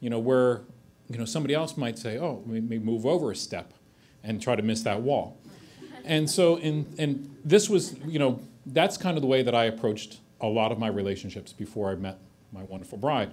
You 0.00 0.10
know, 0.10 0.18
where, 0.18 0.62
you 1.08 1.18
know, 1.18 1.24
somebody 1.24 1.54
else 1.54 1.76
might 1.76 1.98
say, 1.98 2.18
oh, 2.18 2.42
we 2.46 2.60
may 2.60 2.78
move 2.78 3.06
over 3.06 3.30
a 3.30 3.36
step 3.36 3.72
and 4.22 4.40
try 4.40 4.56
to 4.56 4.62
miss 4.62 4.82
that 4.82 5.02
wall. 5.02 5.38
And 6.04 6.28
so 6.28 6.56
in 6.56 6.92
and 6.98 7.36
this 7.44 7.68
was 7.68 7.96
you 8.06 8.18
know 8.18 8.40
that's 8.66 8.96
kind 8.96 9.16
of 9.16 9.22
the 9.22 9.26
way 9.26 9.42
that 9.42 9.54
I 9.54 9.64
approached 9.64 10.20
a 10.40 10.46
lot 10.46 10.72
of 10.72 10.78
my 10.78 10.88
relationships 10.88 11.52
before 11.52 11.90
I 11.90 11.94
met 11.94 12.18
my 12.52 12.64
wonderful 12.64 12.98
bride, 12.98 13.32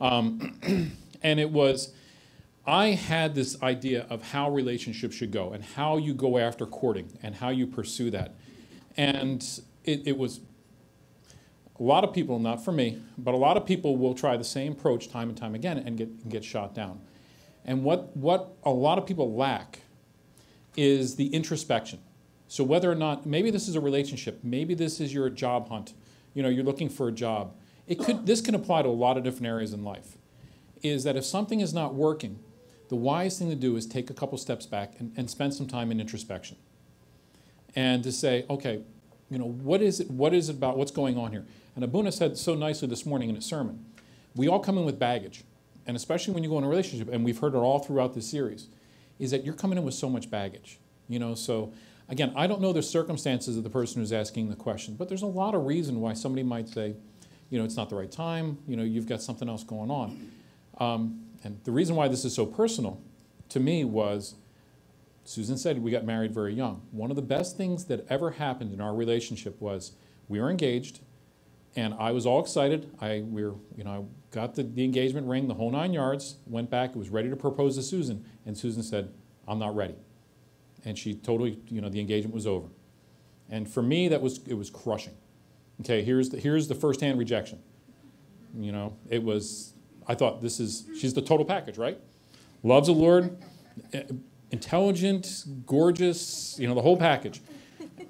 um, 0.00 0.58
and 1.22 1.40
it 1.40 1.50
was 1.50 1.92
I 2.66 2.88
had 2.88 3.34
this 3.34 3.62
idea 3.62 4.06
of 4.10 4.30
how 4.32 4.50
relationships 4.50 5.16
should 5.16 5.32
go 5.32 5.52
and 5.52 5.64
how 5.64 5.96
you 5.96 6.14
go 6.14 6.38
after 6.38 6.66
courting 6.66 7.18
and 7.22 7.34
how 7.34 7.50
you 7.50 7.66
pursue 7.66 8.10
that, 8.10 8.34
and 8.96 9.42
it, 9.84 10.06
it 10.06 10.18
was 10.18 10.40
a 11.80 11.82
lot 11.82 12.04
of 12.04 12.12
people, 12.12 12.38
not 12.38 12.62
for 12.62 12.72
me, 12.72 13.00
but 13.16 13.32
a 13.32 13.38
lot 13.38 13.56
of 13.56 13.64
people 13.64 13.96
will 13.96 14.14
try 14.14 14.36
the 14.36 14.44
same 14.44 14.72
approach 14.72 15.08
time 15.08 15.30
and 15.30 15.38
time 15.38 15.54
again 15.54 15.78
and 15.78 15.96
get, 15.96 16.28
get 16.28 16.44
shot 16.44 16.74
down. 16.74 17.00
And 17.64 17.82
what, 17.82 18.14
what 18.14 18.52
a 18.64 18.70
lot 18.70 18.98
of 18.98 19.06
people 19.06 19.34
lack 19.34 19.80
is 20.76 21.16
the 21.16 21.26
introspection. 21.28 22.00
So 22.48 22.64
whether 22.64 22.90
or 22.90 22.94
not, 22.94 23.26
maybe 23.26 23.50
this 23.50 23.68
is 23.68 23.76
a 23.76 23.80
relationship, 23.80 24.40
maybe 24.42 24.74
this 24.74 25.00
is 25.00 25.14
your 25.14 25.30
job 25.30 25.68
hunt, 25.68 25.94
you 26.34 26.42
know, 26.42 26.48
you're 26.48 26.64
looking 26.64 26.88
for 26.88 27.08
a 27.08 27.12
job. 27.12 27.54
It 27.86 27.98
could, 27.98 28.26
this 28.26 28.40
can 28.40 28.54
apply 28.54 28.82
to 28.82 28.88
a 28.88 28.90
lot 28.90 29.16
of 29.16 29.24
different 29.24 29.46
areas 29.46 29.72
in 29.72 29.84
life. 29.84 30.16
Is 30.82 31.04
that 31.04 31.16
if 31.16 31.24
something 31.24 31.60
is 31.60 31.74
not 31.74 31.94
working, 31.94 32.40
the 32.88 32.96
wise 32.96 33.38
thing 33.38 33.50
to 33.50 33.54
do 33.54 33.76
is 33.76 33.86
take 33.86 34.10
a 34.10 34.14
couple 34.14 34.36
steps 34.36 34.66
back 34.66 34.94
and, 34.98 35.12
and 35.16 35.30
spend 35.30 35.54
some 35.54 35.66
time 35.66 35.92
in 35.92 36.00
introspection. 36.00 36.56
And 37.76 38.02
to 38.02 38.10
say, 38.10 38.44
okay, 38.50 38.82
you 39.30 39.38
know, 39.38 39.44
what 39.44 39.80
is 39.80 40.00
it, 40.00 40.10
what 40.10 40.34
is 40.34 40.48
it 40.48 40.56
about, 40.56 40.76
what's 40.76 40.90
going 40.90 41.16
on 41.16 41.30
here? 41.30 41.46
And 41.76 41.84
Abuna 41.84 42.10
said 42.10 42.36
so 42.36 42.54
nicely 42.54 42.88
this 42.88 43.06
morning 43.06 43.28
in 43.28 43.36
his 43.36 43.44
sermon, 43.44 43.86
we 44.34 44.48
all 44.48 44.58
come 44.58 44.76
in 44.76 44.84
with 44.84 44.98
baggage. 44.98 45.44
And 45.86 45.96
especially 45.96 46.34
when 46.34 46.42
you 46.42 46.50
go 46.50 46.58
in 46.58 46.64
a 46.64 46.68
relationship, 46.68 47.08
and 47.12 47.24
we've 47.24 47.38
heard 47.38 47.54
it 47.54 47.58
all 47.58 47.78
throughout 47.78 48.14
this 48.14 48.28
series, 48.28 48.68
is 49.20 49.30
that 49.30 49.44
you're 49.44 49.54
coming 49.54 49.78
in 49.78 49.84
with 49.84 49.94
so 49.94 50.08
much 50.08 50.30
baggage. 50.30 50.80
You 51.08 51.18
know, 51.18 51.34
so 51.34 51.72
again, 52.08 52.32
I 52.34 52.46
don't 52.46 52.60
know 52.60 52.72
the 52.72 52.82
circumstances 52.82 53.56
of 53.56 53.62
the 53.62 53.70
person 53.70 54.00
who's 54.00 54.12
asking 54.12 54.48
the 54.48 54.56
question, 54.56 54.94
but 54.94 55.08
there's 55.08 55.22
a 55.22 55.26
lot 55.26 55.54
of 55.54 55.66
reason 55.66 56.00
why 56.00 56.14
somebody 56.14 56.42
might 56.42 56.68
say, 56.68 56.94
you 57.50 57.58
know, 57.58 57.64
it's 57.64 57.76
not 57.76 57.90
the 57.90 57.96
right 57.96 58.10
time. 58.10 58.58
You 58.66 58.76
know, 58.76 58.82
you've 58.82 59.06
got 59.06 59.22
something 59.22 59.48
else 59.48 59.62
going 59.62 59.90
on. 59.90 60.32
Um, 60.78 61.20
and 61.44 61.60
the 61.64 61.72
reason 61.72 61.96
why 61.96 62.08
this 62.08 62.24
is 62.24 62.34
so 62.34 62.46
personal 62.46 63.00
to 63.50 63.60
me 63.60 63.84
was 63.84 64.34
Susan 65.24 65.56
said 65.56 65.82
we 65.82 65.90
got 65.90 66.04
married 66.04 66.32
very 66.32 66.54
young. 66.54 66.82
One 66.90 67.10
of 67.10 67.16
the 67.16 67.22
best 67.22 67.56
things 67.56 67.84
that 67.86 68.06
ever 68.08 68.32
happened 68.32 68.72
in 68.72 68.80
our 68.80 68.94
relationship 68.94 69.60
was 69.60 69.92
we 70.28 70.40
were 70.40 70.50
engaged, 70.50 71.00
and 71.76 71.94
I 71.94 72.12
was 72.12 72.26
all 72.26 72.40
excited. 72.40 72.90
I 73.00 73.22
we 73.26 73.44
were, 73.44 73.54
you 73.76 73.84
know, 73.84 73.90
I 73.90 74.34
got 74.34 74.54
the, 74.54 74.62
the 74.62 74.84
engagement 74.84 75.26
ring, 75.26 75.48
the 75.48 75.54
whole 75.54 75.70
nine 75.70 75.92
yards. 75.92 76.36
Went 76.46 76.70
back, 76.70 76.94
was 76.94 77.10
ready 77.10 77.30
to 77.30 77.36
propose 77.36 77.76
to 77.76 77.82
Susan, 77.82 78.24
and 78.46 78.56
Susan 78.56 78.82
said, 78.82 79.12
"I'm 79.46 79.58
not 79.58 79.74
ready," 79.74 79.94
and 80.84 80.98
she 80.98 81.14
totally, 81.14 81.60
you 81.68 81.80
know, 81.80 81.88
the 81.88 82.00
engagement 82.00 82.34
was 82.34 82.46
over. 82.46 82.68
And 83.48 83.68
for 83.68 83.82
me, 83.82 84.08
that 84.08 84.20
was 84.20 84.40
it 84.46 84.54
was 84.54 84.70
crushing. 84.70 85.14
Okay, 85.80 86.02
here's 86.02 86.30
the, 86.30 86.38
here's 86.38 86.68
the 86.68 86.74
firsthand 86.74 87.18
rejection. 87.18 87.60
You 88.54 88.72
know, 88.72 88.96
it 89.08 89.22
was. 89.22 89.74
I 90.06 90.14
thought 90.14 90.42
this 90.42 90.58
is 90.58 90.88
she's 90.98 91.14
the 91.14 91.22
total 91.22 91.46
package, 91.46 91.78
right? 91.78 91.98
Loves 92.62 92.88
the 92.88 92.94
Lord, 92.94 93.38
eh, 93.92 94.02
intelligent, 94.50 95.44
gorgeous, 95.66 96.58
you 96.58 96.66
know, 96.66 96.74
the 96.74 96.82
whole 96.82 96.96
package. 96.96 97.40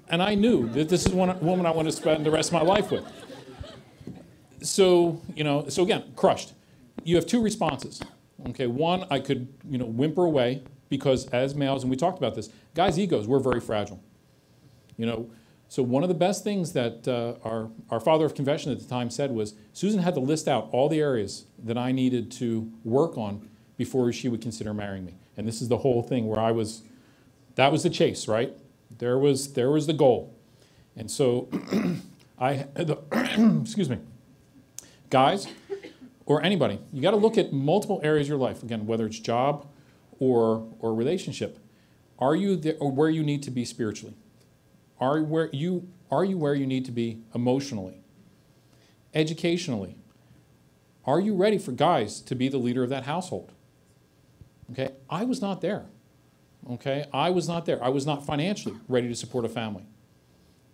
And 0.09 0.21
I 0.21 0.35
knew 0.35 0.67
that 0.69 0.89
this 0.89 1.05
is 1.05 1.13
one 1.13 1.39
woman 1.39 1.65
I 1.65 1.71
want 1.71 1.87
to 1.87 1.91
spend 1.91 2.25
the 2.25 2.31
rest 2.31 2.49
of 2.49 2.53
my 2.53 2.63
life 2.63 2.91
with 2.91 3.05
so, 4.61 5.21
you 5.35 5.43
know, 5.43 5.67
so 5.67 5.83
again, 5.83 6.11
crushed. 6.15 6.53
You 7.03 7.15
have 7.15 7.25
two 7.25 7.41
responses. 7.41 8.01
Okay, 8.49 8.67
one, 8.67 9.05
I 9.09 9.19
could, 9.19 9.47
you 9.69 9.77
know, 9.77 9.85
whimper 9.85 10.25
away 10.25 10.63
because 10.89 11.27
as 11.27 11.55
males, 11.55 11.83
and 11.83 11.89
we 11.89 11.95
talked 11.97 12.17
about 12.17 12.35
this, 12.35 12.49
guys' 12.75 12.99
egos, 12.99 13.27
we're 13.27 13.39
very 13.39 13.59
fragile. 13.59 14.01
You 14.97 15.05
know, 15.05 15.29
so 15.67 15.81
one 15.83 16.03
of 16.03 16.09
the 16.09 16.15
best 16.15 16.43
things 16.43 16.73
that 16.73 17.07
uh, 17.07 17.35
our, 17.47 17.69
our 17.89 17.99
father 17.99 18.25
of 18.25 18.35
confession 18.35 18.71
at 18.71 18.79
the 18.79 18.85
time 18.85 19.09
said 19.09 19.31
was 19.31 19.53
Susan 19.73 20.01
had 20.01 20.13
to 20.15 20.19
list 20.19 20.47
out 20.47 20.69
all 20.71 20.89
the 20.89 20.99
areas 20.99 21.45
that 21.63 21.77
I 21.77 21.91
needed 21.91 22.29
to 22.33 22.69
work 22.83 23.17
on 23.17 23.47
before 23.77 24.11
she 24.11 24.27
would 24.27 24.41
consider 24.41 24.73
marrying 24.73 25.05
me. 25.05 25.15
And 25.37 25.47
this 25.47 25.61
is 25.61 25.69
the 25.69 25.77
whole 25.77 26.03
thing 26.03 26.27
where 26.27 26.39
I 26.39 26.51
was, 26.51 26.81
that 27.55 27.71
was 27.71 27.83
the 27.83 27.89
chase, 27.89 28.27
right? 28.27 28.53
There 28.97 29.17
was, 29.17 29.53
there 29.53 29.71
was 29.71 29.87
the 29.87 29.93
goal. 29.93 30.35
And 30.97 31.09
so 31.09 31.47
I, 32.37 32.65
the, 32.73 32.97
excuse 33.63 33.89
me, 33.89 33.97
guys 35.11 35.47
or 36.25 36.41
anybody, 36.41 36.79
you 36.91 37.01
got 37.01 37.11
to 37.11 37.17
look 37.17 37.37
at 37.37 37.53
multiple 37.53 37.99
areas 38.03 38.25
of 38.25 38.29
your 38.29 38.37
life. 38.39 38.63
Again, 38.63 38.87
whether 38.87 39.05
it's 39.05 39.19
job 39.19 39.67
or, 40.17 40.67
or 40.79 40.93
relationship. 40.93 41.59
Are 42.19 42.35
you 42.35 42.55
there, 42.55 42.75
or 42.79 42.91
where 42.91 43.09
you 43.09 43.23
need 43.23 43.43
to 43.43 43.51
be 43.51 43.65
spiritually? 43.65 44.15
Are, 44.99 45.21
where 45.21 45.49
you, 45.51 45.89
are 46.11 46.23
you 46.23 46.37
where 46.37 46.53
you 46.53 46.67
need 46.67 46.85
to 46.85 46.91
be 46.91 47.21
emotionally? 47.33 48.01
Educationally? 49.13 49.97
Are 51.05 51.19
you 51.19 51.35
ready 51.35 51.57
for 51.57 51.71
guys 51.71 52.21
to 52.21 52.35
be 52.35 52.47
the 52.47 52.59
leader 52.59 52.83
of 52.83 52.89
that 52.89 53.03
household? 53.03 53.51
Okay, 54.71 54.91
I 55.09 55.25
was 55.25 55.41
not 55.41 55.61
there. 55.61 55.87
Okay, 56.69 57.05
I 57.11 57.31
was 57.31 57.47
not 57.47 57.65
there. 57.65 57.83
I 57.83 57.89
was 57.89 58.05
not 58.05 58.23
financially 58.23 58.75
ready 58.87 59.07
to 59.07 59.15
support 59.15 59.43
a 59.43 59.49
family. 59.49 59.87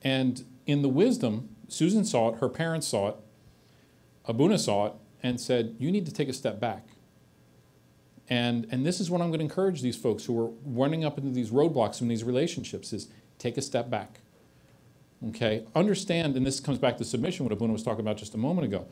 And 0.03 0.43
in 0.65 0.81
the 0.81 0.89
wisdom, 0.89 1.55
Susan 1.69 2.03
saw 2.03 2.33
it, 2.33 2.39
her 2.39 2.49
parents 2.49 2.87
saw 2.87 3.07
it, 3.07 3.15
Abuna 4.27 4.59
saw 4.59 4.87
it 4.87 4.93
and 5.23 5.39
said, 5.39 5.75
You 5.79 5.91
need 5.91 6.05
to 6.05 6.11
take 6.11 6.29
a 6.29 6.33
step 6.33 6.59
back. 6.59 6.87
And, 8.29 8.67
and 8.71 8.85
this 8.85 8.99
is 8.99 9.09
what 9.09 9.21
I'm 9.21 9.27
going 9.27 9.39
to 9.39 9.45
encourage 9.45 9.81
these 9.81 9.95
folks 9.95 10.25
who 10.25 10.37
are 10.39 10.51
running 10.65 11.05
up 11.05 11.17
into 11.17 11.31
these 11.31 11.49
roadblocks 11.49 12.01
in 12.01 12.09
these 12.09 12.25
relationships 12.25 12.91
is 12.91 13.07
take 13.39 13.57
a 13.57 13.61
step 13.61 13.89
back. 13.89 14.19
Okay? 15.29 15.65
Understand, 15.73 16.35
and 16.35 16.45
this 16.45 16.59
comes 16.59 16.77
back 16.77 16.97
to 16.97 17.05
submission, 17.05 17.45
what 17.45 17.53
Abuna 17.53 17.71
was 17.71 17.83
talking 17.83 18.01
about 18.01 18.17
just 18.17 18.33
a 18.33 18.37
moment 18.37 18.67
ago, 18.67 18.85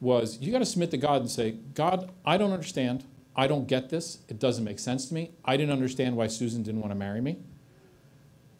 was 0.00 0.38
you 0.40 0.52
got 0.52 0.60
to 0.60 0.66
submit 0.66 0.92
to 0.92 0.96
God 0.96 1.20
and 1.20 1.30
say, 1.30 1.56
God, 1.74 2.12
I 2.24 2.36
don't 2.36 2.52
understand. 2.52 3.04
I 3.34 3.48
don't 3.48 3.66
get 3.66 3.90
this. 3.90 4.18
It 4.28 4.38
doesn't 4.38 4.62
make 4.64 4.78
sense 4.78 5.06
to 5.08 5.14
me. 5.14 5.32
I 5.44 5.56
didn't 5.56 5.72
understand 5.72 6.16
why 6.16 6.28
Susan 6.28 6.62
didn't 6.62 6.80
want 6.80 6.92
to 6.92 6.98
marry 6.98 7.20
me. 7.20 7.38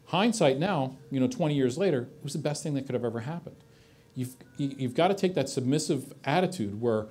Hindsight 0.07 0.57
now, 0.57 0.97
you 1.09 1.19
know, 1.19 1.27
20 1.27 1.55
years 1.55 1.77
later, 1.77 2.01
it 2.01 2.23
was 2.23 2.33
the 2.33 2.39
best 2.39 2.63
thing 2.63 2.73
that 2.73 2.85
could 2.85 2.95
have 2.95 3.05
ever 3.05 3.21
happened 3.21 3.55
you've, 4.17 4.35
you've 4.57 4.95
got 4.95 5.09
to 5.09 5.13
take 5.13 5.35
that 5.35 5.47
submissive 5.47 6.11
attitude 6.25 6.81
where, 6.81 7.05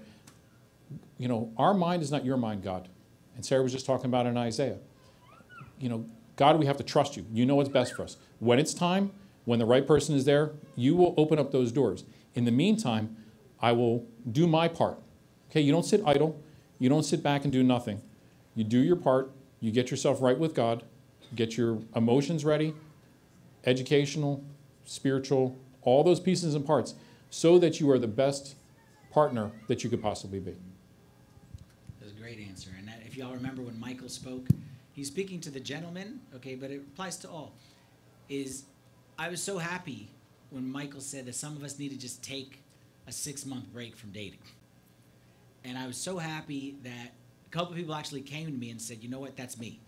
you 1.16 1.28
know, 1.28 1.52
our 1.57 1.72
mind 1.72 2.02
is 2.02 2.11
not 2.11 2.24
your 2.24 2.36
mind, 2.36 2.62
God. 2.62 2.88
And 3.36 3.46
Sarah 3.46 3.62
was 3.62 3.72
just 3.72 3.86
talking 3.86 4.07
about 4.07 4.26
in 4.26 4.36
Isaiah. 4.36 4.78
You 5.78 5.88
know, 5.88 6.07
God, 6.34 6.59
we 6.59 6.66
have 6.66 6.76
to 6.78 6.82
trust 6.82 7.16
you. 7.16 7.24
You 7.32 7.46
know 7.46 7.54
what's 7.54 7.68
best 7.68 7.94
for 7.94 8.02
us. 8.02 8.16
When 8.40 8.59
it's 8.59 8.74
time, 8.74 9.12
when 9.44 9.61
the 9.61 9.64
right 9.64 9.86
person 9.86 10.16
is 10.16 10.24
there, 10.24 10.50
you 10.74 10.96
will 10.96 11.14
open 11.16 11.38
up 11.38 11.52
those 11.52 11.70
doors. 11.70 12.04
In 12.34 12.44
the 12.44 12.50
meantime, 12.50 13.16
I 13.61 13.72
will 13.72 14.04
do 14.30 14.48
my 14.48 14.66
part. 14.66 14.98
Okay, 15.48 15.61
you 15.61 15.70
don't 15.70 15.84
sit 15.84 16.02
idle. 16.04 16.42
You 16.80 16.88
don't 16.88 17.04
sit 17.04 17.22
back 17.22 17.44
and 17.44 17.52
do 17.52 17.62
nothing. 17.62 18.02
You 18.57 18.64
do 18.64 18.78
your 18.78 18.96
part. 18.96 19.30
You 19.61 19.70
get 19.70 19.90
yourself 19.92 20.20
right 20.20 20.38
with 20.38 20.54
God. 20.54 20.82
get 21.34 21.57
your 21.57 21.78
emotions 21.94 22.44
ready, 22.44 22.74
educational, 23.64 24.44
spiritual, 24.84 25.57
all 25.87 26.05
those 26.05 26.20
pieces 26.20 26.55
and 26.55 26.66
parts, 26.66 26.95
so 27.30 27.59
that 27.59 27.80
you 27.80 27.91
are 27.91 27.99
the 27.99 28.07
best 28.07 28.57
partner 29.11 29.51
that 29.68 29.82
you 29.82 29.89
could 29.89 30.03
possibly 30.03 30.41
be. 30.41 30.51
That 30.51 32.05
was 32.05 32.12
a 32.12 32.20
great 32.20 32.39
answer. 32.39 32.70
And 32.78 32.87
that, 32.87 33.01
if 33.07 33.16
y'all 33.16 33.32
remember 33.32 33.62
when 33.62 33.80
Michael 33.80 34.11
spoke, 34.11 34.47
he's 34.93 35.07
speaking 35.07 35.41
to 35.41 35.51
the 35.51 35.61
gentleman, 35.61 36.20
okay, 36.34 36.55
but 36.55 36.70
it 36.70 36.82
applies 36.93 37.16
to 37.18 37.28
all. 37.30 37.55
Is 38.28 38.64
I 39.18 39.30
was 39.30 39.43
so 39.43 39.57
happy 39.57 40.11
when 40.51 40.70
Michael 40.70 41.01
said 41.01 41.24
that 41.26 41.34
some 41.34 41.57
of 41.57 41.64
us 41.64 41.78
need 41.78 41.91
to 41.91 41.99
just 41.99 42.22
take 42.22 42.62
a 43.07 43.12
six 43.12 43.47
month 43.47 43.72
break 43.72 43.97
from 43.97 44.11
dating. 44.11 44.41
And 45.64 45.78
I 45.78 45.87
was 45.87 45.97
so 45.97 46.18
happy 46.18 46.76
that 46.82 47.12
a 47.47 47.51
couple 47.51 47.74
people 47.74 47.95
actually 47.95 48.20
came 48.20 48.47
to 48.47 48.53
me 48.53 48.70
and 48.70 48.80
said, 48.80 49.03
you 49.03 49.09
know 49.09 49.20
what, 49.20 49.37
that's 49.37 49.59
me. 49.59 49.80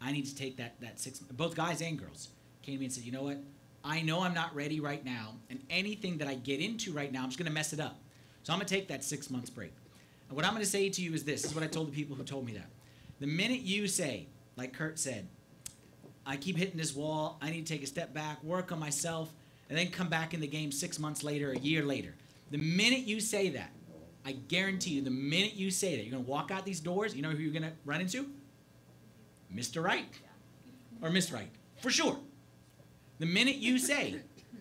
I 0.00 0.12
need 0.12 0.26
to 0.26 0.34
take 0.34 0.56
that, 0.58 0.80
that 0.80 1.00
six, 1.00 1.18
both 1.18 1.54
guys 1.54 1.80
and 1.80 1.98
girls 1.98 2.28
came 2.62 2.74
to 2.74 2.80
me 2.80 2.86
and 2.86 2.94
said, 2.94 3.04
you 3.04 3.12
know 3.12 3.22
what, 3.22 3.38
I 3.84 4.02
know 4.02 4.20
I'm 4.22 4.34
not 4.34 4.54
ready 4.54 4.80
right 4.80 5.04
now, 5.04 5.34
and 5.48 5.60
anything 5.70 6.18
that 6.18 6.28
I 6.28 6.34
get 6.34 6.60
into 6.60 6.92
right 6.92 7.12
now, 7.12 7.22
I'm 7.22 7.28
just 7.28 7.38
gonna 7.38 7.50
mess 7.50 7.72
it 7.72 7.80
up. 7.80 7.98
So 8.42 8.52
I'm 8.52 8.58
gonna 8.58 8.68
take 8.68 8.88
that 8.88 9.04
six 9.04 9.30
months 9.30 9.50
break. 9.50 9.72
And 10.28 10.36
what 10.36 10.44
I'm 10.44 10.52
gonna 10.52 10.64
say 10.64 10.88
to 10.88 11.02
you 11.02 11.14
is 11.14 11.24
this, 11.24 11.42
this 11.42 11.50
is 11.50 11.54
what 11.54 11.64
I 11.64 11.68
told 11.68 11.88
the 11.88 11.92
people 11.92 12.16
who 12.16 12.24
told 12.24 12.46
me 12.46 12.52
that. 12.54 12.68
The 13.20 13.26
minute 13.26 13.60
you 13.60 13.86
say, 13.86 14.26
like 14.56 14.72
Kurt 14.72 14.98
said, 14.98 15.28
I 16.24 16.36
keep 16.36 16.56
hitting 16.56 16.76
this 16.76 16.94
wall, 16.94 17.38
I 17.40 17.50
need 17.50 17.66
to 17.66 17.72
take 17.72 17.82
a 17.82 17.86
step 17.86 18.12
back, 18.12 18.42
work 18.42 18.72
on 18.72 18.80
myself, 18.80 19.32
and 19.68 19.78
then 19.78 19.88
come 19.90 20.08
back 20.08 20.34
in 20.34 20.40
the 20.40 20.46
game 20.46 20.72
six 20.72 20.98
months 20.98 21.22
later, 21.22 21.52
a 21.52 21.58
year 21.58 21.84
later. 21.84 22.14
The 22.50 22.58
minute 22.58 23.00
you 23.00 23.20
say 23.20 23.50
that, 23.50 23.70
I 24.24 24.32
guarantee 24.32 24.90
you, 24.90 25.02
the 25.02 25.10
minute 25.10 25.54
you 25.54 25.70
say 25.70 25.96
that, 25.96 26.02
you're 26.02 26.12
gonna 26.12 26.28
walk 26.28 26.50
out 26.50 26.64
these 26.64 26.80
doors, 26.80 27.14
you 27.14 27.22
know 27.22 27.30
who 27.30 27.38
you're 27.38 27.52
gonna 27.52 27.72
run 27.84 28.00
into? 28.00 28.26
Mr. 29.54 29.82
Right. 29.82 30.06
Or 31.00 31.10
Miss 31.10 31.30
Right. 31.30 31.48
For 31.80 31.90
sure. 31.90 32.18
The 33.18 33.26
minute 33.26 33.56
you 33.56 33.78
say, 33.78 34.16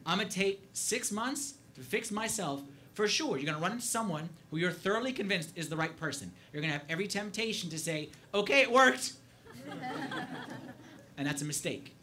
I'm 0.06 0.18
gonna 0.18 0.30
take 0.30 0.68
six 0.74 1.12
months 1.12 1.56
to 1.76 1.82
fix 1.82 2.12
myself, 2.12 2.62
for 2.94 3.08
sure, 3.08 3.38
you're 3.38 3.46
gonna 3.46 3.62
run 3.62 3.74
into 3.74 3.86
someone 3.86 4.30
who 4.52 4.58
you're 4.58 4.72
thoroughly 4.72 5.12
convinced 5.12 5.52
is 5.58 5.70
the 5.70 5.76
right 5.76 5.96
person. 5.98 6.32
You're 6.54 6.62
gonna 6.62 6.74
have 6.74 6.84
every 6.88 7.08
temptation 7.08 7.70
to 7.70 7.78
say, 7.78 8.10
okay, 8.34 8.62
it 8.62 8.72
worked. 8.72 9.14
and 11.18 11.28
that's 11.28 11.42
a 11.42 11.46
mistake. 11.46 11.96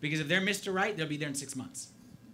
Because 0.00 0.20
if 0.20 0.28
they're 0.28 0.40
Mr. 0.40 0.74
Right, 0.74 0.96
they'll 0.96 1.06
be 1.06 1.16
there 1.16 1.28
in 1.28 1.34
six 1.34 1.54
months. 1.54 1.88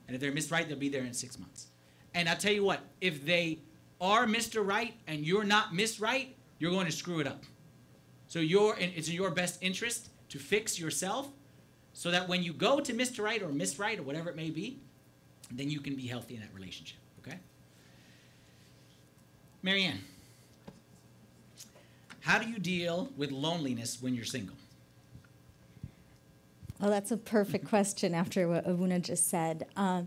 And 0.06 0.14
if 0.14 0.20
they're 0.20 0.32
Miss 0.32 0.50
Right, 0.50 0.68
they'll 0.68 0.78
be 0.78 0.88
there 0.88 1.04
in 1.04 1.12
six 1.12 1.38
months. 1.38 1.66
And 2.14 2.28
I'll 2.28 2.36
tell 2.36 2.52
you 2.52 2.64
what, 2.64 2.80
if 3.00 3.26
they 3.26 3.58
are 4.00 4.26
Mr. 4.26 4.66
Right 4.66 4.94
and 5.06 5.26
you're 5.26 5.44
not 5.44 5.74
Miss 5.74 6.00
Right, 6.00 6.36
you're 6.58 6.70
going 6.70 6.86
to 6.86 6.92
screw 6.92 7.20
it 7.20 7.26
up. 7.26 7.42
So 8.28 8.38
you're 8.38 8.76
in, 8.76 8.92
it's 8.94 9.08
in 9.08 9.14
your 9.14 9.30
best 9.30 9.62
interest 9.62 10.08
to 10.30 10.38
fix 10.38 10.78
yourself 10.78 11.28
so 11.96 12.10
that 12.10 12.28
when 12.28 12.42
you 12.42 12.52
go 12.52 12.78
to 12.78 12.92
Mr. 12.92 13.24
Right 13.24 13.40
or 13.40 13.48
Miss 13.48 13.78
Right 13.78 13.98
or 13.98 14.02
whatever 14.02 14.28
it 14.28 14.36
may 14.36 14.50
be, 14.50 14.78
then 15.50 15.70
you 15.70 15.80
can 15.80 15.96
be 15.96 16.06
healthy 16.06 16.34
in 16.34 16.42
that 16.42 16.54
relationship. 16.54 16.98
Okay? 17.20 17.38
Marianne, 19.62 20.00
how 22.20 22.38
do 22.38 22.50
you 22.50 22.58
deal 22.58 23.08
with 23.16 23.30
loneliness 23.32 23.96
when 24.02 24.14
you're 24.14 24.26
single? 24.26 24.54
Well, 26.78 26.90
that's 26.90 27.12
a 27.12 27.16
perfect 27.16 27.66
question 27.68 28.14
after 28.14 28.46
what 28.46 28.68
Abuna 28.68 29.00
just 29.00 29.30
said. 29.30 29.64
Um, 29.74 30.06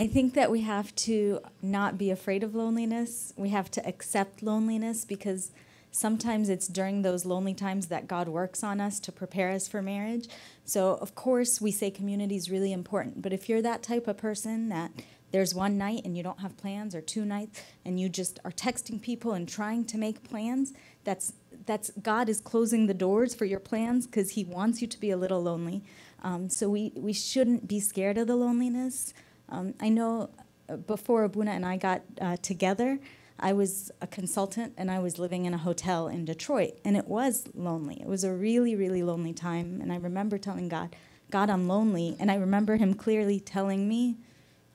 I 0.00 0.08
think 0.08 0.34
that 0.34 0.50
we 0.50 0.62
have 0.62 0.92
to 0.96 1.42
not 1.62 1.96
be 1.96 2.10
afraid 2.10 2.42
of 2.42 2.56
loneliness. 2.56 3.32
We 3.36 3.50
have 3.50 3.70
to 3.70 3.86
accept 3.86 4.42
loneliness 4.42 5.04
because 5.04 5.52
sometimes 5.94 6.48
it's 6.48 6.66
during 6.66 7.02
those 7.02 7.24
lonely 7.24 7.54
times 7.54 7.86
that 7.86 8.08
God 8.08 8.26
works 8.26 8.64
on 8.64 8.80
us 8.80 8.98
to 8.98 9.12
prepare 9.12 9.50
us 9.52 9.68
for 9.68 9.80
marriage. 9.80 10.26
So, 10.64 10.98
of 11.00 11.14
course, 11.14 11.60
we 11.60 11.70
say 11.70 11.88
community 11.88 12.34
is 12.34 12.50
really 12.50 12.72
important. 12.72 13.22
But 13.22 13.32
if 13.32 13.48
you're 13.48 13.62
that 13.62 13.84
type 13.84 14.08
of 14.08 14.16
person 14.16 14.70
that 14.70 14.90
there's 15.30 15.54
one 15.54 15.78
night 15.78 16.02
and 16.04 16.16
you 16.16 16.24
don't 16.24 16.40
have 16.40 16.56
plans, 16.56 16.96
or 16.96 17.00
two 17.00 17.24
nights 17.24 17.62
and 17.84 18.00
you 18.00 18.08
just 18.08 18.40
are 18.44 18.50
texting 18.50 19.00
people 19.00 19.34
and 19.34 19.48
trying 19.48 19.84
to 19.84 19.96
make 19.96 20.28
plans, 20.28 20.72
that's 21.04 21.32
that's 21.64 21.92
God 22.02 22.28
is 22.28 22.40
closing 22.40 22.88
the 22.88 22.94
doors 22.94 23.32
for 23.32 23.44
your 23.44 23.60
plans 23.60 24.06
because 24.06 24.30
He 24.30 24.42
wants 24.42 24.82
you 24.82 24.88
to 24.88 24.98
be 24.98 25.10
a 25.10 25.16
little 25.16 25.42
lonely. 25.42 25.84
Um, 26.24 26.48
so 26.48 26.68
we 26.68 26.90
we 26.96 27.12
shouldn't 27.12 27.68
be 27.68 27.78
scared 27.78 28.18
of 28.18 28.26
the 28.26 28.36
loneliness. 28.36 29.14
Um, 29.48 29.74
I 29.80 29.90
know 29.90 30.30
uh, 30.68 30.76
before 30.76 31.22
Abuna 31.22 31.52
and 31.52 31.64
I 31.64 31.76
got 31.76 32.02
uh, 32.20 32.36
together, 32.38 32.98
I 33.38 33.52
was 33.52 33.90
a 34.00 34.06
consultant 34.06 34.74
and 34.76 34.90
I 34.90 34.98
was 35.00 35.18
living 35.18 35.44
in 35.44 35.54
a 35.54 35.58
hotel 35.58 36.08
in 36.08 36.24
Detroit, 36.24 36.78
and 36.84 36.96
it 36.96 37.08
was 37.08 37.44
lonely. 37.54 38.00
It 38.00 38.06
was 38.06 38.24
a 38.24 38.32
really, 38.32 38.74
really 38.74 39.02
lonely 39.02 39.32
time. 39.32 39.80
And 39.82 39.92
I 39.92 39.96
remember 39.96 40.38
telling 40.38 40.68
God, 40.68 40.94
God, 41.30 41.50
I'm 41.50 41.66
lonely. 41.68 42.16
And 42.20 42.30
I 42.30 42.36
remember 42.36 42.76
Him 42.76 42.94
clearly 42.94 43.40
telling 43.40 43.88
me, 43.88 44.16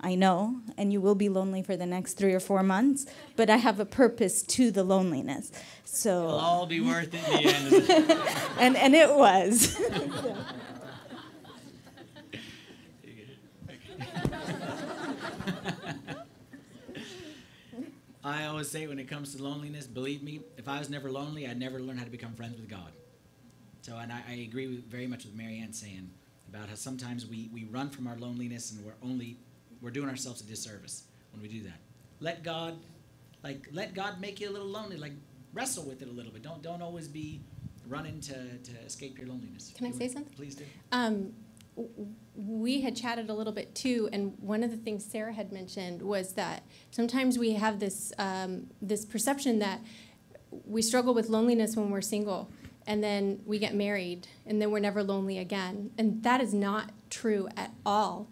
I 0.02 0.16
know, 0.16 0.62
and 0.78 0.94
you 0.94 1.02
will 1.02 1.16
be 1.16 1.28
lonely 1.28 1.62
for 1.62 1.76
the 1.76 1.86
next 1.86 2.14
three 2.14 2.34
or 2.34 2.40
four 2.40 2.64
months, 2.64 3.06
but 3.36 3.50
I 3.50 3.58
have 3.58 3.82
a 3.82 3.86
purpose 3.86 4.44
to 4.44 4.72
the 4.72 4.84
loneliness. 4.84 5.52
So 5.84 6.24
It'll 6.24 6.40
all 6.40 6.66
be 6.66 6.80
worth 6.80 7.10
it 7.12 7.28
in 7.28 7.70
the 7.70 7.94
end. 7.94 8.12
and 8.60 8.78
and 8.78 8.96
it 8.96 9.14
was. 9.14 9.78
I 18.24 18.46
always 18.46 18.70
say 18.70 18.86
when 18.88 19.00
it 19.00 19.08
comes 19.08 19.36
to 19.36 19.42
loneliness, 19.42 19.88
believe 19.88 20.22
me, 20.22 20.42
if 20.58 20.68
I 20.68 20.80
was 20.80 20.90
never 20.90 21.12
lonely, 21.12 21.48
I'd 21.48 21.60
never 21.60 21.80
learn 21.80 21.98
how 21.98 22.04
to 22.04 22.10
become 22.10 22.34
friends 22.34 22.60
with 22.60 22.70
God. 22.70 22.92
So, 23.82 23.96
and 23.96 24.12
I, 24.12 24.22
I 24.28 24.34
agree 24.34 24.68
with, 24.68 24.86
very 24.92 25.08
much 25.08 25.24
with 25.24 25.36
Marianne 25.36 25.72
saying 25.72 26.10
about 26.50 26.68
how 26.68 26.76
sometimes 26.76 27.26
we, 27.26 27.50
we 27.54 27.64
run 27.66 27.90
from 27.90 28.08
our 28.08 28.18
loneliness 28.18 28.72
and 28.72 28.86
we're 28.86 28.98
only, 29.02 29.38
we're 29.82 29.92
doing 29.92 30.10
ourselves 30.10 30.42
a 30.42 30.44
disservice 30.44 31.04
when 31.32 31.42
we 31.42 31.48
do 31.48 31.64
that. 31.64 31.80
Let 32.20 32.44
God, 32.44 32.78
like, 33.44 33.68
let 33.72 33.94
God 33.94 34.20
make 34.20 34.42
you 34.42 34.50
a 34.50 34.52
little 34.52 34.68
lonely. 34.68 34.98
Like, 34.98 35.14
wrestle 35.54 35.84
with 35.84 36.02
it 36.02 36.10
a 36.10 36.12
little 36.12 36.32
bit. 36.32 36.44
Don't, 36.44 36.62
don't 36.62 36.82
always 36.82 37.08
be 37.08 37.42
running 37.88 38.20
to, 38.22 38.34
to 38.58 38.72
escape 38.86 39.18
your 39.18 39.28
loneliness. 39.28 39.74
Can 39.78 39.88
I 39.88 39.92
say 39.92 40.10
something? 40.10 40.34
Please 40.34 40.56
do. 40.56 40.66
Um, 40.92 41.32
we 42.48 42.82
had 42.82 42.96
chatted 42.96 43.30
a 43.30 43.34
little 43.34 43.52
bit 43.52 43.76
too, 43.76 44.08
and 44.14 44.34
one 44.40 44.64
of 44.64 44.72
the 44.72 44.78
things 44.78 45.04
Sarah 45.04 45.34
had 45.34 45.52
mentioned 45.52 46.02
was 46.02 46.34
that 46.34 46.64
sometimes 46.90 47.38
we 47.38 47.54
have 47.54 47.80
this 47.80 48.14
um, 48.18 48.68
this 48.82 49.06
perception 49.06 49.60
that 49.60 49.82
we 50.66 50.82
struggle 50.82 51.14
with 51.14 51.30
loneliness 51.30 51.76
when 51.76 51.90
we're 51.90 52.02
single, 52.02 52.50
and 52.88 53.04
then 53.04 53.42
we 53.46 53.60
get 53.60 53.76
married, 53.76 54.28
and 54.46 54.62
then 54.62 54.72
we're 54.72 54.80
never 54.80 55.04
lonely 55.04 55.38
again, 55.38 55.92
and 55.98 56.24
that 56.24 56.40
is 56.40 56.54
not 56.54 56.92
true 57.10 57.50
at 57.58 57.72
all. 57.86 58.30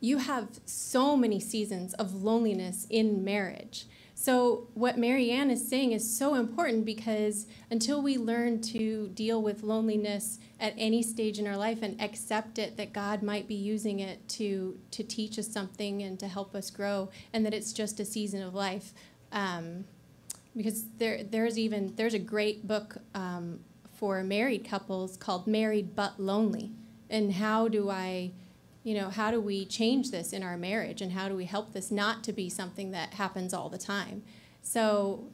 You 0.00 0.18
have 0.18 0.60
so 0.64 1.16
many 1.16 1.38
seasons 1.38 1.94
of 1.94 2.22
loneliness 2.22 2.86
in 2.88 3.24
marriage. 3.24 3.86
So, 4.24 4.68
what 4.72 4.96
Marianne 4.96 5.50
is 5.50 5.68
saying 5.68 5.92
is 5.92 6.16
so 6.16 6.34
important 6.34 6.86
because 6.86 7.46
until 7.70 8.00
we 8.00 8.16
learn 8.16 8.62
to 8.62 9.08
deal 9.08 9.42
with 9.42 9.62
loneliness 9.62 10.38
at 10.58 10.72
any 10.78 11.02
stage 11.02 11.38
in 11.38 11.46
our 11.46 11.58
life 11.58 11.82
and 11.82 12.00
accept 12.00 12.58
it 12.58 12.78
that 12.78 12.94
God 12.94 13.22
might 13.22 13.46
be 13.46 13.54
using 13.54 14.00
it 14.00 14.26
to, 14.30 14.78
to 14.92 15.02
teach 15.02 15.38
us 15.38 15.48
something 15.48 16.00
and 16.00 16.18
to 16.20 16.26
help 16.26 16.54
us 16.54 16.70
grow, 16.70 17.10
and 17.34 17.44
that 17.44 17.52
it's 17.52 17.74
just 17.74 18.00
a 18.00 18.04
season 18.06 18.40
of 18.40 18.54
life. 18.54 18.94
Um, 19.30 19.84
because 20.56 20.86
there, 20.96 21.22
there's 21.22 21.58
even 21.58 21.94
there's 21.96 22.14
a 22.14 22.18
great 22.18 22.66
book 22.66 22.96
um, 23.14 23.60
for 23.92 24.24
married 24.24 24.64
couples 24.64 25.18
called 25.18 25.46
Married 25.46 25.94
But 25.94 26.18
Lonely, 26.18 26.70
and 27.10 27.34
how 27.34 27.68
do 27.68 27.90
I 27.90 28.32
you 28.84 28.94
know, 28.94 29.08
how 29.08 29.30
do 29.30 29.40
we 29.40 29.64
change 29.64 30.10
this 30.10 30.32
in 30.32 30.42
our 30.42 30.58
marriage 30.58 31.00
and 31.00 31.12
how 31.12 31.28
do 31.28 31.34
we 31.34 31.46
help 31.46 31.72
this 31.72 31.90
not 31.90 32.22
to 32.24 32.32
be 32.32 32.50
something 32.50 32.90
that 32.90 33.14
happens 33.14 33.54
all 33.54 33.70
the 33.70 33.78
time? 33.78 34.22
So, 34.62 35.26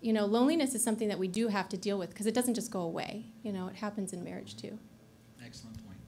you 0.00 0.12
know, 0.12 0.24
loneliness 0.24 0.74
is 0.76 0.82
something 0.82 1.08
that 1.08 1.18
we 1.18 1.26
do 1.26 1.48
have 1.48 1.68
to 1.70 1.76
deal 1.76 1.98
with 1.98 2.10
because 2.10 2.26
it 2.26 2.34
doesn't 2.34 2.54
just 2.54 2.70
go 2.70 2.80
away. 2.80 3.26
You 3.42 3.52
know, 3.52 3.66
it 3.66 3.74
happens 3.74 4.12
in 4.12 4.22
marriage 4.22 4.56
too. 4.56 4.78
Excellent 5.44 5.76
point. 5.84 5.98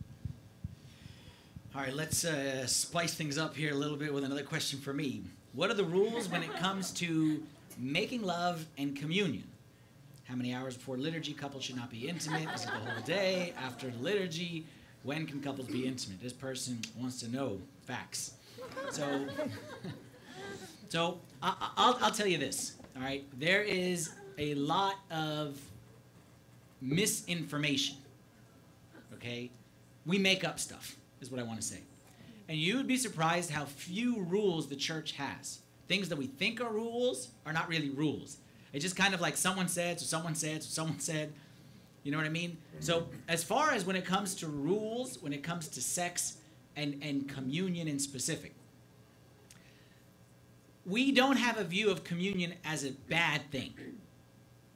All 1.74 1.82
right, 1.82 1.92
let's 1.92 2.24
uh, 2.24 2.66
splice 2.68 3.14
things 3.14 3.36
up 3.36 3.56
here 3.56 3.72
a 3.72 3.76
little 3.76 3.96
bit 3.96 4.14
with 4.14 4.22
another 4.22 4.44
question 4.44 4.78
for 4.78 4.92
me. 4.92 5.24
What 5.54 5.70
are 5.70 5.74
the 5.74 5.84
rules 5.84 6.28
when 6.28 6.44
it 6.44 6.54
comes 6.56 6.92
to 6.92 7.42
making 7.78 8.22
love 8.22 8.64
and 8.78 8.94
communion? 8.94 9.44
How 10.24 10.36
many 10.36 10.54
hours 10.54 10.76
before 10.76 10.96
liturgy 10.96 11.32
couples 11.32 11.64
should 11.64 11.76
not 11.76 11.90
be 11.90 12.08
intimate? 12.08 12.48
Is 12.54 12.62
it 12.62 12.66
the 12.66 12.90
whole 12.90 13.02
day 13.04 13.54
after 13.58 13.92
liturgy? 14.00 14.66
When 15.06 15.26
can 15.26 15.40
couples 15.40 15.68
be 15.68 15.86
intimate? 15.86 16.20
This 16.20 16.32
person 16.32 16.80
wants 16.98 17.20
to 17.20 17.30
know 17.30 17.60
facts. 17.84 18.32
So, 18.90 19.26
so 20.88 21.20
I, 21.42 21.54
I- 21.60 21.70
I'll, 21.76 21.98
I'll 22.02 22.10
tell 22.10 22.26
you 22.26 22.38
this. 22.38 22.74
All 22.96 23.02
right, 23.02 23.24
there 23.38 23.62
is 23.62 24.10
a 24.38 24.54
lot 24.54 24.96
of 25.10 25.58
misinformation 26.80 27.96
okay? 29.26 29.50
We 30.04 30.18
make 30.18 30.44
up 30.44 30.58
stuff, 30.58 30.96
is 31.20 31.30
what 31.30 31.40
I 31.40 31.42
want 31.42 31.60
to 31.60 31.66
say. 31.66 31.80
And 32.48 32.58
you 32.58 32.76
would 32.76 32.86
be 32.86 32.96
surprised 32.96 33.50
how 33.50 33.64
few 33.64 34.20
rules 34.22 34.68
the 34.68 34.76
church 34.76 35.12
has. 35.12 35.60
Things 35.88 36.08
that 36.08 36.16
we 36.18 36.26
think 36.26 36.60
are 36.60 36.70
rules 36.72 37.28
are 37.44 37.52
not 37.52 37.68
really 37.68 37.90
rules. 37.90 38.38
It's 38.72 38.84
just 38.84 38.96
kind 38.96 39.14
of 39.14 39.20
like 39.20 39.36
someone 39.36 39.68
said, 39.68 39.98
so 39.98 40.06
someone 40.06 40.34
said, 40.34 40.62
so 40.62 40.68
someone 40.70 41.00
said. 41.00 41.32
You 42.06 42.12
know 42.12 42.18
what 42.18 42.26
I 42.26 42.30
mean? 42.30 42.56
So, 42.78 43.08
as 43.26 43.42
far 43.42 43.72
as 43.72 43.84
when 43.84 43.96
it 43.96 44.04
comes 44.04 44.36
to 44.36 44.46
rules, 44.46 45.20
when 45.20 45.32
it 45.32 45.42
comes 45.42 45.66
to 45.66 45.82
sex 45.82 46.36
and, 46.76 47.00
and 47.02 47.28
communion 47.28 47.88
in 47.88 47.98
specific, 47.98 48.54
we 50.84 51.10
don't 51.10 51.36
have 51.36 51.58
a 51.58 51.64
view 51.64 51.90
of 51.90 52.04
communion 52.04 52.54
as 52.64 52.84
a 52.84 52.92
bad 52.92 53.50
thing. 53.50 53.74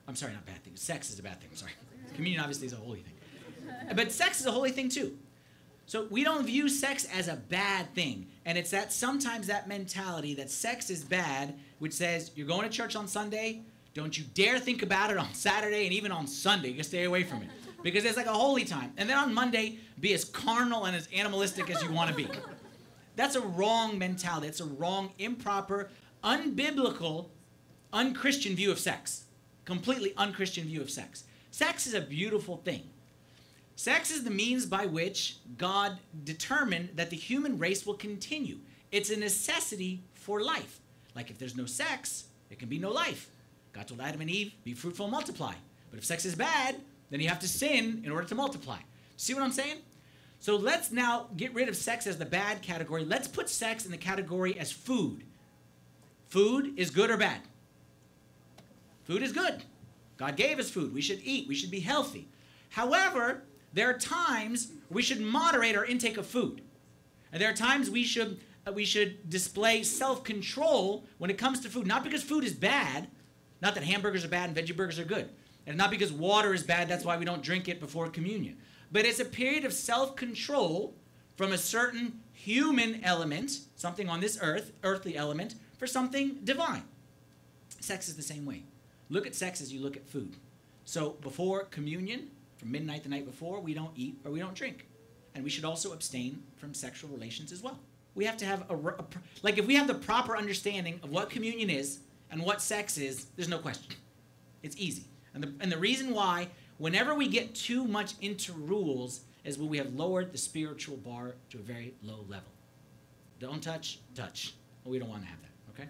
I'm 0.09 0.16
sorry, 0.16 0.33
not 0.33 0.45
bad 0.45 0.61
thing. 0.64 0.74
Sex 0.74 1.12
is 1.12 1.20
a 1.20 1.22
bad 1.22 1.39
thing. 1.39 1.51
I'm 1.53 1.57
sorry. 1.57 1.70
Communion 2.16 2.41
obviously 2.41 2.66
is 2.66 2.72
a 2.72 2.76
holy 2.76 3.05
thing. 3.05 3.14
But 3.95 4.11
sex 4.11 4.41
is 4.41 4.47
a 4.47 4.51
holy 4.51 4.72
thing 4.72 4.89
too. 4.89 5.16
So 5.87 6.09
we 6.11 6.24
don't 6.24 6.45
view 6.45 6.68
sex 6.68 7.07
as 7.14 7.28
a 7.28 7.37
bad 7.37 7.95
thing. 7.95 8.26
And 8.45 8.59
it's 8.59 8.70
that 8.70 8.93
sometimes 8.93 9.47
that 9.47 9.68
mentality 9.68 10.35
that 10.35 10.51
sex 10.51 10.91
is 10.91 11.05
bad, 11.05 11.55
which 11.78 11.93
says 11.93 12.33
you're 12.35 12.49
going 12.49 12.68
to 12.68 12.76
church 12.76 12.97
on 12.97 13.07
Sunday, 13.07 13.62
don't 13.95 14.16
you 14.16 14.24
dare 14.34 14.59
think 14.59 14.82
about 14.82 15.11
it 15.11 15.16
on 15.16 15.32
Saturday 15.34 15.84
and 15.84 15.93
even 15.93 16.12
on 16.12 16.26
Sunday. 16.26 16.70
You 16.70 16.82
stay 16.82 17.05
away 17.05 17.24
from 17.24 17.43
it. 17.43 17.49
Because 17.82 18.05
it's 18.05 18.16
like 18.16 18.26
a 18.26 18.32
holy 18.32 18.64
time. 18.64 18.93
And 18.97 19.09
then 19.09 19.16
on 19.16 19.32
Monday, 19.32 19.78
be 19.99 20.12
as 20.12 20.24
carnal 20.24 20.84
and 20.84 20.95
as 20.95 21.09
animalistic 21.14 21.70
as 21.70 21.82
you 21.82 21.91
want 21.91 22.11
to 22.11 22.16
be. 22.16 22.28
That's 23.16 23.36
a 23.36 23.41
wrong 23.41 23.99
mentality. 23.99 24.49
It's 24.49 24.61
a 24.61 24.66
wrong, 24.66 25.12
improper, 25.18 25.91
unbiblical, 26.22 27.30
unchristian 27.93 28.55
view 28.55 28.70
of 28.70 28.78
sex. 28.78 29.24
Completely 29.64 30.12
unchristian 30.16 30.66
view 30.66 30.80
of 30.80 30.91
sex. 30.91 31.24
Sex 31.51 31.86
is 31.86 31.95
a 31.95 32.01
beautiful 32.01 32.59
thing. 32.59 32.91
Sex 33.76 34.11
is 34.11 34.24
the 34.24 34.30
means 34.30 34.66
by 34.66 34.86
which 34.86 35.38
God 35.57 35.99
determined 36.24 36.91
that 36.97 37.11
the 37.11 37.16
human 37.16 37.59
race 37.59 37.86
will 37.86 37.95
continue. 37.95 38.59
It's 38.93 39.11
a 39.11 39.16
necessity 39.16 40.03
for 40.12 40.43
life. 40.43 40.80
Like 41.14 41.30
if 41.30 41.38
there's 41.38 41.57
no 41.57 41.66
sex, 41.66 42.24
there 42.49 42.59
can 42.59 42.68
be 42.68 42.78
no 42.78 42.91
life. 42.91 43.30
God 43.81 43.89
told 43.89 44.01
Adam 44.03 44.20
and 44.20 44.28
Eve, 44.28 44.53
be 44.62 44.74
fruitful 44.74 45.07
and 45.07 45.12
multiply. 45.12 45.55
But 45.91 45.99
if 45.99 46.05
sex 46.05 46.26
is 46.26 46.35
bad, 46.35 46.76
then 47.09 47.18
you 47.18 47.31
have 47.31 47.41
to 47.41 47.49
sin 47.49 48.03
in 48.05 48.12
order 48.12 48.26
to 48.26 48.35
multiply. 48.35 48.76
See 49.16 49.33
what 49.33 49.43
I'm 49.43 49.53
saying? 49.53 49.78
So 50.39 50.57
let's 50.57 50.93
now 50.93 51.28
get 51.39 51.55
rid 51.55 51.66
of 51.66 51.74
sex 51.74 52.07
as 52.07 52.18
the 52.18 52.26
bad 52.26 52.61
category. 52.61 53.07
Let's 53.07 53.26
put 53.26 53.49
sex 53.49 53.87
in 53.87 53.91
the 53.91 53.97
category 53.97 54.59
as 54.59 54.70
food. 54.70 55.24
Food 56.28 56.74
is 56.76 56.91
good 56.91 57.11
or 57.11 57.16
bad? 57.16 57.41
Food 59.05 59.22
is 59.22 59.33
good. 59.33 59.62
God 60.18 60.37
gave 60.37 60.59
us 60.59 60.68
food. 60.68 60.93
We 60.93 61.01
should 61.01 61.20
eat. 61.24 61.49
We 61.49 61.55
should 61.55 61.70
be 61.70 61.81
healthy. 61.81 62.28
However, 62.68 63.45
there 63.72 63.89
are 63.89 63.99
times 63.99 64.72
we 64.91 65.01
should 65.01 65.22
moderate 65.22 65.74
our 65.74 65.87
intake 65.87 66.18
of 66.18 66.26
food. 66.26 66.61
And 67.33 67.41
there 67.41 67.49
are 67.49 67.55
times 67.55 67.89
we 67.89 68.05
should 68.05 68.41
uh, 68.66 68.72
we 68.72 68.85
should 68.85 69.31
display 69.31 69.83
self-control 69.83 71.07
when 71.16 71.31
it 71.31 71.39
comes 71.39 71.61
to 71.61 71.70
food. 71.70 71.87
Not 71.87 72.05
because 72.05 72.22
food 72.22 72.45
is 72.45 72.53
bad, 72.53 73.09
not 73.62 73.74
that 73.74 73.84
hamburgers 73.84 74.24
are 74.24 74.28
bad 74.28 74.48
and 74.48 74.56
veggie 74.56 74.76
burgers 74.76 74.98
are 74.98 75.04
good. 75.04 75.28
And 75.66 75.76
not 75.76 75.90
because 75.90 76.12
water 76.12 76.54
is 76.54 76.62
bad, 76.62 76.88
that's 76.88 77.04
why 77.04 77.16
we 77.16 77.24
don't 77.24 77.42
drink 77.42 77.68
it 77.68 77.80
before 77.80 78.08
communion. 78.08 78.56
But 78.90 79.04
it's 79.04 79.20
a 79.20 79.24
period 79.24 79.64
of 79.64 79.72
self-control 79.72 80.94
from 81.36 81.52
a 81.52 81.58
certain 81.58 82.20
human 82.32 83.04
element, 83.04 83.61
something 83.76 84.08
on 84.08 84.20
this 84.20 84.38
earth, 84.42 84.72
earthly 84.82 85.16
element, 85.16 85.54
for 85.78 85.86
something 85.86 86.38
divine. 86.44 86.82
Sex 87.80 88.08
is 88.08 88.16
the 88.16 88.22
same 88.22 88.44
way. 88.44 88.64
Look 89.08 89.26
at 89.26 89.34
sex 89.34 89.61
as 89.61 89.72
you 89.72 89.80
look 89.80 89.96
at 89.96 90.06
food. 90.08 90.36
So 90.84 91.11
before 91.22 91.64
communion, 91.64 92.30
from 92.56 92.72
midnight 92.72 93.02
the 93.02 93.08
night 93.08 93.26
before, 93.26 93.61
we 93.61 93.74
don't 93.74 93.92
eat 93.96 94.18
or 94.24 94.30
we 94.30 94.38
don't 94.38 94.54
drink. 94.54 94.86
And 95.34 95.44
we 95.44 95.50
should 95.50 95.64
also 95.64 95.92
abstain 95.92 96.42
from 96.56 96.74
sexual 96.74 97.11
relations 97.11 97.52
as 97.52 97.62
well. 97.62 97.78
We 98.14 98.24
have 98.24 98.36
to 98.38 98.44
have 98.44 98.68
a, 98.68 98.74
a 98.74 99.04
like 99.42 99.56
if 99.56 99.66
we 99.66 99.76
have 99.76 99.86
the 99.86 99.94
proper 99.94 100.36
understanding 100.36 101.00
of 101.02 101.11
what 101.11 101.30
communion 101.30 101.70
is 101.70 102.00
and 102.31 102.43
what 102.43 102.61
sex 102.62 102.99
is, 102.99 103.26
there's 103.37 103.49
no 103.49 103.59
question. 103.59 103.95
It's 104.62 104.76
easy. 104.76 105.05
And 105.35 105.43
the, 105.43 105.53
and 105.61 105.70
the 105.70 105.78
reason 105.78 106.14
why, 106.14 106.49
whenever 106.78 107.14
we 107.14 107.28
get 107.28 107.55
too 107.55 107.85
much 107.85 108.14
into 108.20 108.53
rules, 108.53 109.20
is 109.45 109.59
when 109.59 109.68
we 109.68 109.78
have 109.78 109.95
lowered 109.95 110.33
the 110.33 110.39
spiritual 110.39 110.97
bar 110.99 111.35
to 111.51 111.59
a 111.59 111.62
very 111.62 111.95
low 112.03 112.24
level. 112.28 112.51
Don't 113.39 113.62
touch, 113.62 114.01
touch. 114.14 114.55
We 114.85 114.99
don't 114.99 115.09
want 115.09 115.22
to 115.22 115.28
have 115.28 115.39
that. 115.41 115.83
Okay? 115.83 115.89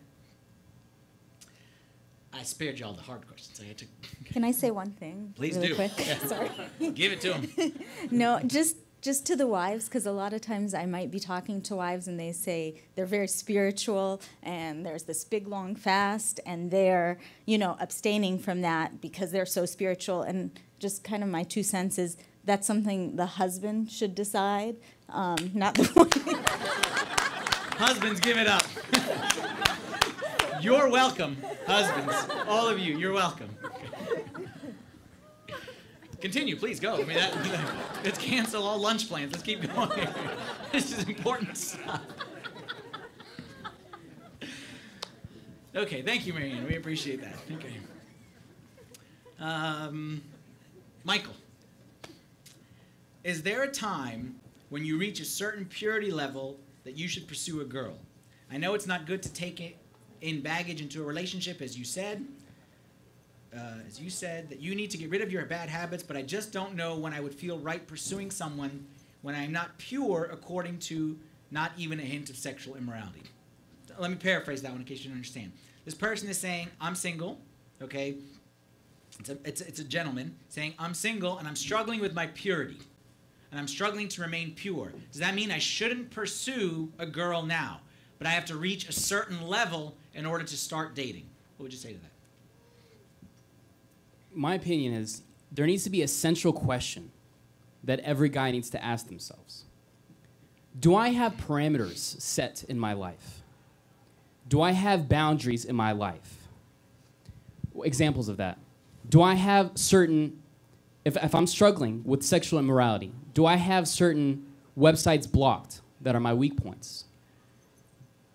I 2.33 2.43
spared 2.45 2.79
you 2.79 2.87
all 2.87 2.93
the 2.93 3.03
hard 3.03 3.27
questions. 3.27 3.61
I 3.61 3.67
had 3.67 3.79
to. 3.79 3.87
Can 4.25 4.45
I 4.45 4.53
say 4.53 4.71
one 4.71 4.93
thing? 4.93 5.33
Please 5.37 5.57
really 5.57 5.69
do. 5.69 5.75
Quick? 5.75 5.93
Yeah. 5.99 6.19
Sorry. 6.27 6.51
Give 6.95 7.13
it 7.13 7.21
to 7.23 7.35
him. 7.35 7.73
no, 8.11 8.41
just 8.47 8.77
just 9.01 9.27
to 9.27 9.37
the 9.37 9.47
wives, 9.47 9.87
because 9.87 10.07
a 10.07 10.13
lot 10.13 10.33
of 10.33 10.41
times 10.41 10.75
I 10.75 10.87
might 10.87 11.11
be 11.11 11.19
talking 11.19 11.63
to 11.63 11.77
wives 11.77 12.07
and 12.07 12.21
they 12.21 12.33
say 12.33 12.83
they're 12.97 13.07
very 13.07 13.29
spiritual 13.29 14.21
and 14.43 14.85
there's 14.85 15.05
this 15.05 15.25
big 15.25 15.47
long 15.47 15.75
fast 15.75 16.41
and 16.45 16.71
they're, 16.71 17.19
you 17.47 17.57
know, 17.57 17.77
abstaining 17.81 18.39
from 18.39 18.61
that 18.61 19.01
because 19.01 19.33
they're 19.33 19.47
so 19.47 19.65
spiritual. 19.65 20.23
And 20.23 20.59
just 20.79 21.03
kind 21.03 21.23
of 21.23 21.29
my 21.29 21.45
two 21.45 21.63
cents 21.63 21.99
is 21.99 22.17
that's 22.45 22.67
something 22.67 23.17
the 23.17 23.27
husband 23.27 23.91
should 23.91 24.15
decide, 24.15 24.77
um, 25.09 25.51
not 25.55 25.75
the 25.75 25.91
wife. 25.97 27.79
Husbands, 27.79 28.21
give 28.21 28.37
it 28.37 28.47
up. 28.47 28.65
You're 30.61 30.91
welcome, 30.91 31.39
husbands. 31.67 32.15
All 32.47 32.69
of 32.69 32.79
you, 32.79 32.99
you're 32.99 33.15
welcome. 33.15 33.49
Continue, 36.21 36.57
please 36.57 36.79
go. 36.79 36.95
I 36.95 37.05
mean, 37.05 37.17
that, 37.17 37.35
let's 38.05 38.19
cancel 38.19 38.63
all 38.63 38.79
lunch 38.79 39.09
plans. 39.09 39.33
Let's 39.33 39.43
keep 39.43 39.63
going. 39.75 40.09
this 40.73 40.97
is 40.97 41.05
important 41.05 41.57
stuff. 41.57 42.03
Okay, 45.75 46.03
thank 46.03 46.27
you, 46.27 46.35
Marianne. 46.35 46.67
We 46.67 46.77
appreciate 46.77 47.23
that. 47.23 47.37
Okay. 47.53 47.77
Um, 49.39 50.23
Michael, 51.05 51.35
is 53.25 53.43
there 53.43 53.63
a 53.63 53.71
time 53.71 54.35
when 54.69 54.85
you 54.85 54.99
reach 54.99 55.21
a 55.21 55.25
certain 55.25 55.65
purity 55.65 56.11
level 56.11 56.59
that 56.85 56.99
you 56.99 57.09
should 57.09 57.27
pursue 57.29 57.61
a 57.61 57.65
girl? 57.65 57.97
I 58.53 58.59
know 58.59 58.75
it's 58.75 58.87
not 58.87 59.07
good 59.07 59.23
to 59.23 59.33
take 59.33 59.61
it 59.61 59.77
in 60.21 60.43
baggage 60.43 60.83
into 60.83 61.03
a 61.03 61.05
relationship, 61.07 61.63
as 61.63 61.79
you 61.79 61.85
said. 61.85 62.27
Uh, 63.55 63.75
as 63.87 64.01
you 64.01 64.11
said, 64.11 64.49
that 64.49 64.61
you 64.61 64.75
need 64.77 64.91
to 64.91 64.99
get 64.99 65.11
rid 65.11 65.23
of 65.23 65.33
your 65.33 65.45
bad 65.45 65.69
habits, 65.69 66.03
but 66.03 66.17
I 66.17 66.23
just 66.23 66.53
don't 66.53 66.77
know 66.77 66.97
when 66.97 67.13
I 67.13 67.21
would 67.21 67.35
feel 67.35 67.59
right 67.59 67.85
pursuing 67.85 68.31
someone 68.31 68.87
when 69.23 69.35
I'm 69.35 69.53
not 69.53 69.77
pure 69.79 70.29
according 70.33 70.79
to 70.81 71.19
not 71.51 71.73
even 71.77 71.99
a 71.99 72.05
hint 72.05 72.31
of 72.31 72.37
sexual 72.37 72.77
immorality. 72.77 73.23
Let 73.99 74.11
me 74.11 74.17
paraphrase 74.17 74.63
that 74.63 74.71
one 74.71 74.81
in 74.81 74.87
case 74.87 75.01
you 75.01 75.11
don't 75.11 75.17
understand. 75.17 75.53
This 75.85 75.95
person 75.95 76.29
is 76.29 76.39
saying, 76.39 76.69
I'm 76.81 76.95
single, 76.95 77.41
okay? 77.83 78.15
It's 79.19 79.29
a, 79.29 79.39
it's, 79.45 79.61
it's 79.61 79.81
a 79.81 79.85
gentleman 79.85 80.37
saying, 80.49 80.75
I'm 80.79 80.95
single 80.95 81.39
and 81.39 81.49
I'm 81.49 81.57
struggling 81.57 82.01
with 82.01 82.15
my 82.15 82.29
purity. 82.29 82.79
And 83.51 83.59
I'm 83.59 83.67
struggling 83.67 84.07
to 84.09 84.23
remain 84.23 84.55
pure. 84.55 84.93
Does 85.11 85.21
that 85.21 85.35
mean 85.35 85.51
I 85.51 85.59
shouldn't 85.59 86.11
pursue 86.11 86.93
a 87.01 87.07
girl 87.07 87.43
now? 87.43 87.81
But 88.19 88.29
I 88.29 88.31
have 88.31 88.45
to 88.47 88.57
reach 88.57 88.89
a 88.89 88.93
certain 88.93 89.43
level 89.49 89.97
in 90.15 90.25
order 90.25 90.45
to 90.45 90.57
start 90.57 90.95
dating. 90.95 91.27
What 91.57 91.65
would 91.65 91.73
you 91.73 91.79
say 91.79 91.93
to 91.93 91.99
that? 91.99 92.11
My 94.33 94.55
opinion 94.55 94.95
is 94.95 95.23
there 95.53 95.67
needs 95.67 95.85
to 95.85 95.91
be 95.91 96.03
a 96.03 96.09
central 96.09 96.53
question 96.53 97.11
that 97.83 98.01
every 98.01 98.29
guy 98.29 98.51
needs 98.51 98.71
to 98.71 98.85
ask 98.85 99.09
themselves 99.09 99.65
Do 100.79 100.95
I 100.95 101.09
have 101.11 101.35
parameters 101.35 102.21
set 102.21 102.65
in 102.69 102.79
my 102.79 102.93
life? 102.93 103.43
Do 104.49 104.61
I 104.61 104.73
have 104.73 105.09
boundaries 105.09 105.65
in 105.65 105.77
my 105.77 105.93
life? 105.93 106.49
Examples 107.83 108.29
of 108.29 108.37
that. 108.39 108.59
Do 109.09 109.23
I 109.23 109.35
have 109.35 109.73
certain, 109.75 110.43
if, 111.05 111.17
if 111.17 111.35
I'm 111.35 111.47
struggling 111.47 112.03
with 112.05 112.23
sexual 112.23 112.59
immorality, 112.59 113.13
do 113.33 113.47
I 113.47 113.57
have 113.57 113.87
certain 113.87 114.47
websites 114.77 115.31
blocked 115.31 115.81
that 116.01 116.15
are 116.15 116.21
my 116.21 116.35
weak 116.35 116.57
points? 116.57 117.05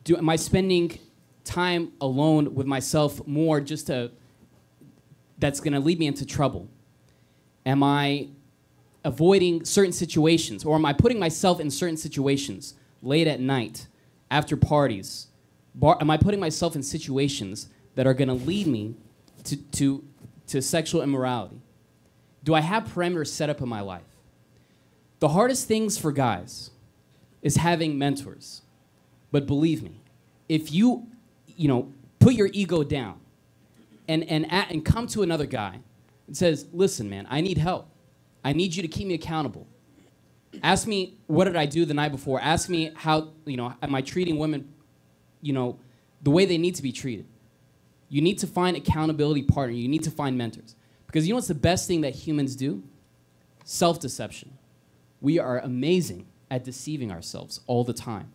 Do, 0.03 0.17
am 0.17 0.29
I 0.29 0.37
spending 0.37 0.99
time 1.43 1.91
alone 2.01 2.55
with 2.55 2.65
myself 2.65 3.25
more 3.27 3.59
just 3.61 3.87
to 3.87 4.11
that's 5.37 5.59
going 5.59 5.73
to 5.73 5.79
lead 5.79 5.99
me 5.99 6.07
into 6.07 6.25
trouble? 6.25 6.67
Am 7.65 7.83
I 7.83 8.29
avoiding 9.03 9.65
certain 9.65 9.91
situations 9.91 10.63
or 10.65 10.75
am 10.75 10.85
I 10.85 10.93
putting 10.93 11.19
myself 11.19 11.59
in 11.59 11.69
certain 11.69 11.97
situations 11.97 12.75
late 13.01 13.27
at 13.27 13.39
night 13.39 13.87
after 14.31 14.55
parties? 14.55 15.27
Bar, 15.73 15.97
am 15.99 16.09
I 16.09 16.17
putting 16.17 16.39
myself 16.39 16.75
in 16.75 16.83
situations 16.83 17.69
that 17.95 18.07
are 18.07 18.13
going 18.13 18.27
to 18.27 18.33
lead 18.33 18.67
me 18.67 18.95
to, 19.43 19.57
to, 19.57 20.03
to 20.47 20.61
sexual 20.61 21.01
immorality? 21.01 21.61
Do 22.43 22.53
I 22.53 22.61
have 22.61 22.85
parameters 22.85 23.27
set 23.27 23.49
up 23.49 23.61
in 23.61 23.69
my 23.69 23.81
life? 23.81 24.03
The 25.19 25.29
hardest 25.29 25.67
things 25.67 25.97
for 25.97 26.11
guys 26.11 26.71
is 27.41 27.57
having 27.57 27.97
mentors. 27.97 28.61
But 29.31 29.47
believe 29.47 29.81
me, 29.81 30.01
if 30.47 30.71
you 30.71 31.07
you 31.55 31.67
know, 31.67 31.91
put 32.19 32.33
your 32.33 32.49
ego 32.53 32.83
down 32.83 33.19
and, 34.07 34.23
and, 34.25 34.51
at, 34.51 34.71
and 34.71 34.83
come 34.83 35.07
to 35.07 35.23
another 35.23 35.45
guy 35.45 35.79
and 36.27 36.35
says, 36.35 36.67
listen, 36.73 37.09
man, 37.09 37.27
I 37.29 37.41
need 37.41 37.57
help. 37.57 37.89
I 38.43 38.53
need 38.53 38.75
you 38.75 38.81
to 38.81 38.87
keep 38.87 39.07
me 39.07 39.13
accountable. 39.15 39.67
Ask 40.63 40.87
me, 40.87 41.17
what 41.27 41.45
did 41.45 41.55
I 41.55 41.65
do 41.65 41.85
the 41.85 41.93
night 41.93 42.11
before? 42.11 42.39
Ask 42.39 42.69
me 42.69 42.91
how, 42.95 43.29
you 43.45 43.57
know, 43.57 43.73
am 43.81 43.93
I 43.93 44.01
treating 44.01 44.37
women, 44.37 44.73
you 45.41 45.53
know, 45.53 45.79
the 46.21 46.31
way 46.31 46.45
they 46.45 46.57
need 46.57 46.75
to 46.75 46.83
be 46.83 46.91
treated? 46.91 47.25
You 48.09 48.21
need 48.21 48.39
to 48.39 48.47
find 48.47 48.77
accountability 48.77 49.43
partner. 49.43 49.75
You 49.75 49.87
need 49.87 50.03
to 50.03 50.11
find 50.11 50.37
mentors. 50.37 50.75
Because 51.07 51.27
you 51.27 51.33
know 51.33 51.37
what's 51.37 51.47
the 51.47 51.55
best 51.55 51.87
thing 51.87 52.01
that 52.01 52.13
humans 52.13 52.55
do? 52.55 52.83
self 53.65 53.99
deception. 53.99 54.57
We 55.19 55.39
are 55.39 55.59
amazing 55.59 56.27
at 56.49 56.63
deceiving 56.63 57.11
ourselves 57.11 57.59
all 57.67 57.83
the 57.83 57.93
time. 57.93 58.31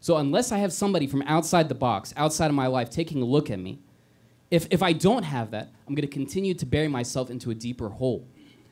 So, 0.00 0.16
unless 0.16 0.52
I 0.52 0.58
have 0.58 0.72
somebody 0.72 1.06
from 1.06 1.22
outside 1.22 1.68
the 1.68 1.74
box, 1.74 2.12
outside 2.16 2.48
of 2.48 2.54
my 2.54 2.66
life, 2.66 2.90
taking 2.90 3.22
a 3.22 3.24
look 3.24 3.50
at 3.50 3.58
me, 3.58 3.80
if, 4.50 4.66
if 4.70 4.82
I 4.82 4.92
don't 4.92 5.22
have 5.22 5.50
that, 5.50 5.70
I'm 5.86 5.94
going 5.94 6.06
to 6.08 6.12
continue 6.12 6.54
to 6.54 6.66
bury 6.66 6.88
myself 6.88 7.30
into 7.30 7.50
a 7.50 7.54
deeper 7.54 7.88
hole. 7.88 8.26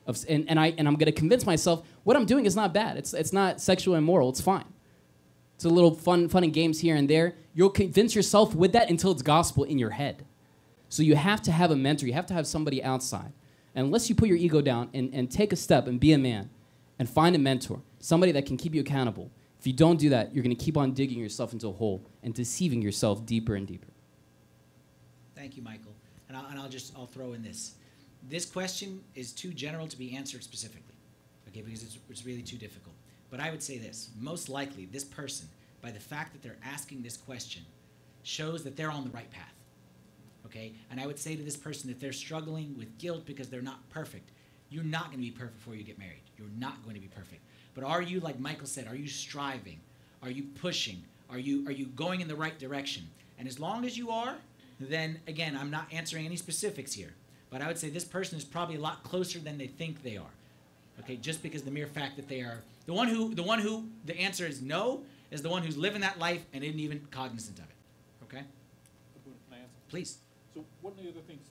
Of, 0.07 0.25
and, 0.29 0.49
and, 0.49 0.59
I, 0.59 0.73
and 0.79 0.87
I'm 0.87 0.95
going 0.95 1.07
to 1.07 1.13
convince 1.13 1.45
myself 1.45 1.87
what 2.05 2.17
I'm 2.17 2.27
doing 2.27 2.47
is 2.47 2.55
not 2.55 2.73
bad. 2.73 2.97
It's, 2.97 3.13
it's 3.13 3.33
not 3.33 3.61
sexual 3.61 3.97
immoral. 3.97 4.31
It's 4.31 4.41
fine. 4.41 4.65
It's 5.57 5.65
a 5.65 5.69
little 5.69 5.95
fun, 5.95 6.29
fun 6.29 6.45
and 6.45 6.53
games 6.53 6.81
here 6.81 6.97
and 6.97 7.09
there. 7.09 7.35
You'll 7.55 7.71
convince 7.71 8.15
yourself 8.15 8.55
with 8.55 8.73
that 8.73 8.91
until 8.91 9.11
it's 9.11 9.23
gospel 9.23 9.65
in 9.65 9.79
your 9.79 9.91
head. 9.91 10.25
So 10.89 11.03
you 11.03 11.17
have 11.17 11.43
to 11.43 11.53
have 11.53 11.71
a 11.71 11.77
mentor. 11.77 12.07
You 12.07 12.13
have 12.13 12.27
to 12.27 12.35
have 12.35 12.47
somebody 12.47 12.83
outside. 12.85 13.33
And 13.75 13.87
unless 13.87 14.09
you 14.09 14.15
put 14.15 14.29
your 14.29 14.37
ego 14.37 14.61
down 14.61 14.91
and, 14.95 15.13
and 15.13 15.31
take 15.31 15.53
a 15.53 15.57
step 15.57 15.87
and 15.87 15.99
be 15.99 16.13
a 16.13 16.19
man 16.19 16.51
and 16.99 17.09
find 17.09 17.35
a 17.35 17.39
mentor, 17.39 17.81
somebody 17.99 18.33
that 18.33 18.47
can 18.47 18.57
keep 18.57 18.75
you 18.75 18.83
accountable, 18.83 19.31
if 19.59 19.67
you 19.67 19.73
don't 19.73 19.99
do 19.99 20.11
that, 20.11 20.35
you're 20.35 20.45
going 20.45 20.55
to 20.55 20.65
keep 20.65 20.77
on 20.77 20.93
digging 20.93 21.19
yourself 21.19 21.53
into 21.53 21.69
a 21.69 21.73
hole 21.73 22.05
and 22.23 22.33
deceiving 22.33 22.81
yourself 22.81 23.27
deeper 23.27 23.55
and 23.55 23.67
deeper. 23.67 23.89
Thank 25.37 25.57
you, 25.57 25.63
Michael. 25.63 25.95
And 26.29 26.37
I'll, 26.37 26.47
and 26.47 26.59
I'll 26.59 26.69
just 26.69 26.93
I'll 26.97 27.07
throw 27.07 27.35
in 27.35 27.43
this. 27.43 27.75
This 28.29 28.47
question 28.47 29.05
is 29.15 29.33
too 29.33 29.53
general 29.53 29.87
to 29.87 29.97
be 29.97 30.17
answered 30.17 30.43
specifically, 30.43 30.95
okay? 31.49 31.63
Because 31.63 31.85
it's, 31.85 31.99
it's 32.11 32.27
really 32.27 32.43
too 32.43 32.57
difficult. 32.57 32.97
But 33.31 33.39
I 33.39 33.51
would 33.51 33.63
say 33.63 33.79
this: 33.79 34.11
most 34.19 34.49
likely, 34.49 34.87
this 34.87 35.05
person, 35.05 35.47
by 35.83 35.91
the 35.93 36.01
fact 36.01 36.33
that 36.33 36.43
they're 36.43 36.59
asking 36.65 37.03
this 37.03 37.17
question, 37.17 37.63
shows 38.23 38.65
that 38.65 38.77
they're 38.77 38.91
on 38.91 39.05
the 39.05 39.11
right 39.11 39.31
path. 39.31 39.53
Okay? 40.47 40.73
And 40.91 41.01
I 41.01 41.07
would 41.07 41.19
say 41.19 41.37
to 41.37 41.43
this 41.43 41.57
person 41.57 41.89
that 41.89 42.01
they're 42.01 42.13
struggling 42.13 42.75
with 42.79 42.99
guilt 42.99 43.27
because 43.27 43.49
they're 43.49 43.63
not 43.63 43.89
perfect. 43.91 44.31
You're 44.71 44.85
not 44.85 45.07
going 45.07 45.19
to 45.19 45.25
be 45.25 45.31
perfect 45.31 45.59
before 45.59 45.75
you 45.75 45.85
get 45.85 45.99
married. 45.99 46.23
You're 46.39 46.49
not 46.59 46.83
going 46.83 46.95
to 46.95 47.01
be 47.01 47.09
perfect. 47.09 47.43
But 47.75 47.85
are 47.85 48.03
you, 48.03 48.21
like 48.21 48.41
Michael 48.41 48.67
said, 48.67 48.87
are 48.89 48.97
you 48.97 49.07
striving? 49.09 49.81
Are 50.23 50.31
you 50.31 50.45
pushing? 50.61 51.05
Are 51.31 51.39
you 51.39 51.67
are 51.69 51.73
you 51.73 51.87
going 51.87 52.21
in 52.21 52.29
the 52.29 52.35
right 52.35 52.59
direction? 52.59 53.09
And 53.39 53.47
as 53.47 53.61
long 53.61 53.85
as 53.85 53.99
you 53.99 54.11
are, 54.11 54.37
then 54.81 55.21
again, 55.27 55.57
I'm 55.57 55.71
not 55.71 55.87
answering 55.93 56.27
any 56.27 56.37
specifics 56.37 56.93
here. 56.93 57.15
But 57.51 57.63
I 57.63 57.69
would 57.69 57.79
say 57.79 57.89
this 57.89 58.05
person 58.05 58.37
is 58.37 58.45
probably 58.45 58.77
a 58.77 58.81
lot 58.81 59.03
closer 59.03 59.39
than 59.39 59.57
they 59.57 59.67
think 59.67 60.03
they 60.03 60.17
are. 60.17 60.35
Okay, 61.01 61.17
just 61.17 61.43
because 61.43 61.63
the 61.63 61.71
mere 61.71 61.87
fact 61.87 62.17
that 62.17 62.29
they 62.29 62.41
are 62.41 62.63
the 62.87 62.93
one 62.93 63.09
who 63.09 63.35
the 63.35 63.43
one 63.43 63.59
who 63.59 63.87
the 64.05 64.19
answer 64.19 64.47
is 64.47 64.63
no 64.63 65.03
is 65.31 65.43
the 65.43 65.49
one 65.49 65.63
who's 65.63 65.77
living 65.77 66.01
that 66.01 66.19
life 66.19 66.45
and 66.53 66.65
isn't 66.65 66.79
even 66.79 67.07
cognizant 67.11 67.59
of 67.59 67.65
it. 67.65 67.71
Okay? 68.25 68.45
Please. 69.89 70.19
So 70.55 70.65
one 70.81 70.93
of 70.93 71.03
the 71.03 71.11
other 71.11 71.21
things. 71.27 71.43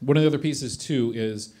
One 0.00 0.16
of 0.16 0.22
the 0.22 0.26
other 0.26 0.38
pieces 0.38 0.76
too 0.76 1.12
is 1.14 1.54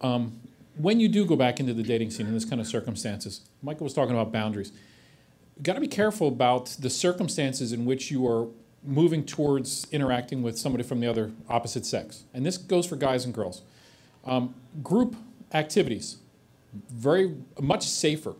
um, 0.00 0.40
when 0.76 1.00
you 1.00 1.08
do 1.08 1.24
go 1.24 1.36
back 1.36 1.60
into 1.60 1.74
the 1.74 1.82
dating 1.82 2.10
scene 2.10 2.26
in 2.26 2.32
this 2.32 2.44
kind 2.44 2.60
of 2.60 2.66
circumstances. 2.66 3.42
Michael 3.62 3.84
was 3.84 3.92
talking 3.92 4.14
about 4.14 4.32
boundaries. 4.32 4.72
You 5.56 5.62
got 5.62 5.74
to 5.74 5.80
be 5.80 5.88
careful 5.88 6.28
about 6.28 6.66
the 6.80 6.90
circumstances 6.90 7.72
in 7.72 7.84
which 7.84 8.10
you 8.10 8.26
are 8.26 8.48
moving 8.84 9.24
towards 9.24 9.86
interacting 9.90 10.42
with 10.42 10.58
somebody 10.58 10.84
from 10.84 11.00
the 11.00 11.06
other 11.06 11.32
opposite 11.48 11.86
sex, 11.86 12.24
and 12.32 12.44
this 12.44 12.56
goes 12.56 12.86
for 12.86 12.96
guys 12.96 13.24
and 13.24 13.34
girls. 13.34 13.62
Um, 14.24 14.54
group 14.82 15.16
activities, 15.52 16.18
very 16.90 17.36
much 17.60 17.86
safer. 17.86 18.34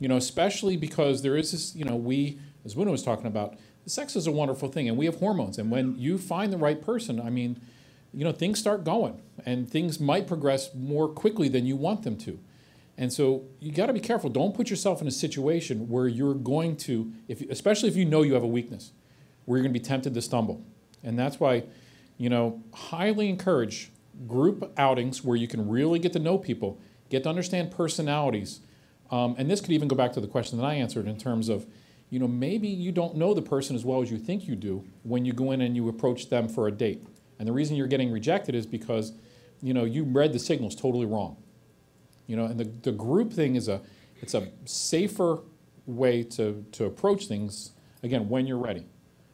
You 0.00 0.06
know, 0.06 0.16
especially 0.16 0.76
because 0.76 1.22
there 1.22 1.36
is 1.36 1.52
this. 1.52 1.74
You 1.74 1.84
know, 1.84 1.96
we 1.96 2.38
as 2.64 2.74
Wuna 2.74 2.90
was 2.90 3.02
talking 3.02 3.26
about 3.26 3.58
sex 3.86 4.16
is 4.16 4.26
a 4.26 4.32
wonderful 4.32 4.68
thing, 4.68 4.88
and 4.88 4.96
we 4.96 5.06
have 5.06 5.16
hormones. 5.16 5.58
And 5.58 5.70
when 5.70 5.98
you 5.98 6.18
find 6.18 6.52
the 6.52 6.58
right 6.58 6.80
person, 6.80 7.20
I 7.20 7.30
mean, 7.30 7.60
you 8.12 8.24
know, 8.24 8.32
things 8.32 8.58
start 8.58 8.84
going, 8.84 9.20
and 9.44 9.68
things 9.68 10.00
might 10.00 10.26
progress 10.26 10.74
more 10.74 11.08
quickly 11.08 11.48
than 11.48 11.66
you 11.66 11.76
want 11.76 12.02
them 12.02 12.16
to. 12.18 12.38
And 12.96 13.12
so 13.12 13.44
you 13.60 13.70
got 13.70 13.86
to 13.86 13.92
be 13.92 14.00
careful. 14.00 14.28
Don't 14.28 14.54
put 14.54 14.70
yourself 14.70 15.00
in 15.00 15.06
a 15.06 15.12
situation 15.12 15.88
where 15.88 16.08
you're 16.08 16.34
going 16.34 16.76
to, 16.78 17.12
if, 17.28 17.40
especially 17.42 17.88
if 17.88 17.96
you 17.96 18.04
know 18.04 18.22
you 18.22 18.34
have 18.34 18.42
a 18.42 18.48
weakness, 18.48 18.92
where 19.48 19.56
you're 19.56 19.62
going 19.62 19.72
to 19.72 19.80
be 19.80 19.84
tempted 19.84 20.12
to 20.12 20.20
stumble. 20.20 20.62
And 21.02 21.18
that's 21.18 21.40
why, 21.40 21.64
you 22.18 22.28
know, 22.28 22.62
highly 22.74 23.30
encourage 23.30 23.90
group 24.26 24.70
outings 24.76 25.24
where 25.24 25.36
you 25.36 25.48
can 25.48 25.66
really 25.66 25.98
get 25.98 26.12
to 26.12 26.18
know 26.18 26.36
people, 26.36 26.78
get 27.08 27.22
to 27.22 27.30
understand 27.30 27.70
personalities. 27.70 28.60
Um, 29.10 29.34
and 29.38 29.50
this 29.50 29.62
could 29.62 29.70
even 29.70 29.88
go 29.88 29.96
back 29.96 30.12
to 30.12 30.20
the 30.20 30.26
question 30.26 30.58
that 30.58 30.64
I 30.64 30.74
answered 30.74 31.06
in 31.08 31.16
terms 31.16 31.48
of, 31.48 31.66
you 32.10 32.18
know, 32.18 32.28
maybe 32.28 32.68
you 32.68 32.92
don't 32.92 33.16
know 33.16 33.32
the 33.32 33.40
person 33.40 33.74
as 33.74 33.86
well 33.86 34.02
as 34.02 34.10
you 34.10 34.18
think 34.18 34.46
you 34.46 34.54
do 34.54 34.84
when 35.02 35.24
you 35.24 35.32
go 35.32 35.52
in 35.52 35.62
and 35.62 35.74
you 35.74 35.88
approach 35.88 36.28
them 36.28 36.46
for 36.46 36.68
a 36.68 36.70
date. 36.70 37.06
And 37.38 37.48
the 37.48 37.52
reason 37.52 37.74
you're 37.74 37.86
getting 37.86 38.12
rejected 38.12 38.54
is 38.54 38.66
because, 38.66 39.12
you 39.62 39.72
know, 39.72 39.86
you 39.86 40.04
read 40.04 40.34
the 40.34 40.38
signals 40.38 40.74
totally 40.74 41.06
wrong. 41.06 41.38
You 42.26 42.36
know, 42.36 42.44
and 42.44 42.60
the, 42.60 42.70
the 42.82 42.92
group 42.92 43.32
thing 43.32 43.56
is 43.56 43.68
a, 43.68 43.80
it's 44.20 44.34
a 44.34 44.48
safer 44.66 45.38
way 45.86 46.22
to, 46.22 46.66
to 46.72 46.84
approach 46.84 47.28
things, 47.28 47.70
again, 48.02 48.28
when 48.28 48.46
you're 48.46 48.58
ready. 48.58 48.84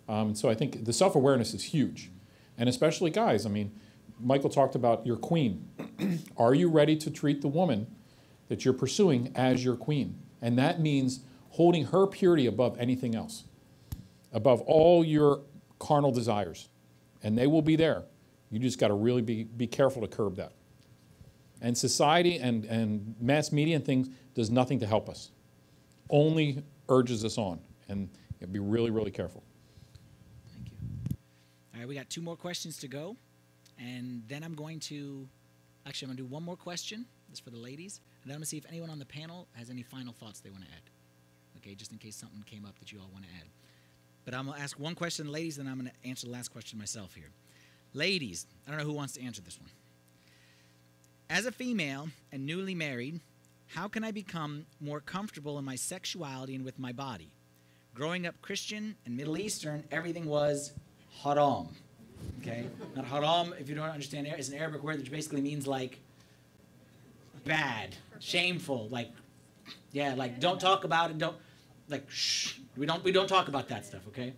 Um, 0.08 0.34
so 0.34 0.48
I 0.48 0.54
think 0.54 0.84
the 0.84 0.92
self-awareness 0.92 1.54
is 1.54 1.64
huge. 1.64 2.10
And 2.58 2.68
especially 2.68 3.10
guys, 3.10 3.46
I 3.46 3.48
mean, 3.48 3.72
Michael 4.20 4.50
talked 4.50 4.74
about 4.74 5.06
your 5.06 5.16
queen. 5.16 5.68
Are 6.36 6.54
you 6.54 6.68
ready 6.68 6.96
to 6.96 7.10
treat 7.10 7.42
the 7.42 7.48
woman 7.48 7.86
that 8.48 8.64
you're 8.64 8.74
pursuing 8.74 9.32
as 9.34 9.64
your 9.64 9.76
queen? 9.76 10.18
And 10.40 10.58
that 10.58 10.80
means 10.80 11.20
holding 11.50 11.86
her 11.86 12.06
purity 12.06 12.46
above 12.46 12.76
anything 12.78 13.14
else, 13.14 13.44
above 14.32 14.60
all 14.62 15.04
your 15.04 15.42
carnal 15.78 16.12
desires. 16.12 16.68
And 17.22 17.36
they 17.36 17.46
will 17.46 17.62
be 17.62 17.76
there. 17.76 18.04
You 18.50 18.58
just 18.58 18.78
got 18.78 18.88
to 18.88 18.94
really 18.94 19.22
be, 19.22 19.44
be 19.44 19.66
careful 19.66 20.02
to 20.02 20.08
curb 20.08 20.36
that. 20.36 20.52
And 21.60 21.76
society 21.76 22.38
and, 22.38 22.64
and 22.66 23.14
mass 23.20 23.50
media 23.50 23.76
and 23.76 23.84
things 23.84 24.08
does 24.34 24.50
nothing 24.50 24.80
to 24.80 24.86
help 24.86 25.08
us, 25.08 25.30
only 26.10 26.62
urges 26.88 27.24
us 27.24 27.38
on. 27.38 27.58
And 27.88 28.10
be 28.52 28.58
really, 28.58 28.90
really 28.90 29.10
careful. 29.10 29.42
All 31.74 31.80
right, 31.80 31.88
we 31.88 31.96
got 31.96 32.08
two 32.08 32.22
more 32.22 32.36
questions 32.36 32.78
to 32.78 32.88
go. 32.88 33.16
And 33.78 34.22
then 34.28 34.44
I'm 34.44 34.54
going 34.54 34.78
to, 34.80 35.26
actually, 35.86 36.06
I'm 36.06 36.10
going 36.10 36.16
to 36.18 36.22
do 36.22 36.32
one 36.32 36.44
more 36.44 36.56
question. 36.56 37.04
This 37.30 37.40
for 37.40 37.50
the 37.50 37.58
ladies. 37.58 38.00
And 38.22 38.30
then 38.30 38.36
I'm 38.36 38.38
going 38.38 38.44
to 38.44 38.48
see 38.48 38.58
if 38.58 38.66
anyone 38.68 38.90
on 38.90 39.00
the 39.00 39.04
panel 39.04 39.48
has 39.54 39.70
any 39.70 39.82
final 39.82 40.12
thoughts 40.12 40.38
they 40.38 40.50
want 40.50 40.62
to 40.62 40.70
add. 40.70 40.82
Okay, 41.58 41.74
just 41.74 41.90
in 41.90 41.98
case 41.98 42.14
something 42.14 42.42
came 42.46 42.64
up 42.64 42.78
that 42.78 42.92
you 42.92 43.00
all 43.00 43.08
want 43.12 43.24
to 43.24 43.30
add. 43.40 43.46
But 44.24 44.34
I'm 44.34 44.46
going 44.46 44.56
to 44.56 44.62
ask 44.62 44.78
one 44.78 44.94
question, 44.94 45.32
ladies, 45.32 45.56
then 45.56 45.66
I'm 45.66 45.78
going 45.80 45.90
to 45.90 46.08
answer 46.08 46.26
the 46.26 46.32
last 46.32 46.52
question 46.52 46.78
myself 46.78 47.14
here. 47.14 47.30
Ladies, 47.92 48.46
I 48.66 48.70
don't 48.70 48.78
know 48.78 48.86
who 48.86 48.92
wants 48.92 49.14
to 49.14 49.22
answer 49.22 49.42
this 49.42 49.58
one. 49.58 49.70
As 51.28 51.46
a 51.46 51.52
female 51.52 52.08
and 52.30 52.46
newly 52.46 52.74
married, 52.74 53.20
how 53.68 53.88
can 53.88 54.04
I 54.04 54.12
become 54.12 54.66
more 54.80 55.00
comfortable 55.00 55.58
in 55.58 55.64
my 55.64 55.74
sexuality 55.74 56.54
and 56.54 56.64
with 56.64 56.78
my 56.78 56.92
body? 56.92 57.30
Growing 57.94 58.26
up 58.26 58.40
Christian 58.42 58.94
and 59.06 59.16
Middle 59.16 59.38
Eastern, 59.38 59.84
everything 59.90 60.26
was 60.26 60.72
haram. 61.22 61.68
Okay? 62.40 62.66
Not 62.94 63.04
haram, 63.06 63.54
if 63.58 63.68
you 63.68 63.74
don't 63.74 63.88
understand, 63.88 64.26
it's 64.26 64.48
an 64.48 64.54
Arabic 64.54 64.82
word 64.82 64.98
that 64.98 65.10
basically 65.10 65.40
means 65.40 65.66
like 65.66 65.98
bad, 67.44 67.94
shameful, 68.20 68.88
like, 68.90 69.10
yeah, 69.92 70.14
like 70.14 70.40
don't 70.40 70.60
talk 70.60 70.84
about 70.84 71.10
it, 71.10 71.18
don't, 71.18 71.36
like, 71.88 72.08
shh. 72.10 72.58
We 72.76 72.86
don't, 72.86 73.04
we 73.04 73.12
don't 73.12 73.28
talk 73.28 73.48
about 73.48 73.68
that 73.68 73.86
stuff, 73.86 74.02
okay? 74.08 74.32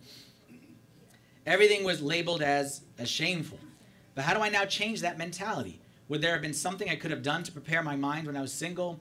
Everything 1.45 1.83
was 1.83 2.01
labeled 2.01 2.41
as, 2.41 2.81
as 2.99 3.09
shameful. 3.09 3.57
But 4.15 4.25
how 4.25 4.33
do 4.33 4.41
I 4.41 4.49
now 4.49 4.65
change 4.65 5.01
that 5.01 5.17
mentality? 5.17 5.79
Would 6.09 6.21
there 6.21 6.33
have 6.33 6.41
been 6.41 6.53
something 6.53 6.89
I 6.89 6.95
could 6.95 7.11
have 7.11 7.23
done 7.23 7.43
to 7.43 7.51
prepare 7.51 7.81
my 7.83 7.95
mind 7.95 8.27
when 8.27 8.37
I 8.37 8.41
was 8.41 8.53
single? 8.53 8.99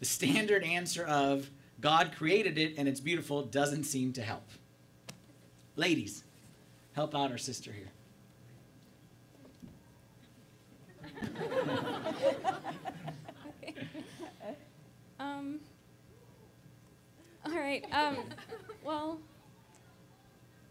The 0.00 0.06
standard 0.06 0.62
answer 0.62 1.04
of 1.04 1.50
God 1.80 2.12
created 2.16 2.58
it 2.58 2.74
and 2.78 2.88
it's 2.88 3.00
beautiful 3.00 3.42
doesn't 3.42 3.84
seem 3.84 4.12
to 4.14 4.22
help. 4.22 4.48
Ladies, 5.76 6.24
help 6.98 7.14
out 7.14 7.30
our 7.30 7.38
sister 7.38 7.70
here. 7.70 7.92
Um, 15.20 15.58
all 17.44 17.58
right. 17.58 17.84
Um, 17.92 18.18
well, 18.84 19.18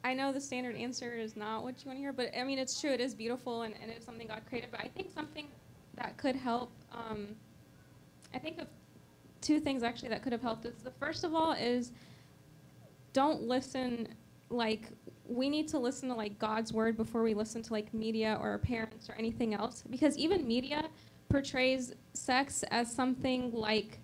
I 0.06 0.14
know 0.14 0.32
the 0.32 0.40
standard 0.40 0.78
answer 0.78 1.18
is 1.18 1.36
not 1.36 1.64
what 1.64 1.84
you 1.84 1.90
want 1.90 1.98
to 1.98 2.02
hear, 2.02 2.14
but 2.14 2.32
I 2.34 2.46
mean, 2.46 2.58
it's 2.58 2.80
true. 2.80 2.92
It 2.92 3.02
is 3.02 3.14
beautiful 3.14 3.64
and, 3.64 3.74
and 3.82 3.92
it's 3.92 4.06
something 4.06 4.26
God 4.26 4.44
created. 4.48 4.72
But 4.72 4.80
I 4.80 4.88
think 4.96 5.12
something 5.14 5.48
that 5.96 6.16
could 6.16 6.38
help, 6.38 6.72
um, 6.94 7.36
I 8.34 8.40
think 8.40 8.60
of 8.60 8.68
two 9.42 9.60
things 9.60 9.84
actually 9.84 10.10
that 10.10 10.24
could 10.24 10.32
have 10.32 10.42
helped. 10.42 10.66
Is 10.66 10.76
the 10.82 10.92
first 10.92 11.26
of 11.26 11.36
all 11.36 11.52
is 11.52 11.92
don't 13.12 13.42
listen 13.42 14.08
like 14.50 14.90
we 15.28 15.50
need 15.50 15.68
to 15.70 15.80
listen 15.80 16.10
to 16.10 16.16
like 16.16 16.40
God's 16.40 16.72
word 16.72 16.96
before 16.96 17.24
we 17.24 17.34
listen 17.34 17.62
to 17.64 17.74
like 17.74 17.94
media 17.94 18.38
or 18.42 18.52
our 18.52 18.58
parents 18.58 19.10
or 19.10 19.16
anything 19.16 19.54
else. 19.54 19.84
Because 19.90 20.18
even 20.18 20.48
media 20.48 20.86
portrays 21.30 21.94
sex 22.14 22.64
as 22.72 22.92
something 22.92 23.52
like 23.52 24.00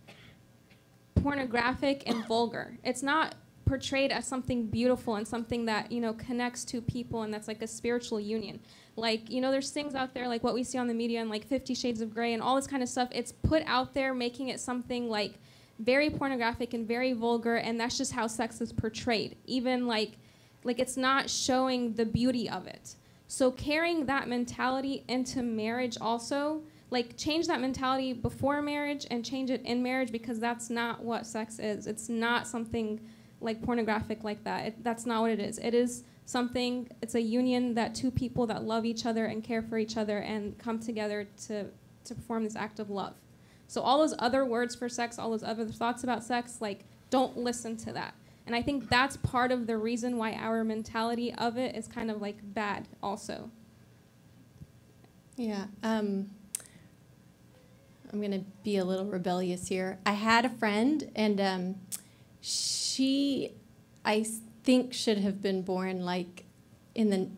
pornographic 1.15 2.03
and 2.05 2.25
vulgar. 2.25 2.77
It's 2.83 3.01
not 3.03 3.35
portrayed 3.65 4.11
as 4.11 4.27
something 4.27 4.67
beautiful 4.67 5.15
and 5.15 5.25
something 5.25 5.65
that 5.65 5.89
you 5.89 6.01
know 6.01 6.13
connects 6.13 6.65
two 6.65 6.81
people 6.81 7.21
and 7.21 7.33
that's 7.33 7.47
like 7.47 7.61
a 7.61 7.67
spiritual 7.67 8.19
union. 8.19 8.59
Like 8.97 9.31
you 9.31 9.39
know 9.39 9.51
there's 9.51 9.71
things 9.71 9.95
out 9.95 10.13
there 10.13 10.27
like 10.27 10.43
what 10.43 10.53
we 10.53 10.63
see 10.63 10.77
on 10.77 10.87
the 10.87 10.93
media 10.93 11.21
and 11.21 11.29
like 11.29 11.47
50 11.47 11.73
shades 11.73 12.01
of 12.01 12.13
gray 12.13 12.33
and 12.33 12.43
all 12.43 12.57
this 12.57 12.67
kind 12.67 12.83
of 12.83 12.89
stuff. 12.89 13.07
It's 13.11 13.31
put 13.31 13.63
out 13.65 13.93
there 13.93 14.13
making 14.13 14.49
it 14.49 14.59
something 14.59 15.09
like 15.09 15.35
very 15.79 16.09
pornographic 16.09 16.73
and 16.73 16.87
very 16.87 17.13
vulgar 17.13 17.55
and 17.55 17.79
that's 17.79 17.97
just 17.97 18.11
how 18.11 18.27
sex 18.27 18.59
is 18.59 18.73
portrayed. 18.73 19.37
Even 19.45 19.87
like 19.87 20.17
like 20.63 20.79
it's 20.79 20.97
not 20.97 21.29
showing 21.29 21.93
the 21.93 22.05
beauty 22.05 22.49
of 22.49 22.67
it. 22.67 22.95
So 23.27 23.51
carrying 23.51 24.05
that 24.05 24.27
mentality 24.27 25.03
into 25.07 25.41
marriage 25.41 25.97
also 25.99 26.61
like 26.91 27.17
change 27.17 27.47
that 27.47 27.59
mentality 27.59 28.13
before 28.13 28.61
marriage 28.61 29.07
and 29.09 29.25
change 29.25 29.49
it 29.49 29.63
in 29.63 29.81
marriage 29.81 30.11
because 30.11 30.39
that's 30.39 30.69
not 30.69 31.03
what 31.03 31.25
sex 31.25 31.57
is. 31.57 31.87
It's 31.87 32.07
not 32.07 32.47
something 32.47 32.99
like 33.41 33.63
pornographic 33.63 34.23
like 34.23 34.43
that. 34.43 34.67
It, 34.67 34.83
that's 34.83 35.07
not 35.07 35.21
what 35.21 35.31
it 35.31 35.39
is. 35.39 35.57
It 35.57 35.73
is 35.73 36.03
something 36.25 36.87
it's 37.01 37.15
a 37.15 37.21
union 37.21 37.73
that 37.73 37.95
two 37.95 38.11
people 38.11 38.45
that 38.47 38.63
love 38.63 38.85
each 38.85 39.05
other 39.05 39.25
and 39.25 39.43
care 39.43 39.63
for 39.63 39.77
each 39.77 39.97
other 39.97 40.19
and 40.19 40.57
come 40.59 40.79
together 40.79 41.27
to 41.47 41.65
to 42.05 42.15
perform 42.15 42.43
this 42.43 42.55
act 42.55 42.79
of 42.79 42.91
love. 42.91 43.15
So 43.67 43.81
all 43.81 43.97
those 43.97 44.13
other 44.19 44.45
words 44.45 44.75
for 44.75 44.87
sex 44.87 45.17
all 45.17 45.31
those 45.31 45.43
other 45.43 45.65
thoughts 45.65 46.03
about 46.03 46.23
sex 46.23 46.59
like 46.61 46.85
don't 47.09 47.35
listen 47.37 47.75
to 47.77 47.93
that 47.93 48.13
and 48.47 48.55
i 48.55 48.61
think 48.61 48.89
that's 48.89 49.17
part 49.17 49.51
of 49.51 49.67
the 49.67 49.77
reason 49.77 50.17
why 50.17 50.33
our 50.33 50.63
mentality 50.63 51.33
of 51.35 51.57
it 51.57 51.75
is 51.75 51.87
kind 51.87 52.11
of 52.11 52.21
like 52.21 52.37
bad 52.43 52.87
also 53.03 53.49
Yeah. 55.37 55.65
Um, 55.83 56.31
I'm 58.11 58.19
going 58.19 58.31
to 58.31 58.45
be 58.63 58.77
a 58.77 58.85
little 58.85 59.05
rebellious 59.05 59.67
here. 59.67 59.99
I 60.05 60.13
had 60.13 60.45
a 60.45 60.49
friend, 60.49 61.11
and 61.15 61.41
um, 61.41 61.75
she, 62.41 63.53
I 64.05 64.25
think, 64.63 64.93
should 64.93 65.19
have 65.19 65.41
been 65.41 65.63
born 65.63 66.05
like 66.05 66.45
in 66.95 67.09
the, 67.09 67.29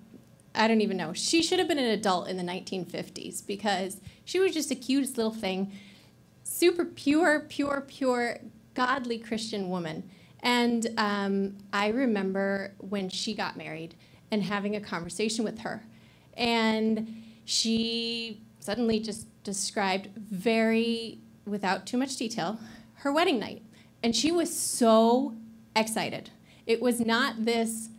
I 0.54 0.68
don't 0.68 0.82
even 0.82 0.98
know. 0.98 1.14
She 1.14 1.44
should 1.44 1.60
have 1.60 1.68
been 1.68 1.80
an 1.80 1.86
adult 1.86 2.28
in 2.28 2.38
the 2.38 2.44
1950s 2.44 3.46
because 3.46 4.02
she 4.26 4.40
was 4.40 4.54
just 4.54 4.70
the 4.70 4.76
cutest 4.76 5.18
little 5.18 5.34
thing. 5.34 5.72
Super 6.44 6.86
pure, 6.86 7.42
pure, 7.42 7.84
pure, 7.88 8.40
godly 8.74 9.18
Christian 9.18 9.70
woman. 9.70 10.10
And 10.46 10.88
um, 10.98 11.58
I 11.74 11.88
remember 11.88 12.76
when 12.78 13.10
she 13.10 13.34
got 13.34 13.58
married 13.58 13.96
and 14.30 14.44
having 14.44 14.76
a 14.76 14.80
conversation 14.80 15.44
with 15.44 15.60
her. 15.60 15.84
And 16.38 17.24
she 17.46 18.42
suddenly 18.60 19.00
just 19.00 19.28
described 19.44 20.10
very, 20.16 21.18
without 21.48 21.88
too 21.88 21.98
much 21.98 22.16
detail, 22.18 22.60
her 22.96 23.12
wedding 23.12 23.40
night. 23.40 23.64
And 24.04 24.16
she 24.16 24.32
was 24.32 24.56
so 24.56 25.34
excited. 25.76 26.30
It 26.68 26.80
was 26.80 27.00
not 27.00 27.44
this 27.44 27.90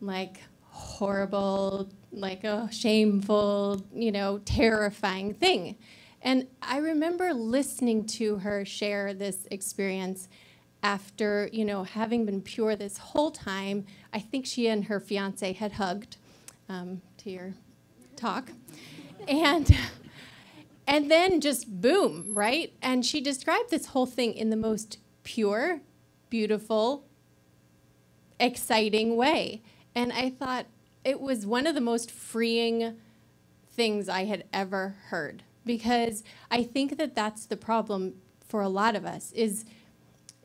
like 0.00 0.40
horrible, 0.70 1.90
like 2.12 2.44
a 2.44 2.68
shameful, 2.72 3.84
you 3.94 4.10
know, 4.10 4.40
terrifying 4.46 5.34
thing. 5.34 5.76
And 6.22 6.46
I 6.62 6.78
remember 6.78 7.34
listening 7.34 8.06
to 8.06 8.36
her 8.38 8.64
share 8.64 9.12
this 9.12 9.46
experience 9.50 10.28
after, 10.82 11.48
you 11.52 11.64
know, 11.64 11.84
having 11.84 12.24
been 12.24 12.40
pure 12.40 12.76
this 12.76 12.98
whole 12.98 13.30
time. 13.30 13.86
I 14.12 14.18
think 14.18 14.46
she 14.46 14.66
and 14.68 14.84
her 14.84 15.00
fiance 15.00 15.52
had 15.52 15.72
hugged 15.72 16.16
um, 16.68 17.02
to 17.18 17.30
your 17.30 17.54
talk. 18.16 18.52
And 19.28 19.76
and 20.86 21.10
then 21.10 21.40
just 21.40 21.80
boom, 21.80 22.26
right? 22.28 22.72
And 22.82 23.06
she 23.06 23.20
described 23.20 23.70
this 23.70 23.86
whole 23.86 24.06
thing 24.06 24.34
in 24.34 24.50
the 24.50 24.56
most 24.56 24.98
pure, 25.22 25.80
beautiful, 26.30 27.04
exciting 28.40 29.16
way. 29.16 29.62
And 29.94 30.12
I 30.12 30.30
thought 30.30 30.66
it 31.04 31.20
was 31.20 31.46
one 31.46 31.66
of 31.66 31.74
the 31.74 31.80
most 31.80 32.10
freeing 32.10 32.96
things 33.72 34.08
I 34.08 34.24
had 34.24 34.44
ever 34.52 34.96
heard 35.08 35.44
because 35.64 36.24
I 36.50 36.64
think 36.64 36.98
that 36.98 37.14
that's 37.14 37.46
the 37.46 37.56
problem 37.56 38.14
for 38.46 38.60
a 38.60 38.68
lot 38.68 38.96
of 38.96 39.04
us 39.04 39.30
is 39.32 39.64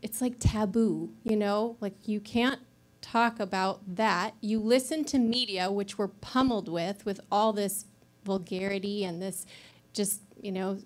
it's 0.05 0.21
like 0.21 0.35
taboo, 0.37 1.09
you 1.23 1.35
know? 1.35 1.77
Like 1.81 2.07
you 2.07 2.19
can't 2.19 2.59
talk 3.01 3.39
about 3.39 3.81
that. 3.95 4.35
You 4.39 4.59
listen 4.59 5.03
to 5.05 5.17
media 5.17 5.71
which 5.71 5.97
we're 5.97 6.09
pummeled 6.09 6.69
with 6.69 7.03
with 7.07 7.19
all 7.31 7.53
this 7.53 7.85
vulgarity 8.23 9.03
and 9.03 9.19
this 9.19 9.47
just, 9.93 10.21
you 10.39 10.51
know, 10.51 10.77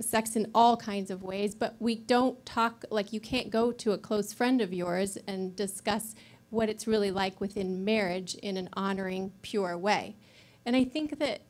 sex 0.00 0.34
in 0.34 0.50
all 0.52 0.76
kinds 0.76 1.12
of 1.12 1.22
ways, 1.22 1.54
but 1.54 1.76
we 1.78 1.94
don't 1.94 2.44
talk 2.44 2.84
like 2.90 3.12
you 3.12 3.20
can't 3.20 3.50
go 3.50 3.70
to 3.70 3.92
a 3.92 3.98
close 3.98 4.32
friend 4.32 4.60
of 4.60 4.72
yours 4.74 5.16
and 5.28 5.54
discuss 5.54 6.16
what 6.50 6.68
it's 6.68 6.88
really 6.88 7.12
like 7.12 7.40
within 7.40 7.84
marriage 7.84 8.34
in 8.34 8.56
an 8.56 8.68
honoring, 8.72 9.30
pure 9.42 9.78
way. 9.78 10.16
And 10.66 10.74
I 10.74 10.82
think 10.82 11.20
that 11.20 11.42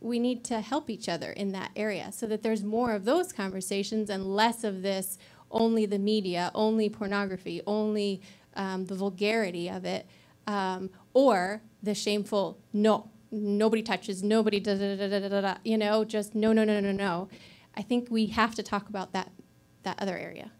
we 0.00 0.18
need 0.18 0.42
to 0.44 0.62
help 0.62 0.88
each 0.88 1.06
other 1.06 1.32
in 1.32 1.52
that 1.52 1.70
area 1.76 2.10
so 2.12 2.26
that 2.26 2.42
there's 2.42 2.64
more 2.64 2.92
of 2.92 3.04
those 3.04 3.30
conversations 3.30 4.08
and 4.08 4.34
less 4.34 4.64
of 4.64 4.80
this 4.80 5.18
only 5.52 5.86
the 5.86 5.98
media, 5.98 6.50
only 6.54 6.88
pornography, 6.88 7.60
only 7.66 8.22
um, 8.54 8.86
the 8.86 8.94
vulgarity 8.94 9.68
of 9.68 9.84
it, 9.84 10.06
um, 10.46 10.90
or 11.14 11.62
the 11.82 11.94
shameful 11.94 12.58
no, 12.72 13.10
nobody 13.30 13.82
touches, 13.82 14.22
nobody 14.22 14.60
da 14.60 14.74
da 14.74 14.96
da 14.96 15.08
da 15.08 15.28
da 15.28 15.40
da, 15.40 15.54
you 15.64 15.78
know, 15.78 16.04
just 16.04 16.34
no, 16.34 16.52
no, 16.52 16.64
no, 16.64 16.80
no, 16.80 16.92
no. 16.92 17.28
I 17.74 17.82
think 17.82 18.08
we 18.10 18.26
have 18.26 18.54
to 18.56 18.62
talk 18.62 18.88
about 18.88 19.12
that 19.12 19.32
that 19.82 20.00
other 20.00 20.16
area. 20.16 20.52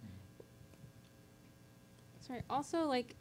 Sorry. 2.26 2.42
Also, 2.50 2.86
like, 2.86 3.14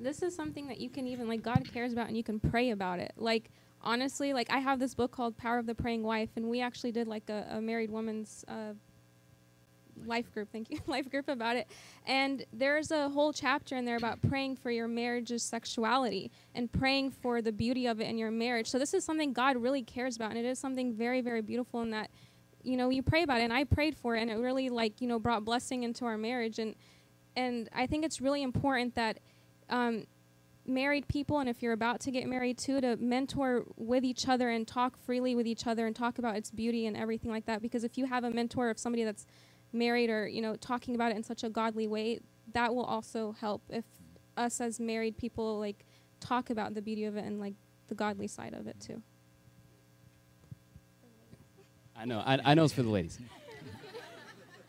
this 0.00 0.22
is 0.22 0.34
something 0.34 0.66
that 0.68 0.80
you 0.80 0.90
can 0.90 1.06
even 1.06 1.28
like 1.28 1.42
God 1.42 1.68
cares 1.72 1.92
about, 1.92 2.08
and 2.08 2.16
you 2.16 2.24
can 2.24 2.40
pray 2.40 2.70
about 2.70 2.98
it. 2.98 3.12
Like, 3.16 3.50
honestly, 3.82 4.32
like 4.32 4.50
I 4.50 4.58
have 4.58 4.78
this 4.78 4.94
book 4.94 5.12
called 5.12 5.36
Power 5.36 5.58
of 5.58 5.66
the 5.66 5.74
Praying 5.74 6.02
Wife, 6.02 6.30
and 6.36 6.48
we 6.48 6.60
actually 6.60 6.92
did 6.92 7.06
like 7.06 7.28
a, 7.30 7.46
a 7.50 7.60
married 7.60 7.90
woman's 7.90 8.44
uh, 8.48 8.72
life 10.04 10.32
group. 10.32 10.50
Thank 10.52 10.70
you, 10.70 10.78
life 10.86 11.10
group 11.10 11.28
about 11.28 11.56
it. 11.56 11.68
And 12.06 12.44
there's 12.52 12.90
a 12.90 13.08
whole 13.08 13.32
chapter 13.32 13.76
in 13.76 13.84
there 13.84 13.96
about 13.96 14.20
praying 14.22 14.56
for 14.56 14.70
your 14.70 14.88
marriage's 14.88 15.42
sexuality 15.42 16.30
and 16.54 16.70
praying 16.70 17.12
for 17.12 17.40
the 17.40 17.52
beauty 17.52 17.86
of 17.86 18.00
it 18.00 18.08
in 18.08 18.18
your 18.18 18.30
marriage. 18.30 18.68
So 18.68 18.78
this 18.78 18.94
is 18.94 19.04
something 19.04 19.32
God 19.32 19.56
really 19.56 19.82
cares 19.82 20.16
about, 20.16 20.30
and 20.30 20.38
it 20.38 20.44
is 20.44 20.58
something 20.58 20.92
very, 20.92 21.20
very 21.20 21.42
beautiful 21.42 21.82
in 21.82 21.90
that. 21.90 22.10
You 22.62 22.76
know, 22.76 22.90
you 22.90 23.02
pray 23.02 23.22
about 23.22 23.40
it, 23.40 23.44
and 23.44 23.52
I 23.52 23.64
prayed 23.64 23.96
for 23.96 24.16
it, 24.16 24.22
and 24.22 24.30
it 24.30 24.34
really, 24.34 24.68
like, 24.70 25.00
you 25.00 25.06
know, 25.06 25.20
brought 25.20 25.44
blessing 25.44 25.84
into 25.84 26.04
our 26.04 26.18
marriage, 26.18 26.58
and 26.58 26.74
and 27.36 27.68
I 27.74 27.86
think 27.86 28.04
it's 28.04 28.20
really 28.20 28.42
important 28.42 28.94
that 28.94 29.20
um, 29.68 30.06
married 30.66 31.06
people, 31.08 31.38
and 31.38 31.48
if 31.48 31.62
you're 31.62 31.72
about 31.72 32.00
to 32.00 32.10
get 32.10 32.26
married 32.26 32.58
too, 32.58 32.80
to 32.80 32.96
mentor 32.96 33.64
with 33.76 34.04
each 34.04 34.28
other 34.28 34.48
and 34.50 34.66
talk 34.66 34.96
freely 34.98 35.34
with 35.34 35.46
each 35.46 35.66
other 35.66 35.86
and 35.86 35.94
talk 35.94 36.18
about 36.18 36.36
its 36.36 36.50
beauty 36.50 36.86
and 36.86 36.96
everything 36.96 37.30
like 37.30 37.46
that. 37.46 37.62
Because 37.62 37.84
if 37.84 37.96
you 37.96 38.06
have 38.06 38.24
a 38.24 38.30
mentor 38.30 38.70
of 38.70 38.78
somebody 38.78 39.04
that's 39.04 39.26
married 39.76 40.10
or 40.10 40.26
you 40.26 40.42
know 40.42 40.56
talking 40.56 40.94
about 40.94 41.12
it 41.12 41.16
in 41.16 41.22
such 41.22 41.44
a 41.44 41.48
godly 41.48 41.86
way, 41.86 42.20
that 42.52 42.74
will 42.74 42.84
also 42.84 43.32
help. 43.40 43.62
If 43.68 43.84
us 44.36 44.60
as 44.60 44.78
married 44.80 45.16
people 45.16 45.58
like 45.58 45.84
talk 46.20 46.50
about 46.50 46.74
the 46.74 46.82
beauty 46.82 47.04
of 47.04 47.16
it 47.16 47.24
and 47.24 47.40
like 47.40 47.54
the 47.88 47.94
godly 47.94 48.26
side 48.26 48.54
of 48.54 48.66
it 48.66 48.78
too. 48.80 49.02
I 51.96 52.04
know. 52.04 52.18
I, 52.18 52.38
I 52.44 52.54
know 52.54 52.64
it's 52.64 52.74
for 52.74 52.82
the 52.82 52.90
ladies. 52.90 53.18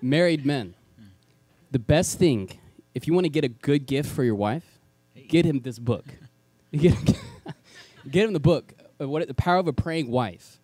Married 0.01 0.45
men. 0.45 0.75
The 1.71 1.79
best 1.79 2.17
thing, 2.17 2.57
if 2.95 3.07
you 3.07 3.13
want 3.13 3.25
to 3.25 3.29
get 3.29 3.43
a 3.43 3.49
good 3.49 3.85
gift 3.85 4.09
for 4.09 4.23
your 4.23 4.35
wife, 4.35 4.79
get 5.27 5.45
him 5.45 5.59
this 5.59 5.79
book. 5.79 6.05
get, 6.71 6.93
him, 6.93 7.15
get 8.09 8.25
him 8.25 8.33
the 8.33 8.39
book. 8.39 8.73
uh, 9.01 9.09
What 9.09 9.27
the 9.27 9.33
power 9.33 9.57
of 9.57 9.67
a 9.67 9.73
praying 9.73 10.09
wife. 10.09 10.59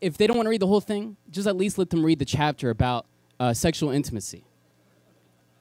If 0.00 0.16
they 0.16 0.26
don't 0.26 0.36
want 0.36 0.46
to 0.46 0.50
read 0.50 0.62
the 0.62 0.66
whole 0.66 0.80
thing, 0.80 1.16
just 1.28 1.46
at 1.46 1.56
least 1.56 1.76
let 1.76 1.90
them 1.90 2.02
read 2.02 2.20
the 2.20 2.24
chapter 2.24 2.70
about 2.70 3.04
uh, 3.40 3.52
sexual 3.52 3.90
intimacy. 3.90 4.44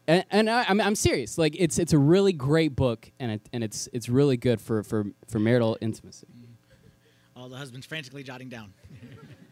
And, 0.08 0.26
and 0.30 0.50
I, 0.50 0.66
I'm, 0.68 0.80
I'm 0.82 0.96
serious. 0.96 1.38
Like 1.38 1.56
it's 1.58 1.80
it's 1.80 1.94
a 1.94 1.98
really 1.98 2.34
great 2.34 2.76
book, 2.76 3.12
and 3.20 3.32
it, 3.32 3.42
and 3.54 3.64
it's 3.64 3.88
it's 3.94 4.10
really 4.10 4.38
good 4.38 4.60
for, 4.60 4.84
for, 4.84 5.06
for 5.28 5.40
marital 5.40 5.78
intimacy. 5.82 6.28
All 7.36 7.48
the 7.48 7.56
husbands 7.58 7.86
frantically 7.86 8.22
jotting 8.22 8.50
down. 8.50 8.74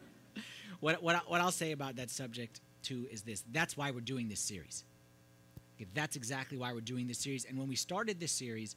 what, 0.82 1.01
what, 1.01 1.15
I- 1.15 1.21
what 1.28 1.39
I'll 1.39 1.51
say 1.51 1.71
about 1.71 1.95
that 1.95 2.09
subject, 2.09 2.59
too, 2.84 3.07
is 3.09 3.21
this. 3.21 3.45
That's 3.53 3.78
why 3.78 3.91
we're 3.91 4.01
doing 4.01 4.28
this 4.28 4.41
series. 4.41 4.84
That's 5.93 6.15
exactly 6.17 6.57
why 6.57 6.73
we're 6.73 6.82
doing 6.82 7.07
this 7.07 7.19
series. 7.19 7.45
And 7.45 7.57
when 7.57 7.69
we 7.69 7.75
started 7.75 8.19
this 8.19 8.32
series, 8.34 8.75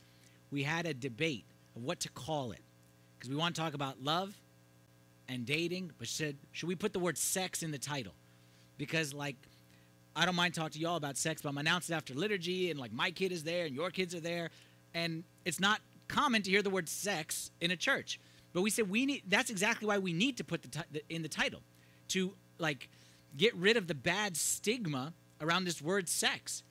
we 0.53 0.62
had 0.62 0.86
a 0.86 0.94
debate 0.94 1.44
of 1.74 1.82
what 1.82 1.98
to 2.01 2.09
call 2.11 2.53
it. 2.53 2.61
Because 3.18 3.30
we 3.30 3.36
want 3.36 3.55
to 3.57 3.61
talk 3.61 3.74
about 3.74 4.01
love 4.03 4.38
and 5.28 5.44
dating, 5.44 5.92
but 5.98 6.07
should, 6.07 6.36
should 6.53 6.68
we 6.68 6.74
put 6.74 6.92
the 6.92 6.98
word 7.01 7.16
sex 7.18 7.62
in 7.62 7.70
the 7.70 7.78
title? 7.78 8.12
Because, 8.81 9.12
like, 9.12 9.37
I 10.16 10.24
don't 10.24 10.35
mind 10.35 10.55
talking 10.55 10.72
to 10.72 10.78
y'all 10.78 10.97
about 10.97 11.18
sex, 11.18 11.43
but 11.43 11.51
I'm 11.51 11.59
announcing 11.59 11.95
after 11.95 12.14
liturgy, 12.14 12.70
and 12.70 12.81
like 12.81 12.95
my 12.95 13.11
kid 13.11 13.31
is 13.31 13.45
there 13.45 13.66
and 13.66 13.74
your 13.74 13.91
kids 13.91 14.14
are 14.14 14.20
there, 14.20 14.49
and 14.95 15.22
it's 15.45 15.61
not 15.61 15.83
common 16.09 16.41
to 16.41 16.51
hear 16.51 16.62
the 16.62 16.70
word 16.70 16.89
sex 16.89 17.51
in 17.61 17.70
a 17.70 17.76
church. 17.76 18.18
But 18.55 18.62
we 18.62 18.70
said 18.70 18.89
we 18.89 19.05
need. 19.05 19.24
That's 19.28 19.51
exactly 19.51 19.87
why 19.87 19.99
we 19.99 20.14
need 20.14 20.39
to 20.39 20.45
put 20.45 20.62
the, 20.62 20.85
the 20.91 21.03
in 21.11 21.20
the 21.20 21.28
title, 21.28 21.61
to 22.09 22.33
like 22.59 22.89
get 23.37 23.55
rid 23.55 23.76
of 23.76 23.87
the 23.87 23.95
bad 23.95 24.35
stigma 24.35 25.12
around 25.43 25.64
this 25.64 25.83
word 25.83 26.09
sex. 26.09 26.62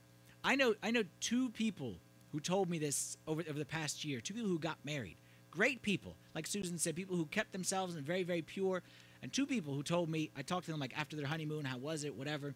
I 0.43 0.55
know 0.55 0.74
I 0.82 0.89
know 0.89 1.03
two 1.22 1.49
people 1.49 1.93
who 2.32 2.39
told 2.39 2.72
me 2.72 2.80
this 2.80 3.18
over 3.28 3.43
over 3.47 3.60
the 3.60 3.66
past 3.66 4.03
year. 4.03 4.20
Two 4.20 4.34
people 4.34 4.49
who 4.49 4.57
got 4.57 4.80
married. 4.84 5.18
Great 5.51 5.84
people, 5.84 6.16
like 6.34 6.47
Susan 6.47 6.80
said, 6.80 6.95
people 6.95 7.16
who 7.16 7.26
kept 7.26 7.51
themselves 7.51 7.93
and 7.93 8.03
very 8.03 8.24
very 8.24 8.41
pure. 8.41 8.82
And 9.22 9.32
two 9.32 9.45
people 9.45 9.74
who 9.74 9.84
told 9.84 10.09
me 10.09 10.32
I 10.38 10.41
talked 10.41 10.65
to 10.65 10.72
them 10.72 10.80
like 10.80 10.97
after 10.97 11.15
their 11.15 11.26
honeymoon, 11.26 11.65
how 11.65 11.78
was 11.78 12.03
it, 12.03 12.15
whatever. 12.15 12.55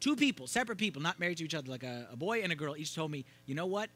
Two 0.00 0.16
people, 0.16 0.46
separate 0.46 0.76
people, 0.78 1.00
not 1.00 1.18
married 1.18 1.38
to 1.38 1.44
each 1.44 1.54
other, 1.54 1.70
like 1.70 1.82
a, 1.82 2.08
a 2.12 2.16
boy 2.16 2.42
and 2.42 2.52
a 2.52 2.54
girl, 2.54 2.76
each 2.76 2.94
told 2.94 3.10
me, 3.10 3.24
you 3.46 3.54
know 3.54 3.66
what? 3.66 3.88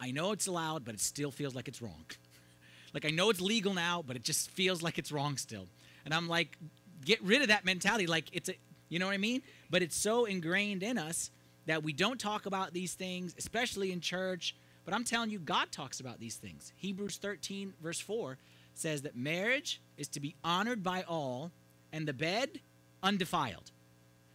I 0.00 0.12
know 0.12 0.30
it's 0.30 0.46
allowed, 0.46 0.84
but 0.84 0.94
it 0.94 1.00
still 1.00 1.32
feels 1.32 1.54
like 1.54 1.66
it's 1.66 1.82
wrong. 1.82 2.04
like 2.94 3.04
I 3.04 3.10
know 3.10 3.30
it's 3.30 3.40
legal 3.40 3.74
now, 3.74 4.04
but 4.06 4.14
it 4.14 4.22
just 4.22 4.50
feels 4.50 4.82
like 4.82 4.98
it's 4.98 5.10
wrong 5.10 5.36
still. 5.36 5.66
And 6.04 6.14
I'm 6.14 6.28
like, 6.28 6.56
get 7.04 7.20
rid 7.22 7.42
of 7.42 7.48
that 7.48 7.64
mentality. 7.64 8.06
Like 8.06 8.26
it's 8.32 8.48
a, 8.48 8.54
you 8.88 8.98
know 8.98 9.06
what 9.06 9.14
I 9.14 9.18
mean? 9.18 9.42
But 9.70 9.82
it's 9.82 9.96
so 9.96 10.26
ingrained 10.26 10.82
in 10.82 10.96
us 10.96 11.30
that 11.66 11.82
we 11.82 11.92
don't 11.92 12.20
talk 12.20 12.46
about 12.46 12.72
these 12.72 12.94
things, 12.94 13.34
especially 13.36 13.92
in 13.92 14.00
church. 14.00 14.54
But 14.84 14.94
I'm 14.94 15.04
telling 15.04 15.30
you, 15.30 15.38
God 15.38 15.70
talks 15.70 16.00
about 16.00 16.18
these 16.18 16.36
things. 16.36 16.72
Hebrews 16.76 17.16
13, 17.18 17.74
verse 17.82 18.00
4 18.00 18.38
says 18.78 19.02
that 19.02 19.16
marriage 19.16 19.80
is 19.96 20.08
to 20.08 20.20
be 20.20 20.34
honored 20.44 20.82
by 20.82 21.02
all 21.02 21.50
and 21.92 22.06
the 22.06 22.12
bed 22.12 22.60
undefiled. 23.02 23.70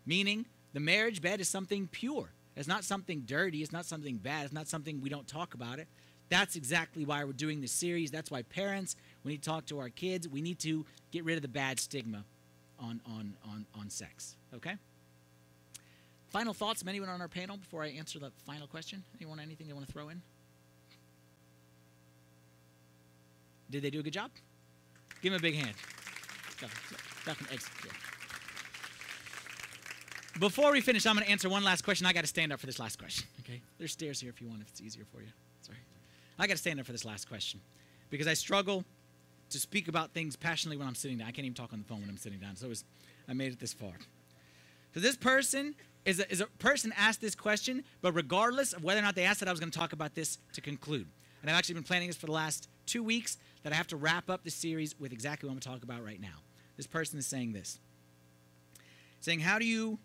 Meaning, 0.06 0.46
the 0.74 0.80
marriage 0.80 1.22
bed 1.22 1.40
is 1.40 1.48
something 1.48 1.88
pure. 1.92 2.30
It's 2.56 2.68
not 2.68 2.84
something 2.84 3.22
dirty. 3.22 3.62
It's 3.62 3.72
not 3.72 3.86
something 3.86 4.18
bad. 4.18 4.46
It's 4.46 4.54
not 4.54 4.68
something 4.68 5.02
we 5.02 5.10
don't 5.10 5.28
talk 5.28 5.54
about 5.54 5.80
it. 5.80 5.88
That's 6.30 6.56
exactly 6.56 7.06
why 7.06 7.24
we're 7.24 7.34
doing 7.34 7.62
this 7.62 7.72
series. 7.72 8.12
That's 8.12 8.32
why 8.32 8.42
parents, 8.44 8.96
need 9.24 9.42
to 9.44 9.50
talk 9.50 9.66
to 9.68 9.80
our 9.80 9.90
kids. 9.90 10.28
We 10.28 10.42
need 10.42 10.60
to 10.60 10.86
get 11.12 11.24
rid 11.26 11.36
of 11.36 11.42
the 11.42 11.48
bad 11.48 11.80
stigma 11.80 12.24
on, 12.80 13.02
on, 13.06 13.36
on, 13.50 13.66
on 13.80 13.90
sex. 13.90 14.36
Okay? 14.54 14.76
Final 16.30 16.54
thoughts 16.54 16.82
from 16.82 16.90
anyone 16.90 17.10
on 17.10 17.22
our 17.22 17.28
panel 17.28 17.58
before 17.58 17.84
I 17.84 17.90
answer 17.90 18.20
the 18.20 18.32
final 18.46 18.68
question? 18.68 19.04
Anyone, 19.20 19.40
anything 19.40 19.68
they 19.68 19.74
want 19.74 19.86
to 19.86 19.94
throw 19.94 20.10
in? 20.10 20.22
Did 23.70 23.84
they 23.84 23.90
do 23.90 24.00
a 24.00 24.04
good 24.04 24.14
job? 24.14 24.32
Give 25.22 25.32
them 25.32 25.40
a 25.40 25.42
big 25.42 25.56
hand. 25.56 25.76
Before 30.40 30.72
we 30.72 30.82
finish, 30.82 31.06
I'm 31.06 31.16
going 31.16 31.26
to 31.26 31.32
answer 31.32 31.48
one 31.48 31.64
last 31.64 31.84
question. 31.84 32.08
I 32.08 32.14
got 32.14 32.22
to 32.22 32.28
stand 32.28 32.52
up 32.52 32.60
for 32.60 32.66
this 32.66 32.80
last 32.80 32.98
question. 32.98 33.28
Okay, 33.42 33.62
there's 33.78 33.92
stairs 33.92 34.20
here 34.20 34.30
if 34.30 34.42
you 34.42 34.48
want, 34.48 34.62
if 34.62 34.70
it's 34.70 34.82
easier 34.82 35.06
for 35.06 35.22
you. 35.22 35.28
Sorry, 35.62 35.78
I 36.40 36.48
got 36.48 36.54
to 36.54 36.60
stand 36.60 36.80
up 36.80 36.86
for 36.86 36.92
this 36.92 37.06
last 37.06 37.30
question 37.30 37.62
because 38.10 38.28
I 38.28 38.34
struggle 38.34 38.84
to 39.50 39.60
speak 39.60 39.88
about 39.88 40.12
things 40.12 40.36
passionately 40.36 40.78
when 40.78 40.88
I'm 40.88 40.96
sitting 40.96 41.18
down. 41.20 41.28
I 41.28 41.32
can't 41.32 41.46
even 41.46 41.56
talk 41.56 41.72
on 41.72 41.80
the 41.80 41.86
phone 41.86 42.02
when 42.02 42.10
I'm 42.10 42.18
sitting 42.18 42.40
down. 42.40 42.56
So 42.56 42.68
was, 42.68 42.84
I 43.28 43.34
made 43.34 43.54
it 43.54 43.60
this 43.60 43.74
far. 43.74 43.94
So 44.94 45.00
this 45.00 45.16
person 45.16 45.76
is 46.06 46.20
a, 46.20 46.32
is 46.32 46.42
a 46.42 46.48
person 46.60 46.94
asked 46.98 47.22
this 47.22 47.36
question, 47.36 47.84
but 48.02 48.14
regardless 48.14 48.74
of 48.74 48.84
whether 48.84 49.00
or 49.00 49.04
not 49.04 49.16
they 49.16 49.24
asked 49.24 49.42
it, 49.42 49.48
I 49.48 49.52
was 49.52 49.60
going 49.60 49.72
to 49.72 49.78
talk 49.78 49.94
about 49.94 50.16
this 50.16 50.40
to 50.54 50.62
conclude. 50.62 51.08
And 51.42 51.52
I've 51.52 51.58
actually 51.58 51.76
been 51.76 51.84
planning 51.84 52.08
this 52.08 52.18
for 52.18 52.26
the 52.26 52.32
last 52.32 52.68
two 52.86 53.04
weeks 53.04 53.38
that 53.64 53.74
I 53.74 53.76
have 53.76 53.88
to 53.88 53.98
wrap 53.98 54.30
up 54.30 54.44
the 54.44 54.52
series 54.52 55.00
with 55.00 55.12
exactly 55.12 55.48
what 55.48 55.52
I'm 55.52 55.56
going 55.56 55.62
to 55.62 55.70
talk 55.70 55.84
about 55.84 56.04
right 56.04 56.20
now. 56.22 56.42
This 56.78 56.88
person 56.88 57.20
is 57.20 57.26
saying 57.26 57.54
this, 57.54 57.80
saying, 59.20 59.40
"How 59.42 59.60
do 59.60 59.66
you 59.66 60.00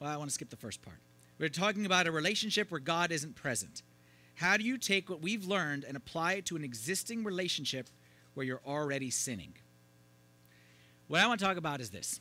well, 0.00 0.10
I 0.10 0.16
want 0.16 0.30
to 0.30 0.34
skip 0.34 0.48
the 0.48 0.56
first 0.56 0.82
part. 0.82 0.96
We're 1.38 1.50
talking 1.50 1.86
about 1.86 2.06
a 2.06 2.12
relationship 2.12 2.70
where 2.70 2.80
God 2.80 3.12
isn't 3.12 3.34
present. 3.34 3.82
How 4.34 4.56
do 4.56 4.64
you 4.64 4.78
take 4.78 5.10
what 5.10 5.20
we've 5.20 5.44
learned 5.44 5.84
and 5.84 5.96
apply 5.96 6.34
it 6.34 6.46
to 6.46 6.56
an 6.56 6.64
existing 6.64 7.22
relationship 7.22 7.88
where 8.34 8.44
you're 8.44 8.62
already 8.66 9.10
sinning? 9.10 9.52
What 11.08 11.20
I 11.20 11.26
want 11.26 11.40
to 11.40 11.46
talk 11.46 11.58
about 11.58 11.80
is 11.80 11.90
this. 11.90 12.20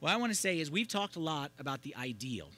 What 0.00 0.12
I 0.12 0.16
want 0.16 0.32
to 0.32 0.38
say 0.38 0.60
is 0.60 0.70
we've 0.70 0.88
talked 0.88 1.16
a 1.16 1.20
lot 1.20 1.50
about 1.58 1.82
the 1.82 1.96
ideal. 1.96 2.50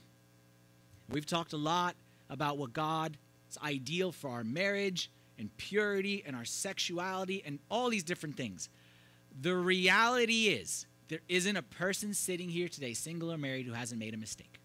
We've 1.08 1.26
talked 1.26 1.54
a 1.54 1.58
lot 1.58 1.96
about 2.28 2.58
what 2.58 2.74
God's 2.74 3.16
ideal 3.62 4.12
for 4.12 4.28
our 4.28 4.44
marriage 4.44 5.10
and 5.38 5.54
purity 5.56 6.22
and 6.26 6.34
our 6.34 6.44
sexuality 6.44 7.42
and 7.44 7.58
all 7.70 7.90
these 7.90 8.02
different 8.02 8.36
things. 8.36 8.68
The 9.40 9.54
reality 9.54 10.48
is 10.48 10.86
there 11.08 11.20
isn't 11.28 11.56
a 11.56 11.62
person 11.62 12.12
sitting 12.14 12.48
here 12.48 12.68
today, 12.68 12.92
single 12.94 13.32
or 13.32 13.38
married, 13.38 13.66
who 13.66 13.72
hasn't 13.72 14.00
made 14.00 14.14
a 14.14 14.18
mistake. 14.18 14.60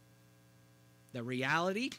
The 1.14 1.24
reality 1.24 1.92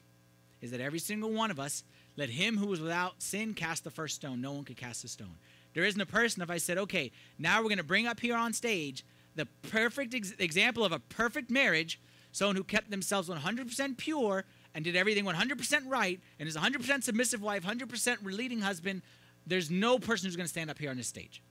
is 0.61 0.71
that 0.73 0.81
every 0.81 0.99
single 0.99 1.31
one 1.31 1.51
of 1.51 1.61
us, 1.61 1.85
let 2.17 2.31
him 2.31 2.57
who 2.57 2.67
was 2.67 2.81
without 2.81 3.23
sin 3.23 3.55
cast 3.55 3.85
the 3.85 3.91
first 3.91 4.17
stone. 4.17 4.41
No 4.41 4.53
one 4.53 4.65
could 4.65 4.77
cast 4.77 5.05
a 5.05 5.09
stone. 5.09 5.37
There 5.75 5.85
isn't 5.85 6.01
a 6.01 6.07
person, 6.07 6.43
if 6.43 6.51
I 6.51 6.59
said, 6.59 6.79
okay, 6.79 7.11
now 7.39 7.59
we're 7.59 7.69
going 7.69 7.79
to 7.79 7.85
bring 7.85 8.07
up 8.07 8.21
here 8.21 8.37
on 8.37 8.53
stage 8.53 9.05
the 9.35 9.47
perfect 9.69 10.15
ex- 10.15 10.33
example 10.39 10.85
of 10.85 10.93
a 10.93 10.99
perfect 10.99 11.51
marriage, 11.51 12.01
someone 12.33 12.57
who 12.57 12.65
kept 12.65 12.91
themselves 12.91 13.29
100% 13.29 13.97
pure 13.97 14.45
and 14.75 14.85
did 14.85 14.97
everything 14.97 15.25
100% 15.25 15.83
right 15.87 16.21
and 16.39 16.49
is 16.49 16.57
100% 16.57 17.03
submissive 17.03 17.43
wife, 17.43 17.65
100% 17.65 18.19
leading 18.25 18.61
husband, 18.61 19.03
there's 19.47 19.71
no 19.71 19.99
person 19.99 20.27
who's 20.27 20.37
going 20.37 20.47
to 20.47 20.51
stand 20.51 20.71
up 20.71 20.79
here 20.79 20.91
on 20.91 20.97
this 20.97 21.07
stage 21.07 21.43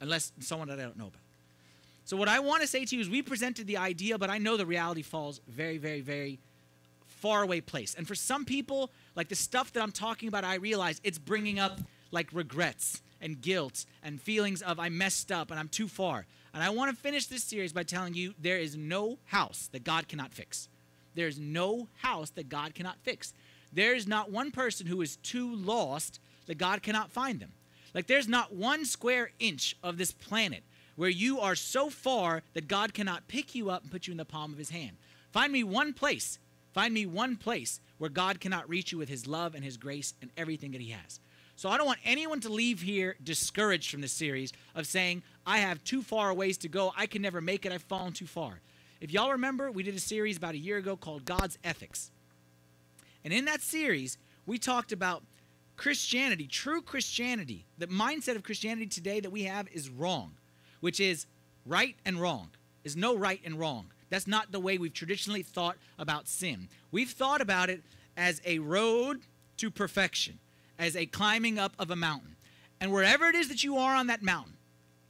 unless 0.00 0.32
someone 0.40 0.68
that 0.68 0.78
I 0.78 0.82
don't 0.82 0.98
know 0.98 1.06
about. 1.06 1.20
So, 2.04 2.16
what 2.16 2.28
I 2.28 2.40
want 2.40 2.62
to 2.62 2.66
say 2.66 2.84
to 2.84 2.96
you 2.96 3.00
is 3.00 3.08
we 3.08 3.22
presented 3.22 3.66
the 3.66 3.76
idea, 3.76 4.18
but 4.18 4.28
I 4.28 4.38
know 4.38 4.56
the 4.56 4.66
reality 4.66 5.02
falls 5.02 5.40
very, 5.46 5.78
very, 5.78 6.00
very 6.00 6.40
far 7.06 7.42
away 7.42 7.60
place. 7.60 7.94
And 7.94 8.08
for 8.08 8.16
some 8.16 8.44
people, 8.44 8.90
like 9.14 9.28
the 9.28 9.36
stuff 9.36 9.72
that 9.74 9.82
I'm 9.82 9.92
talking 9.92 10.28
about, 10.28 10.42
I 10.42 10.56
realize 10.56 11.00
it's 11.04 11.18
bringing 11.18 11.60
up 11.60 11.78
like 12.10 12.28
regrets 12.32 13.00
and 13.20 13.40
guilt 13.40 13.84
and 14.02 14.20
feelings 14.20 14.60
of 14.62 14.80
I 14.80 14.88
messed 14.88 15.30
up 15.30 15.52
and 15.52 15.60
I'm 15.60 15.68
too 15.68 15.86
far. 15.86 16.26
And 16.52 16.62
I 16.62 16.70
want 16.70 16.90
to 16.90 17.00
finish 17.00 17.26
this 17.26 17.44
series 17.44 17.72
by 17.72 17.84
telling 17.84 18.14
you 18.14 18.34
there 18.40 18.58
is 18.58 18.76
no 18.76 19.18
house 19.26 19.68
that 19.72 19.84
God 19.84 20.08
cannot 20.08 20.34
fix. 20.34 20.68
There's 21.14 21.38
no 21.38 21.88
house 21.98 22.30
that 22.30 22.48
God 22.48 22.74
cannot 22.74 22.98
fix. 23.02 23.34
There 23.72 23.94
is 23.94 24.06
not 24.06 24.30
one 24.30 24.50
person 24.50 24.86
who 24.86 25.00
is 25.02 25.16
too 25.16 25.54
lost 25.54 26.20
that 26.46 26.58
God 26.58 26.82
cannot 26.82 27.10
find 27.10 27.40
them. 27.40 27.52
Like 27.94 28.06
there's 28.06 28.28
not 28.28 28.54
one 28.54 28.84
square 28.84 29.30
inch 29.38 29.76
of 29.82 29.98
this 29.98 30.12
planet 30.12 30.62
where 30.96 31.10
you 31.10 31.40
are 31.40 31.54
so 31.54 31.90
far 31.90 32.42
that 32.54 32.68
God 32.68 32.94
cannot 32.94 33.28
pick 33.28 33.54
you 33.54 33.70
up 33.70 33.82
and 33.82 33.90
put 33.90 34.06
you 34.06 34.12
in 34.12 34.18
the 34.18 34.24
palm 34.24 34.52
of 34.52 34.58
his 34.58 34.70
hand. 34.70 34.96
Find 35.30 35.52
me 35.52 35.64
one 35.64 35.92
place, 35.92 36.38
find 36.74 36.92
me 36.92 37.06
one 37.06 37.36
place 37.36 37.80
where 37.98 38.10
God 38.10 38.40
cannot 38.40 38.68
reach 38.68 38.92
you 38.92 38.98
with 38.98 39.08
his 39.08 39.26
love 39.26 39.54
and 39.54 39.64
his 39.64 39.76
grace 39.76 40.14
and 40.20 40.30
everything 40.36 40.72
that 40.72 40.80
he 40.80 40.90
has. 40.90 41.20
So 41.56 41.68
I 41.68 41.76
don't 41.76 41.86
want 41.86 42.00
anyone 42.04 42.40
to 42.40 42.48
leave 42.48 42.80
here 42.80 43.16
discouraged 43.22 43.90
from 43.90 44.00
this 44.00 44.12
series 44.12 44.52
of 44.74 44.86
saying, 44.86 45.22
I 45.46 45.58
have 45.58 45.82
too 45.84 46.02
far 46.02 46.30
a 46.30 46.34
ways 46.34 46.58
to 46.58 46.68
go. 46.68 46.92
I 46.96 47.06
can 47.06 47.22
never 47.22 47.40
make 47.40 47.64
it. 47.64 47.72
I've 47.72 47.82
fallen 47.82 48.12
too 48.12 48.26
far. 48.26 48.60
If 49.02 49.12
y'all 49.12 49.32
remember, 49.32 49.70
we 49.70 49.82
did 49.82 49.94
a 49.94 50.00
series 50.00 50.38
about 50.38 50.54
a 50.54 50.58
year 50.58 50.78
ago 50.78 50.96
called 50.96 51.26
God's 51.26 51.58
Ethics. 51.62 52.10
And 53.24 53.34
in 53.34 53.44
that 53.44 53.60
series, 53.60 54.16
we 54.46 54.56
talked 54.58 54.92
about 54.92 55.22
Christianity, 55.76 56.46
true 56.46 56.80
Christianity. 56.80 57.66
The 57.76 57.88
mindset 57.88 58.36
of 58.36 58.42
Christianity 58.42 58.86
today 58.86 59.20
that 59.20 59.30
we 59.30 59.42
have 59.44 59.68
is 59.72 59.90
wrong 59.90 60.32
which 60.82 61.00
is 61.00 61.26
right 61.64 61.96
and 62.04 62.20
wrong. 62.20 62.50
Is 62.84 62.96
no 62.96 63.16
right 63.16 63.40
and 63.44 63.58
wrong. 63.58 63.86
That's 64.10 64.26
not 64.26 64.52
the 64.52 64.60
way 64.60 64.76
we've 64.76 64.92
traditionally 64.92 65.42
thought 65.42 65.76
about 65.98 66.28
sin. 66.28 66.68
We've 66.90 67.10
thought 67.10 67.40
about 67.40 67.70
it 67.70 67.82
as 68.16 68.42
a 68.44 68.58
road 68.58 69.22
to 69.56 69.70
perfection, 69.70 70.40
as 70.78 70.96
a 70.96 71.06
climbing 71.06 71.58
up 71.58 71.72
of 71.78 71.90
a 71.90 71.96
mountain. 71.96 72.34
And 72.80 72.92
wherever 72.92 73.26
it 73.28 73.36
is 73.36 73.48
that 73.48 73.62
you 73.62 73.78
are 73.78 73.94
on 73.94 74.08
that 74.08 74.22
mountain, 74.22 74.54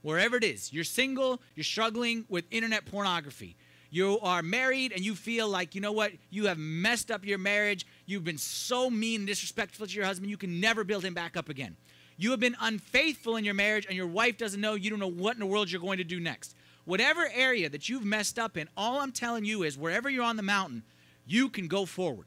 wherever 0.03 0.37
it 0.37 0.43
is, 0.43 0.71
you're 0.71 0.83
single, 0.83 1.41
you're 1.55 1.63
struggling 1.63 2.25
with 2.29 2.45
internet 2.51 2.85
pornography, 2.85 3.55
you 3.93 4.19
are 4.21 4.41
married 4.41 4.91
and 4.91 5.05
you 5.05 5.13
feel 5.13 5.47
like, 5.47 5.75
you 5.75 5.81
know 5.81 5.91
what, 5.91 6.13
you 6.31 6.47
have 6.47 6.57
messed 6.57 7.11
up 7.11 7.23
your 7.23 7.37
marriage, 7.37 7.85
you've 8.07 8.23
been 8.23 8.39
so 8.39 8.89
mean 8.89 9.21
and 9.21 9.27
disrespectful 9.27 9.85
to 9.85 9.93
your 9.93 10.05
husband, 10.05 10.31
you 10.31 10.37
can 10.37 10.59
never 10.59 10.83
build 10.83 11.05
him 11.05 11.13
back 11.13 11.37
up 11.37 11.47
again. 11.47 11.75
You 12.17 12.31
have 12.31 12.39
been 12.39 12.55
unfaithful 12.59 13.35
in 13.35 13.45
your 13.45 13.53
marriage, 13.53 13.85
and 13.85 13.95
your 13.95 14.07
wife 14.07 14.37
doesn't 14.39 14.59
know. 14.59 14.73
You 14.73 14.89
don't 14.89 14.99
know 14.99 15.07
what 15.07 15.35
in 15.35 15.39
the 15.39 15.45
world 15.45 15.71
you're 15.71 15.79
going 15.79 15.99
to 15.99 16.03
do 16.03 16.19
next. 16.19 16.55
Whatever 16.85 17.29
area 17.31 17.69
that 17.69 17.87
you've 17.87 18.03
messed 18.03 18.39
up 18.39 18.57
in, 18.57 18.67
all 18.75 18.99
I'm 18.99 19.11
telling 19.11 19.45
you 19.45 19.61
is 19.61 19.77
wherever 19.77 20.09
you're 20.09 20.23
on 20.23 20.37
the 20.37 20.43
mountain, 20.43 20.81
you 21.27 21.47
can 21.47 21.67
go 21.67 21.85
forward. 21.85 22.25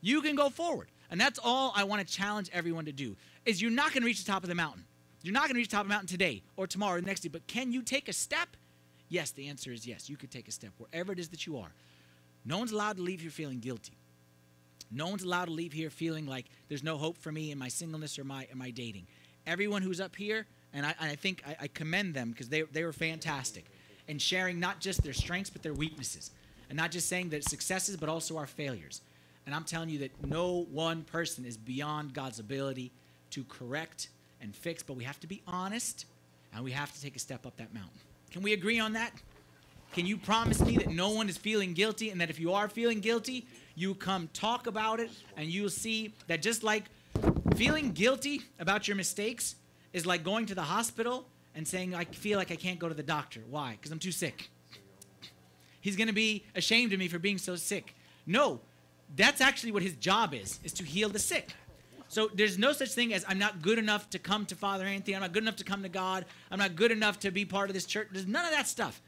You 0.00 0.20
can 0.20 0.34
go 0.34 0.50
forward. 0.50 0.88
And 1.12 1.20
that's 1.20 1.38
all 1.42 1.72
I 1.76 1.84
want 1.84 2.04
to 2.04 2.12
challenge 2.12 2.50
everyone 2.52 2.86
to 2.86 2.92
do. 2.92 3.16
Is 3.46 3.62
you're 3.62 3.70
not 3.70 3.92
going 3.92 4.02
to 4.02 4.06
reach 4.06 4.24
the 4.24 4.30
top 4.30 4.42
of 4.42 4.48
the 4.48 4.54
mountain. 4.56 4.84
You're 5.22 5.32
not 5.32 5.44
going 5.44 5.54
to 5.54 5.58
reach 5.58 5.68
the 5.68 5.76
top 5.76 5.84
of 5.84 5.88
the 5.88 5.94
mountain 5.94 6.08
today 6.08 6.42
or 6.56 6.66
tomorrow 6.66 6.98
or 6.98 7.00
next 7.00 7.20
day, 7.20 7.28
but 7.28 7.46
can 7.46 7.72
you 7.72 7.82
take 7.82 8.08
a 8.08 8.12
step? 8.12 8.48
Yes, 9.08 9.30
the 9.30 9.48
answer 9.48 9.72
is 9.72 9.86
yes. 9.86 10.08
You 10.08 10.16
could 10.16 10.30
take 10.30 10.48
a 10.48 10.52
step 10.52 10.70
wherever 10.78 11.12
it 11.12 11.18
is 11.18 11.28
that 11.28 11.46
you 11.46 11.58
are. 11.58 11.72
No 12.44 12.58
one's 12.58 12.72
allowed 12.72 12.96
to 12.96 13.02
leave 13.02 13.20
here 13.20 13.30
feeling 13.30 13.58
guilty. 13.58 13.92
No 14.90 15.08
one's 15.08 15.22
allowed 15.22 15.46
to 15.46 15.50
leave 15.50 15.72
here 15.72 15.90
feeling 15.90 16.26
like 16.26 16.46
there's 16.68 16.82
no 16.82 16.96
hope 16.96 17.18
for 17.18 17.30
me 17.30 17.50
in 17.50 17.58
my 17.58 17.68
singleness 17.68 18.18
or 18.18 18.24
my, 18.24 18.46
in 18.50 18.58
my 18.58 18.70
dating. 18.70 19.06
Everyone 19.46 19.82
who's 19.82 20.00
up 20.00 20.16
here, 20.16 20.46
and 20.72 20.86
I, 20.86 20.94
I 21.00 21.14
think 21.14 21.42
I, 21.46 21.56
I 21.62 21.68
commend 21.68 22.14
them 22.14 22.30
because 22.30 22.48
they, 22.48 22.62
they 22.62 22.84
were 22.84 22.92
fantastic 22.92 23.64
in 24.06 24.18
sharing 24.18 24.58
not 24.58 24.80
just 24.80 25.02
their 25.02 25.12
strengths 25.12 25.50
but 25.50 25.62
their 25.62 25.74
weaknesses. 25.74 26.30
And 26.70 26.76
not 26.76 26.90
just 26.90 27.08
saying 27.08 27.30
that 27.30 27.44
successes 27.44 27.96
but 27.96 28.08
also 28.08 28.36
our 28.36 28.46
failures. 28.46 29.00
And 29.46 29.54
I'm 29.54 29.64
telling 29.64 29.88
you 29.88 30.00
that 30.00 30.26
no 30.26 30.66
one 30.70 31.02
person 31.02 31.44
is 31.44 31.56
beyond 31.56 32.12
God's 32.12 32.38
ability 32.38 32.92
to 33.30 33.44
correct 33.44 34.08
and 34.40 34.54
fix, 34.54 34.82
but 34.82 34.94
we 34.94 35.04
have 35.04 35.18
to 35.20 35.26
be 35.26 35.42
honest 35.46 36.06
and 36.54 36.64
we 36.64 36.72
have 36.72 36.92
to 36.94 37.00
take 37.00 37.16
a 37.16 37.18
step 37.18 37.46
up 37.46 37.56
that 37.56 37.72
mountain. 37.72 38.00
Can 38.30 38.42
we 38.42 38.52
agree 38.52 38.78
on 38.78 38.92
that? 38.92 39.12
Can 39.92 40.06
you 40.06 40.16
promise 40.16 40.60
me 40.60 40.76
that 40.76 40.88
no 40.88 41.10
one 41.10 41.28
is 41.28 41.36
feeling 41.36 41.72
guilty 41.72 42.10
and 42.10 42.20
that 42.20 42.30
if 42.30 42.38
you 42.38 42.52
are 42.52 42.68
feeling 42.68 43.00
guilty, 43.00 43.46
you 43.74 43.94
come 43.94 44.28
talk 44.32 44.66
about 44.66 45.00
it 45.00 45.10
and 45.36 45.48
you'll 45.48 45.70
see 45.70 46.14
that 46.26 46.42
just 46.42 46.62
like 46.62 46.84
feeling 47.56 47.92
guilty 47.92 48.42
about 48.58 48.86
your 48.86 48.96
mistakes 48.96 49.56
is 49.92 50.04
like 50.04 50.22
going 50.22 50.46
to 50.46 50.54
the 50.54 50.62
hospital 50.62 51.26
and 51.54 51.66
saying, 51.66 51.94
I 51.94 52.04
feel 52.04 52.38
like 52.38 52.52
I 52.52 52.56
can't 52.56 52.78
go 52.78 52.88
to 52.88 52.94
the 52.94 53.02
doctor. 53.02 53.40
Why? 53.48 53.72
Because 53.72 53.90
I'm 53.90 53.98
too 53.98 54.12
sick. 54.12 54.50
He's 55.80 55.96
going 55.96 56.08
to 56.08 56.14
be 56.14 56.44
ashamed 56.54 56.92
of 56.92 56.98
me 56.98 57.08
for 57.08 57.18
being 57.18 57.38
so 57.38 57.56
sick. 57.56 57.94
No, 58.26 58.60
that's 59.16 59.40
actually 59.40 59.72
what 59.72 59.82
his 59.82 59.94
job 59.94 60.34
is, 60.34 60.60
is 60.62 60.72
to 60.74 60.84
heal 60.84 61.08
the 61.08 61.18
sick. 61.18 61.54
So 62.08 62.30
there's 62.32 62.58
no 62.58 62.72
such 62.72 62.92
thing 62.92 63.12
as 63.12 63.24
I'm 63.28 63.38
not 63.38 63.60
good 63.60 63.78
enough 63.78 64.08
to 64.10 64.18
come 64.18 64.46
to 64.46 64.54
Father 64.54 64.84
Anthony. 64.84 65.14
I'm 65.14 65.20
not 65.20 65.32
good 65.32 65.42
enough 65.42 65.56
to 65.56 65.64
come 65.64 65.82
to 65.82 65.88
God. 65.88 66.24
I'm 66.50 66.58
not 66.58 66.74
good 66.74 66.90
enough 66.90 67.20
to 67.20 67.30
be 67.30 67.44
part 67.44 67.68
of 67.68 67.74
this 67.74 67.84
church. 67.84 68.08
There's 68.10 68.26
none 68.26 68.46
of 68.46 68.50
that 68.52 68.66
stuff. 68.66 69.00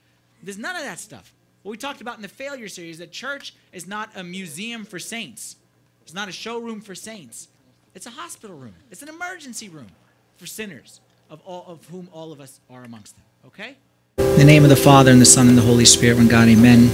There's 0.42 0.58
none 0.58 0.76
of 0.76 0.82
that 0.82 0.98
stuff. 0.98 1.32
What 1.62 1.72
we 1.72 1.76
talked 1.78 2.00
about 2.00 2.16
in 2.16 2.22
the 2.22 2.28
failure 2.28 2.68
series, 2.68 2.98
that 2.98 3.10
church 3.10 3.54
is 3.72 3.86
not 3.86 4.10
a 4.14 4.22
museum 4.22 4.84
for 4.84 4.98
saints. 4.98 5.56
It's 6.02 6.14
not 6.14 6.28
a 6.28 6.32
showroom 6.32 6.80
for 6.80 6.94
saints. 6.94 7.48
It's 7.94 8.06
a 8.06 8.10
hospital 8.10 8.56
room. 8.56 8.74
It's 8.90 9.02
an 9.02 9.08
emergency 9.08 9.68
room 9.68 9.88
for 10.36 10.46
sinners, 10.46 11.00
of 11.28 11.40
all 11.44 11.64
of 11.66 11.84
whom 11.86 12.08
all 12.12 12.32
of 12.32 12.40
us 12.40 12.60
are 12.70 12.84
amongst 12.84 13.16
them. 13.16 13.24
Okay? 13.46 13.76
In 14.18 14.38
the 14.38 14.44
name 14.44 14.62
of 14.62 14.70
the 14.70 14.76
Father 14.76 15.10
and 15.10 15.20
the 15.20 15.26
Son 15.26 15.48
and 15.48 15.56
the 15.56 15.62
Holy 15.62 15.84
Spirit, 15.84 16.16
one 16.16 16.28
God, 16.28 16.48
amen. 16.48 16.90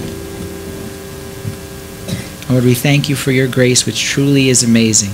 Lord, 2.49 2.63
we 2.63 2.73
thank 2.73 3.09
you 3.09 3.15
for 3.15 3.31
your 3.31 3.47
grace, 3.47 3.85
which 3.85 4.03
truly 4.03 4.49
is 4.49 4.63
amazing. 4.63 5.11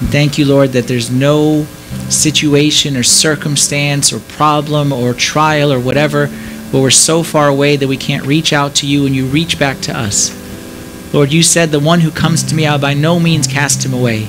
And 0.00 0.08
thank 0.08 0.38
you, 0.38 0.44
Lord, 0.44 0.70
that 0.70 0.86
there's 0.86 1.10
no 1.10 1.66
situation 2.08 2.96
or 2.96 3.02
circumstance 3.02 4.12
or 4.12 4.20
problem 4.20 4.92
or 4.92 5.14
trial 5.14 5.72
or 5.72 5.80
whatever 5.80 6.28
where 6.72 6.82
we're 6.82 6.90
so 6.90 7.22
far 7.22 7.48
away 7.48 7.76
that 7.76 7.88
we 7.88 7.96
can't 7.98 8.26
reach 8.26 8.52
out 8.52 8.74
to 8.76 8.86
you 8.86 9.06
and 9.06 9.14
you 9.14 9.26
reach 9.26 9.58
back 9.58 9.78
to 9.80 9.96
us. 9.96 10.32
Lord, 11.12 11.30
you 11.30 11.42
said, 11.42 11.70
The 11.70 11.78
one 11.78 12.00
who 12.00 12.10
comes 12.10 12.42
to 12.44 12.54
me, 12.54 12.66
I'll 12.66 12.78
by 12.78 12.94
no 12.94 13.20
means 13.20 13.46
cast 13.46 13.84
him 13.84 13.92
away. 13.92 14.28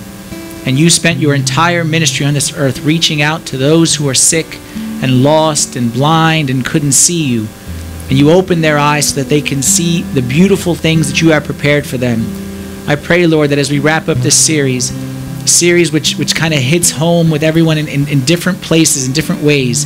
And 0.65 0.77
you 0.77 0.89
spent 0.89 1.19
your 1.19 1.35
entire 1.35 1.83
ministry 1.83 2.25
on 2.25 2.33
this 2.33 2.53
earth 2.55 2.81
reaching 2.81 3.21
out 3.21 3.45
to 3.47 3.57
those 3.57 3.95
who 3.95 4.07
are 4.09 4.13
sick 4.13 4.57
and 5.01 5.23
lost 5.23 5.75
and 5.75 5.91
blind 5.91 6.49
and 6.49 6.65
couldn't 6.65 6.93
see 6.93 7.25
you. 7.25 7.47
And 8.09 8.17
you 8.19 8.31
opened 8.31 8.63
their 8.63 8.77
eyes 8.77 9.09
so 9.09 9.15
that 9.21 9.29
they 9.29 9.41
can 9.41 9.61
see 9.61 10.01
the 10.01 10.21
beautiful 10.21 10.75
things 10.75 11.09
that 11.09 11.21
you 11.21 11.31
have 11.31 11.45
prepared 11.45 11.85
for 11.85 11.97
them. 11.97 12.21
I 12.87 12.97
pray, 12.97 13.25
Lord, 13.27 13.49
that 13.51 13.59
as 13.59 13.71
we 13.71 13.79
wrap 13.79 14.09
up 14.09 14.17
this 14.17 14.37
series, 14.37 14.91
series 15.47 15.91
which, 15.91 16.15
which 16.15 16.35
kind 16.35 16.53
of 16.53 16.59
hits 16.59 16.91
home 16.91 17.29
with 17.29 17.43
everyone 17.43 17.77
in, 17.77 17.87
in, 17.87 18.07
in 18.07 18.21
different 18.25 18.61
places, 18.61 19.07
in 19.07 19.13
different 19.13 19.41
ways, 19.41 19.85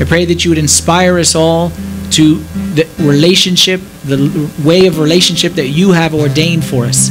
I 0.00 0.04
pray 0.04 0.24
that 0.24 0.44
you 0.44 0.50
would 0.50 0.58
inspire 0.58 1.18
us 1.18 1.34
all 1.34 1.70
to 2.12 2.36
the 2.74 2.88
relationship, 2.98 3.80
the 4.04 4.50
way 4.64 4.86
of 4.86 4.98
relationship 4.98 5.52
that 5.54 5.68
you 5.68 5.92
have 5.92 6.14
ordained 6.14 6.64
for 6.64 6.84
us. 6.86 7.10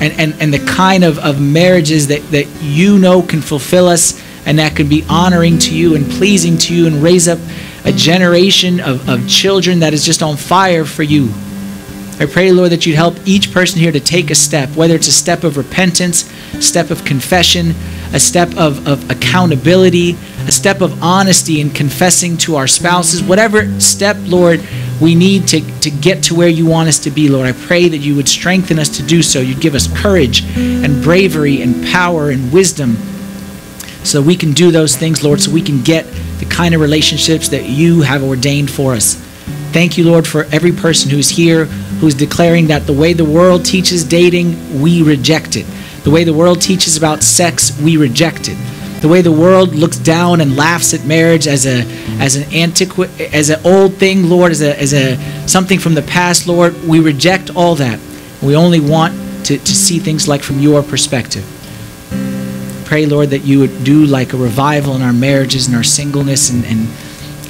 And, 0.00 0.12
and, 0.18 0.34
and 0.40 0.52
the 0.52 0.64
kind 0.66 1.04
of, 1.04 1.18
of 1.18 1.40
marriages 1.40 2.08
that, 2.08 2.22
that 2.30 2.46
you 2.60 2.98
know 2.98 3.22
can 3.22 3.40
fulfill 3.40 3.88
us 3.88 4.20
and 4.46 4.58
that 4.58 4.76
can 4.76 4.88
be 4.88 5.04
honoring 5.08 5.58
to 5.58 5.74
you 5.74 5.94
and 5.94 6.10
pleasing 6.10 6.58
to 6.58 6.74
you 6.74 6.86
and 6.86 7.02
raise 7.02 7.28
up 7.28 7.38
a 7.84 7.92
generation 7.92 8.80
of, 8.80 9.08
of 9.08 9.28
children 9.28 9.80
that 9.80 9.94
is 9.94 10.04
just 10.04 10.22
on 10.22 10.36
fire 10.36 10.84
for 10.84 11.02
you. 11.02 11.28
I 12.20 12.26
pray, 12.26 12.52
Lord, 12.52 12.70
that 12.70 12.86
you'd 12.86 12.94
help 12.94 13.16
each 13.26 13.52
person 13.52 13.80
here 13.80 13.90
to 13.90 13.98
take 13.98 14.30
a 14.30 14.36
step, 14.36 14.70
whether 14.76 14.94
it's 14.94 15.08
a 15.08 15.12
step 15.12 15.42
of 15.42 15.56
repentance, 15.56 16.30
step 16.64 16.90
of 16.90 17.04
confession, 17.04 17.74
a 18.12 18.20
step 18.20 18.56
of, 18.56 18.86
of 18.86 19.10
accountability, 19.10 20.16
a 20.46 20.52
step 20.52 20.80
of 20.80 21.02
honesty 21.02 21.60
in 21.60 21.70
confessing 21.70 22.36
to 22.38 22.54
our 22.54 22.68
spouses, 22.68 23.20
whatever 23.20 23.68
step, 23.80 24.16
Lord, 24.20 24.62
we 25.00 25.16
need 25.16 25.48
to, 25.48 25.80
to 25.80 25.90
get 25.90 26.22
to 26.24 26.36
where 26.36 26.48
you 26.48 26.66
want 26.66 26.88
us 26.88 27.00
to 27.00 27.10
be, 27.10 27.28
Lord. 27.28 27.48
I 27.48 27.52
pray 27.52 27.88
that 27.88 27.98
you 27.98 28.14
would 28.14 28.28
strengthen 28.28 28.78
us 28.78 28.88
to 28.96 29.02
do 29.02 29.20
so. 29.20 29.40
You'd 29.40 29.60
give 29.60 29.74
us 29.74 29.88
courage 30.00 30.44
and 30.56 31.02
bravery 31.02 31.62
and 31.62 31.84
power 31.86 32.30
and 32.30 32.52
wisdom 32.52 32.96
so 34.04 34.22
we 34.22 34.36
can 34.36 34.52
do 34.52 34.70
those 34.70 34.96
things, 34.96 35.24
Lord, 35.24 35.40
so 35.40 35.50
we 35.50 35.62
can 35.62 35.82
get 35.82 36.06
the 36.38 36.44
kind 36.44 36.74
of 36.74 36.80
relationships 36.80 37.48
that 37.48 37.64
you 37.64 38.02
have 38.02 38.22
ordained 38.22 38.70
for 38.70 38.92
us. 38.92 39.20
Thank 39.74 39.98
you, 39.98 40.04
Lord, 40.04 40.24
for 40.24 40.44
every 40.52 40.70
person 40.70 41.10
who's 41.10 41.28
here 41.28 41.64
who's 41.98 42.14
declaring 42.14 42.68
that 42.68 42.86
the 42.86 42.92
way 42.92 43.12
the 43.12 43.24
world 43.24 43.64
teaches 43.64 44.04
dating, 44.04 44.80
we 44.80 45.02
reject 45.02 45.56
it. 45.56 45.66
The 46.04 46.12
way 46.12 46.22
the 46.22 46.32
world 46.32 46.62
teaches 46.62 46.96
about 46.96 47.24
sex, 47.24 47.76
we 47.82 47.96
reject 47.96 48.48
it. 48.48 48.56
The 49.00 49.08
way 49.08 49.20
the 49.20 49.32
world 49.32 49.74
looks 49.74 49.96
down 49.96 50.40
and 50.40 50.56
laughs 50.56 50.94
at 50.94 51.04
marriage 51.04 51.48
as 51.48 51.66
a 51.66 51.82
as 52.20 52.36
an 52.36 52.54
antiquate 52.54 53.20
as 53.34 53.50
an 53.50 53.66
old 53.66 53.94
thing, 53.94 54.28
Lord, 54.28 54.52
as 54.52 54.62
a 54.62 54.80
as 54.80 54.92
a 54.92 55.18
something 55.48 55.80
from 55.80 55.94
the 55.94 56.02
past, 56.02 56.46
Lord, 56.46 56.80
we 56.84 57.00
reject 57.00 57.50
all 57.56 57.74
that. 57.74 57.98
We 58.42 58.54
only 58.54 58.78
want 58.78 59.14
to, 59.46 59.58
to 59.58 59.74
see 59.74 59.98
things 59.98 60.28
like 60.28 60.44
from 60.44 60.60
your 60.60 60.84
perspective 60.84 61.44
pray, 62.84 63.06
Lord, 63.06 63.30
that 63.30 63.40
you 63.40 63.58
would 63.58 63.82
do 63.82 64.04
like 64.04 64.34
a 64.34 64.36
revival 64.36 64.94
in 64.94 65.02
our 65.02 65.12
marriages 65.12 65.66
and 65.66 65.74
our 65.74 65.82
singleness 65.82 66.50
and, 66.50 66.64
and 66.66 66.86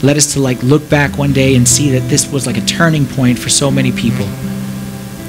let 0.05 0.17
us 0.17 0.33
to 0.35 0.41
like 0.41 0.63
look 0.63 0.89
back 0.91 1.17
one 1.17 1.33
day 1.33 1.57
and 1.57 1.67
see 1.67 1.91
that 1.91 2.09
this 2.09 2.31
was 2.31 2.47
like 2.47 2.57
a 2.57 2.67
turning 2.67 3.07
point 3.07 3.39
for 3.39 3.49
so 3.49 3.71
many 3.71 3.91
people. 3.91 4.27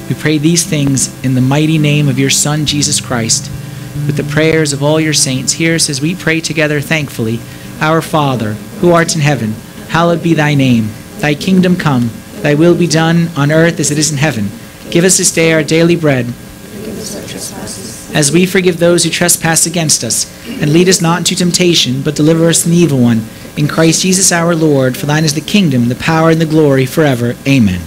We 0.08 0.14
pray 0.14 0.38
these 0.38 0.64
things 0.64 1.08
in 1.24 1.34
the 1.34 1.40
mighty 1.40 1.78
name 1.78 2.08
of 2.08 2.18
your 2.18 2.30
Son, 2.30 2.66
Jesus 2.66 3.00
Christ, 3.00 3.50
with 4.06 4.16
the 4.16 4.32
prayers 4.32 4.72
of 4.72 4.82
all 4.82 5.00
your 5.00 5.14
saints. 5.14 5.54
Hear 5.54 5.74
us 5.74 5.88
as 5.88 6.00
we 6.00 6.14
pray 6.14 6.40
together 6.40 6.80
thankfully. 6.80 7.40
Our 7.80 8.02
Father, 8.02 8.52
who 8.80 8.92
art 8.92 9.14
in 9.14 9.20
heaven, 9.20 9.52
hallowed 9.88 10.22
be 10.22 10.34
thy 10.34 10.54
name. 10.54 10.90
Thy 11.18 11.34
kingdom 11.34 11.76
come, 11.76 12.10
thy 12.42 12.54
will 12.54 12.76
be 12.76 12.86
done 12.86 13.28
on 13.36 13.50
earth 13.50 13.80
as 13.80 13.90
it 13.90 13.98
is 13.98 14.12
in 14.12 14.18
heaven. 14.18 14.48
Give 14.90 15.04
us 15.04 15.18
this 15.18 15.32
day 15.32 15.52
our 15.52 15.64
daily 15.64 15.96
bread 15.96 16.26
as 18.14 18.32
we 18.32 18.46
forgive 18.46 18.78
those 18.78 19.04
who 19.04 19.10
trespass 19.10 19.66
against 19.66 20.02
us. 20.02 20.26
And 20.46 20.72
lead 20.72 20.88
us 20.88 21.02
not 21.02 21.18
into 21.18 21.34
temptation, 21.34 22.00
but 22.02 22.16
deliver 22.16 22.48
us 22.48 22.62
from 22.62 22.72
the 22.72 22.78
evil 22.78 22.98
one. 22.98 23.22
In 23.56 23.68
Christ 23.68 24.02
Jesus 24.02 24.32
our 24.32 24.54
Lord, 24.54 24.96
for 24.96 25.06
thine 25.06 25.24
is 25.24 25.34
the 25.34 25.40
kingdom, 25.40 25.88
the 25.88 25.94
power, 25.94 26.30
and 26.30 26.40
the 26.40 26.46
glory 26.46 26.84
forever. 26.84 27.34
Amen. 27.46 27.80